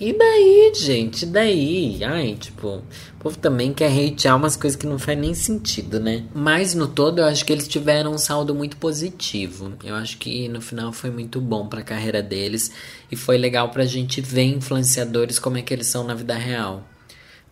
e 0.00 0.12
daí, 0.12 0.72
gente? 0.74 1.22
E 1.22 1.26
daí? 1.26 2.04
Ai, 2.04 2.36
tipo, 2.38 2.68
o 2.68 2.82
povo 3.18 3.38
também 3.38 3.72
quer 3.72 3.90
hatear 3.90 4.36
umas 4.36 4.56
coisas 4.56 4.76
que 4.76 4.86
não 4.86 4.98
faz 4.98 5.18
nem 5.18 5.34
sentido, 5.34 6.00
né? 6.00 6.24
Mas 6.34 6.74
no 6.74 6.88
todo, 6.88 7.20
eu 7.20 7.24
acho 7.24 7.44
que 7.44 7.52
eles 7.52 7.68
tiveram 7.68 8.12
um 8.12 8.18
saldo 8.18 8.54
muito 8.54 8.76
positivo. 8.76 9.72
Eu 9.84 9.94
acho 9.94 10.18
que 10.18 10.48
no 10.48 10.60
final 10.60 10.92
foi 10.92 11.10
muito 11.10 11.40
bom 11.40 11.66
pra 11.66 11.82
carreira 11.82 12.22
deles 12.22 12.72
e 13.10 13.16
foi 13.16 13.38
legal 13.38 13.70
pra 13.70 13.84
gente 13.84 14.20
ver 14.20 14.44
influenciadores 14.44 15.38
como 15.38 15.58
é 15.58 15.62
que 15.62 15.72
eles 15.72 15.86
são 15.86 16.04
na 16.04 16.14
vida 16.14 16.34
real. 16.34 16.88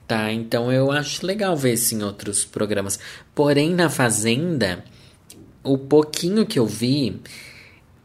Tá, 0.07 0.33
então 0.33 0.73
eu 0.73 0.91
acho 0.91 1.25
legal 1.25 1.57
ver 1.57 1.75
isso 1.75 1.95
em 1.95 2.03
outros 2.03 2.45
programas. 2.45 2.99
Porém, 3.33 3.73
na 3.73 3.89
Fazenda, 3.89 4.83
o 5.63 5.79
pouquinho 5.79 6.45
que 6.45 6.59
eu 6.59 6.67
vi, 6.67 7.21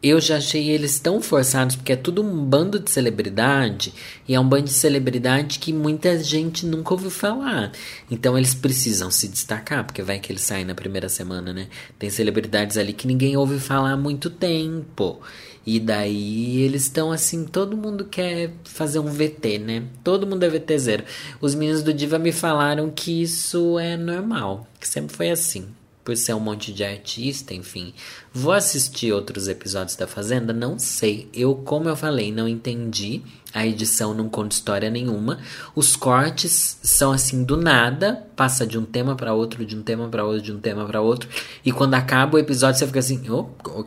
eu 0.08 0.20
já 0.20 0.36
achei 0.36 0.70
eles 0.70 0.98
tão 0.98 1.20
forçados, 1.20 1.76
porque 1.76 1.92
é 1.92 1.96
tudo 1.96 2.22
um 2.22 2.44
bando 2.44 2.78
de 2.78 2.90
celebridade, 2.90 3.92
e 4.28 4.34
é 4.34 4.40
um 4.40 4.48
bando 4.48 4.64
de 4.64 4.72
celebridade 4.72 5.58
que 5.58 5.72
muita 5.72 6.22
gente 6.22 6.66
nunca 6.66 6.94
ouviu 6.94 7.10
falar. 7.10 7.72
Então 8.10 8.36
eles 8.36 8.54
precisam 8.54 9.10
se 9.10 9.28
destacar, 9.28 9.84
porque 9.84 10.02
vai 10.02 10.18
que 10.18 10.32
eles 10.32 10.42
saem 10.42 10.64
na 10.64 10.74
primeira 10.74 11.08
semana, 11.08 11.52
né? 11.52 11.68
Tem 11.98 12.10
celebridades 12.10 12.76
ali 12.76 12.92
que 12.92 13.06
ninguém 13.06 13.36
ouve 13.36 13.58
falar 13.58 13.92
há 13.92 13.96
muito 13.96 14.30
tempo. 14.30 15.20
E 15.66 15.80
daí 15.80 16.62
eles 16.62 16.82
estão 16.82 17.10
assim, 17.10 17.44
todo 17.44 17.76
mundo 17.76 18.04
quer 18.04 18.52
fazer 18.64 19.00
um 19.00 19.06
VT, 19.06 19.58
né? 19.58 19.82
Todo 20.04 20.26
mundo 20.26 20.44
é 20.44 20.48
VT 20.48 20.78
zero. 20.78 21.04
Os 21.40 21.54
meninos 21.54 21.82
do 21.82 21.92
Diva 21.92 22.18
me 22.18 22.30
falaram 22.30 22.88
que 22.90 23.22
isso 23.22 23.78
é 23.78 23.96
normal, 23.96 24.66
que 24.80 24.86
sempre 24.86 25.14
foi 25.14 25.30
assim 25.30 25.66
por 26.06 26.16
ser 26.16 26.34
um 26.34 26.40
monte 26.40 26.72
de 26.72 26.84
artista, 26.84 27.52
enfim. 27.52 27.92
Vou 28.32 28.52
assistir 28.52 29.12
outros 29.12 29.48
episódios 29.48 29.96
da 29.96 30.06
Fazenda? 30.06 30.52
Não 30.52 30.78
sei. 30.78 31.28
Eu, 31.34 31.56
como 31.56 31.88
eu 31.88 31.96
falei, 31.96 32.30
não 32.30 32.46
entendi. 32.46 33.22
A 33.52 33.66
edição 33.66 34.14
não 34.14 34.28
conta 34.28 34.54
história 34.54 34.88
nenhuma. 34.88 35.40
Os 35.74 35.96
cortes 35.96 36.78
são 36.80 37.10
assim 37.10 37.42
do 37.42 37.56
nada, 37.56 38.24
passa 38.36 38.64
de 38.64 38.78
um 38.78 38.84
tema 38.84 39.16
para 39.16 39.34
outro, 39.34 39.66
de 39.66 39.76
um 39.76 39.82
tema 39.82 40.08
para 40.08 40.24
outro, 40.24 40.42
de 40.42 40.52
um 40.52 40.60
tema 40.60 40.86
para 40.86 41.00
outro, 41.00 41.28
e 41.64 41.72
quando 41.72 41.94
acaba 41.94 42.36
o 42.36 42.38
episódio 42.38 42.78
você 42.78 42.86
fica 42.86 43.00
assim, 43.00 43.28
oh, 43.28 43.46
oh, 43.66 43.84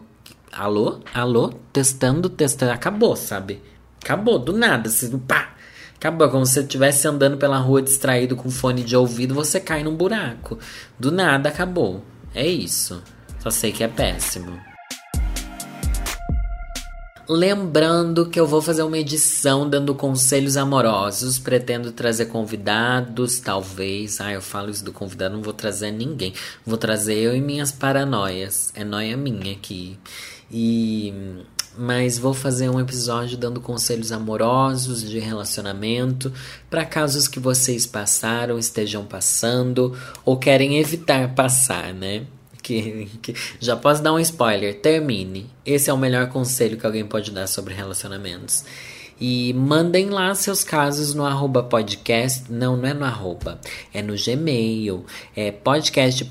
alô, 0.51 0.99
alô, 1.13 1.53
testando, 1.71 2.27
testando, 2.29 2.73
acabou, 2.73 3.15
sabe? 3.15 3.61
Acabou 4.03 4.37
do 4.37 4.51
nada, 4.51 4.89
assim, 4.89 5.17
pá. 5.19 5.53
Acabou, 5.99 6.29
como 6.29 6.45
se 6.45 6.53
você 6.53 6.59
estivesse 6.61 7.05
andando 7.09 7.35
pela 7.35 7.57
rua 7.57 7.81
distraído 7.81 8.33
com 8.33 8.49
fone 8.49 8.83
de 8.83 8.95
ouvido, 8.95 9.35
você 9.35 9.59
cai 9.59 9.83
num 9.83 9.97
buraco. 9.97 10.57
Do 10.97 11.11
nada 11.11 11.49
acabou. 11.49 12.01
É 12.33 12.45
isso. 12.47 13.01
Só 13.39 13.49
sei 13.49 13.71
que 13.71 13.83
é 13.83 13.87
péssimo. 13.87 14.59
Lembrando 17.31 18.27
que 18.27 18.39
eu 18.39 18.47
vou 18.47 18.59
fazer 18.59 18.81
uma 18.81 18.97
edição 18.97 19.69
dando 19.69 19.93
conselhos 19.93 20.57
amorosos. 20.57 21.37
Pretendo 21.37 21.91
trazer 21.91 22.25
convidados, 22.25 23.39
talvez. 23.39 24.19
Ah, 24.19 24.31
eu 24.31 24.41
falo 24.41 24.71
isso 24.71 24.83
do 24.83 24.91
convidado, 24.91 25.35
não 25.35 25.43
vou 25.43 25.53
trazer 25.53 25.91
ninguém. 25.91 26.33
Vou 26.65 26.77
trazer 26.77 27.15
eu 27.15 27.35
e 27.35 27.39
minhas 27.39 27.71
paranoias. 27.71 28.71
É 28.73 28.83
noia 28.83 29.15
minha 29.15 29.53
aqui. 29.53 29.99
E 30.51 31.13
mas 31.79 32.19
vou 32.19 32.33
fazer 32.33 32.69
um 32.69 32.77
episódio 32.77 33.37
dando 33.37 33.61
conselhos 33.61 34.11
amorosos 34.11 35.01
de 35.01 35.17
relacionamento 35.17 36.31
para 36.69 36.83
casos 36.83 37.25
que 37.25 37.39
vocês 37.39 37.85
passaram, 37.85 38.59
estejam 38.59 39.05
passando 39.05 39.97
ou 40.25 40.35
querem 40.35 40.77
evitar 40.77 41.33
passar, 41.33 41.93
né? 41.93 42.25
Que, 42.61 43.09
que, 43.21 43.33
já 43.61 43.77
posso 43.77 44.03
dar 44.03 44.11
um 44.11 44.19
spoiler, 44.19 44.81
termine. 44.81 45.49
Esse 45.65 45.89
é 45.89 45.93
o 45.93 45.97
melhor 45.97 46.27
conselho 46.27 46.77
que 46.77 46.85
alguém 46.85 47.05
pode 47.05 47.31
dar 47.31 47.47
sobre 47.47 47.73
relacionamentos. 47.73 48.65
E 49.19 49.53
mandem 49.53 50.09
lá 50.09 50.33
seus 50.33 50.63
casos 50.63 51.13
no 51.13 51.25
arroba 51.25 51.61
podcast. 51.61 52.49
Não, 52.49 52.77
não 52.77 52.87
é 52.87 52.93
no 52.93 53.03
arroba. 53.03 53.59
É 53.93 54.01
no 54.01 54.15
Gmail. 54.15 55.05
É 55.35 55.51
podcast 55.51 56.29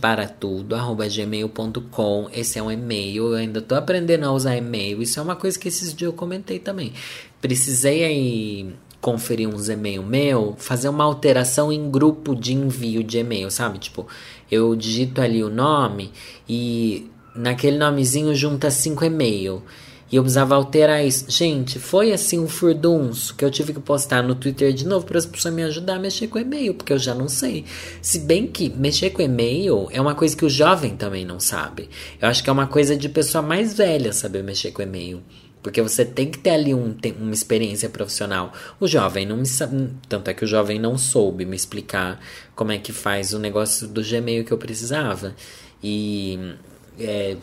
arroba 0.75 1.07
gmail.com. 1.07 2.31
Esse 2.33 2.59
é 2.59 2.63
um 2.63 2.71
e-mail. 2.71 3.33
Eu 3.33 3.35
ainda 3.35 3.61
tô 3.61 3.75
aprendendo 3.75 4.25
a 4.25 4.33
usar 4.33 4.57
e-mail. 4.57 5.03
Isso 5.03 5.21
é 5.21 5.23
uma 5.23 5.37
coisa 5.37 5.59
que 5.59 5.69
esses 5.69 5.93
dias 5.93 6.11
eu 6.11 6.17
comentei 6.17 6.59
também. 6.59 6.93
Precisei 7.41 8.05
aí 8.05 8.75
conferir 9.01 9.49
uns 9.49 9.69
e-mail 9.69 10.03
meu, 10.03 10.55
fazer 10.59 10.89
uma 10.89 11.05
alteração 11.05 11.73
em 11.73 11.91
grupo 11.91 12.35
de 12.35 12.53
envio 12.53 13.05
de 13.05 13.19
e-mail, 13.19 13.51
sabe? 13.51 13.79
Tipo, 13.79 14.07
eu 14.51 14.75
digito 14.75 15.21
ali 15.21 15.43
o 15.43 15.49
nome 15.49 16.11
e 16.49 17.09
naquele 17.35 17.79
nomezinho 17.79 18.35
junta 18.35 18.71
cinco 18.71 19.05
e-mail. 19.05 19.63
E 20.11 20.17
eu 20.17 20.23
precisava 20.23 20.55
alterar 20.55 21.05
isso. 21.05 21.27
Gente, 21.29 21.79
foi 21.79 22.13
assim 22.13 22.39
um 22.39 22.49
furdunço 22.49 23.35
que 23.35 23.45
eu 23.45 23.51
tive 23.51 23.75
que 23.75 23.81
postar 23.81 24.23
no 24.23 24.35
Twitter 24.35 24.73
de 24.73 24.87
novo 24.87 25.05
para 25.05 25.19
as 25.19 25.27
pessoas 25.27 25.55
me 25.55 25.63
ajudar 25.65 25.97
a 25.97 25.99
mexer 25.99 26.29
com 26.29 26.39
e-mail, 26.39 26.75
porque 26.75 26.93
eu 26.93 26.99
já 26.99 27.15
não 27.15 27.29
sei. 27.29 27.65
Se 28.01 28.19
bem 28.21 28.47
que 28.47 28.71
mexer 28.71 29.11
com 29.11 29.21
e-mail 29.21 29.89
é 29.91 30.01
uma 30.01 30.15
coisa 30.15 30.37
que 30.37 30.45
o 30.45 30.51
jovem 30.51 30.97
também 30.97 31.25
não 31.25 31.39
sabe. 31.39 31.91
Eu 32.21 32.29
acho 32.29 32.43
que 32.43 32.49
é 32.49 32.53
uma 32.53 32.67
coisa 32.67 32.97
de 32.97 33.09
pessoa 33.09 33.43
mais 33.43 33.75
velha 33.75 34.13
saber 34.13 34.43
mexer 34.43 34.73
com 34.73 34.83
e-mail. 34.83 35.23
Porque 35.63 35.83
você 35.83 36.05
tem 36.05 36.31
que 36.31 36.39
ter 36.39 36.51
ali 36.51 36.73
um, 36.73 36.95
tem 36.95 37.13
uma 37.13 37.35
experiência 37.35 37.91
profissional. 37.91 38.53
O 38.81 38.87
jovem 38.87 39.27
não 39.27 39.37
me 39.37 39.47
sabe. 39.47 39.91
Tanto 40.09 40.31
é 40.31 40.35
que 40.35 40.45
o 40.45 40.49
jovem 40.49 40.79
não 40.79 40.97
soube 40.97 41.45
me 41.45 41.57
explicar 41.57 42.21
como 42.55 42.73
é 42.73 42.79
que 42.79 42.93
faz 42.93 43.35
o 43.35 43.39
negócio 43.39 43.87
do 43.89 44.03
Gmail 44.03 44.45
que 44.45 44.53
eu 44.53 44.59
precisava. 44.59 45.35
E 45.83 46.55
é, 46.99 47.37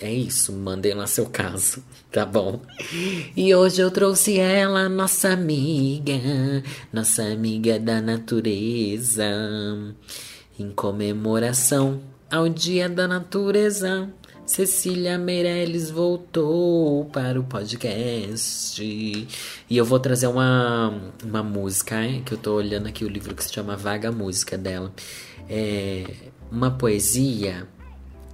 é 0.00 0.12
isso, 0.12 0.52
mandei 0.52 0.92
lá 0.94 1.06
seu 1.06 1.26
caso, 1.26 1.82
tá 2.10 2.26
bom? 2.26 2.60
E 3.36 3.54
hoje 3.54 3.80
eu 3.80 3.90
trouxe 3.90 4.38
ela, 4.38 4.88
nossa 4.88 5.28
amiga, 5.28 6.14
nossa 6.92 7.22
amiga 7.22 7.78
da 7.78 8.00
natureza, 8.00 9.24
em 10.58 10.70
comemoração 10.70 12.00
ao 12.30 12.48
Dia 12.48 12.88
da 12.88 13.06
Natureza. 13.06 14.12
Cecília 14.46 15.16
Meirelles 15.16 15.90
voltou 15.90 17.06
para 17.06 17.40
o 17.40 17.44
podcast. 17.44 18.82
E 18.82 19.26
eu 19.70 19.84
vou 19.86 19.98
trazer 19.98 20.26
uma, 20.26 20.92
uma 21.24 21.42
música, 21.42 22.04
hein? 22.04 22.22
que 22.24 22.34
eu 22.34 22.38
tô 22.38 22.54
olhando 22.54 22.86
aqui 22.86 23.04
o 23.06 23.08
livro 23.08 23.34
que 23.34 23.42
se 23.42 23.52
chama 23.52 23.74
Vaga 23.74 24.12
Música 24.12 24.58
dela. 24.58 24.92
É 25.48 26.04
uma 26.50 26.70
poesia 26.70 27.66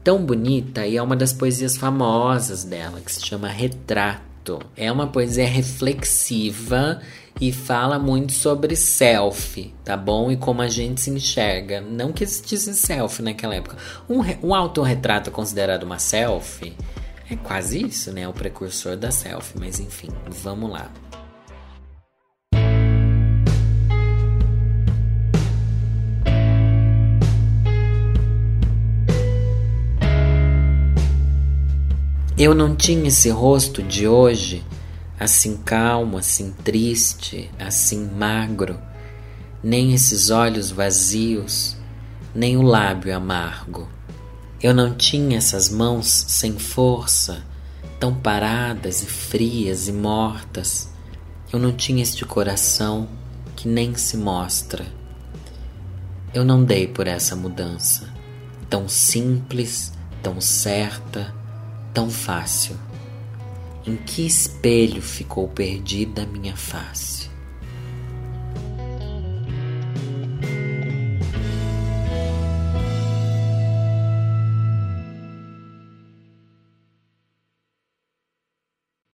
tão 0.02 0.24
bonita 0.24 0.86
e 0.86 0.96
é 0.96 1.02
uma 1.02 1.16
das 1.16 1.32
poesias 1.32 1.76
famosas 1.76 2.64
dela, 2.64 3.00
que 3.00 3.12
se 3.12 3.24
chama 3.24 3.48
Retrato. 3.48 4.58
É 4.76 4.90
uma 4.90 5.06
poesia 5.06 5.46
reflexiva 5.46 7.00
e 7.40 7.52
fala 7.52 7.98
muito 7.98 8.32
sobre 8.32 8.74
selfie, 8.74 9.74
tá 9.84 9.96
bom? 9.96 10.30
E 10.30 10.36
como 10.36 10.62
a 10.62 10.68
gente 10.68 11.00
se 11.00 11.10
enxerga. 11.10 11.80
Não 11.80 12.12
que 12.12 12.24
existisse 12.24 12.74
selfie 12.74 13.22
naquela 13.22 13.54
época. 13.54 13.76
Um, 14.08 14.20
um 14.48 14.54
autorretrato 14.54 15.30
considerado 15.30 15.84
uma 15.84 15.98
selfie 15.98 16.74
é 17.30 17.36
quase 17.36 17.86
isso, 17.86 18.12
né? 18.12 18.26
O 18.26 18.32
precursor 18.32 18.96
da 18.96 19.10
selfie, 19.10 19.58
mas 19.58 19.78
enfim, 19.78 20.08
vamos 20.42 20.70
lá. 20.70 20.90
Eu 32.42 32.54
não 32.54 32.74
tinha 32.74 33.08
esse 33.08 33.28
rosto 33.28 33.82
de 33.82 34.08
hoje, 34.08 34.64
assim 35.18 35.58
calmo, 35.58 36.16
assim 36.16 36.52
triste, 36.64 37.50
assim 37.58 38.08
magro, 38.16 38.80
nem 39.62 39.92
esses 39.92 40.30
olhos 40.30 40.70
vazios, 40.70 41.76
nem 42.34 42.56
o 42.56 42.62
lábio 42.62 43.14
amargo. 43.14 43.86
Eu 44.62 44.72
não 44.72 44.94
tinha 44.94 45.36
essas 45.36 45.68
mãos 45.68 46.06
sem 46.28 46.58
força, 46.58 47.44
tão 47.98 48.14
paradas 48.14 49.02
e 49.02 49.06
frias 49.06 49.86
e 49.86 49.92
mortas. 49.92 50.88
Eu 51.52 51.58
não 51.58 51.72
tinha 51.74 52.02
este 52.02 52.24
coração 52.24 53.06
que 53.54 53.68
nem 53.68 53.94
se 53.96 54.16
mostra. 54.16 54.86
Eu 56.32 56.42
não 56.42 56.64
dei 56.64 56.86
por 56.86 57.06
essa 57.06 57.36
mudança, 57.36 58.08
tão 58.70 58.88
simples, 58.88 59.92
tão 60.22 60.40
certa 60.40 61.38
tão 61.92 62.10
fácil. 62.10 62.76
Em 63.86 63.96
que 63.96 64.26
espelho 64.26 65.02
ficou 65.02 65.48
perdida 65.48 66.26
minha 66.26 66.56
face? 66.56 67.19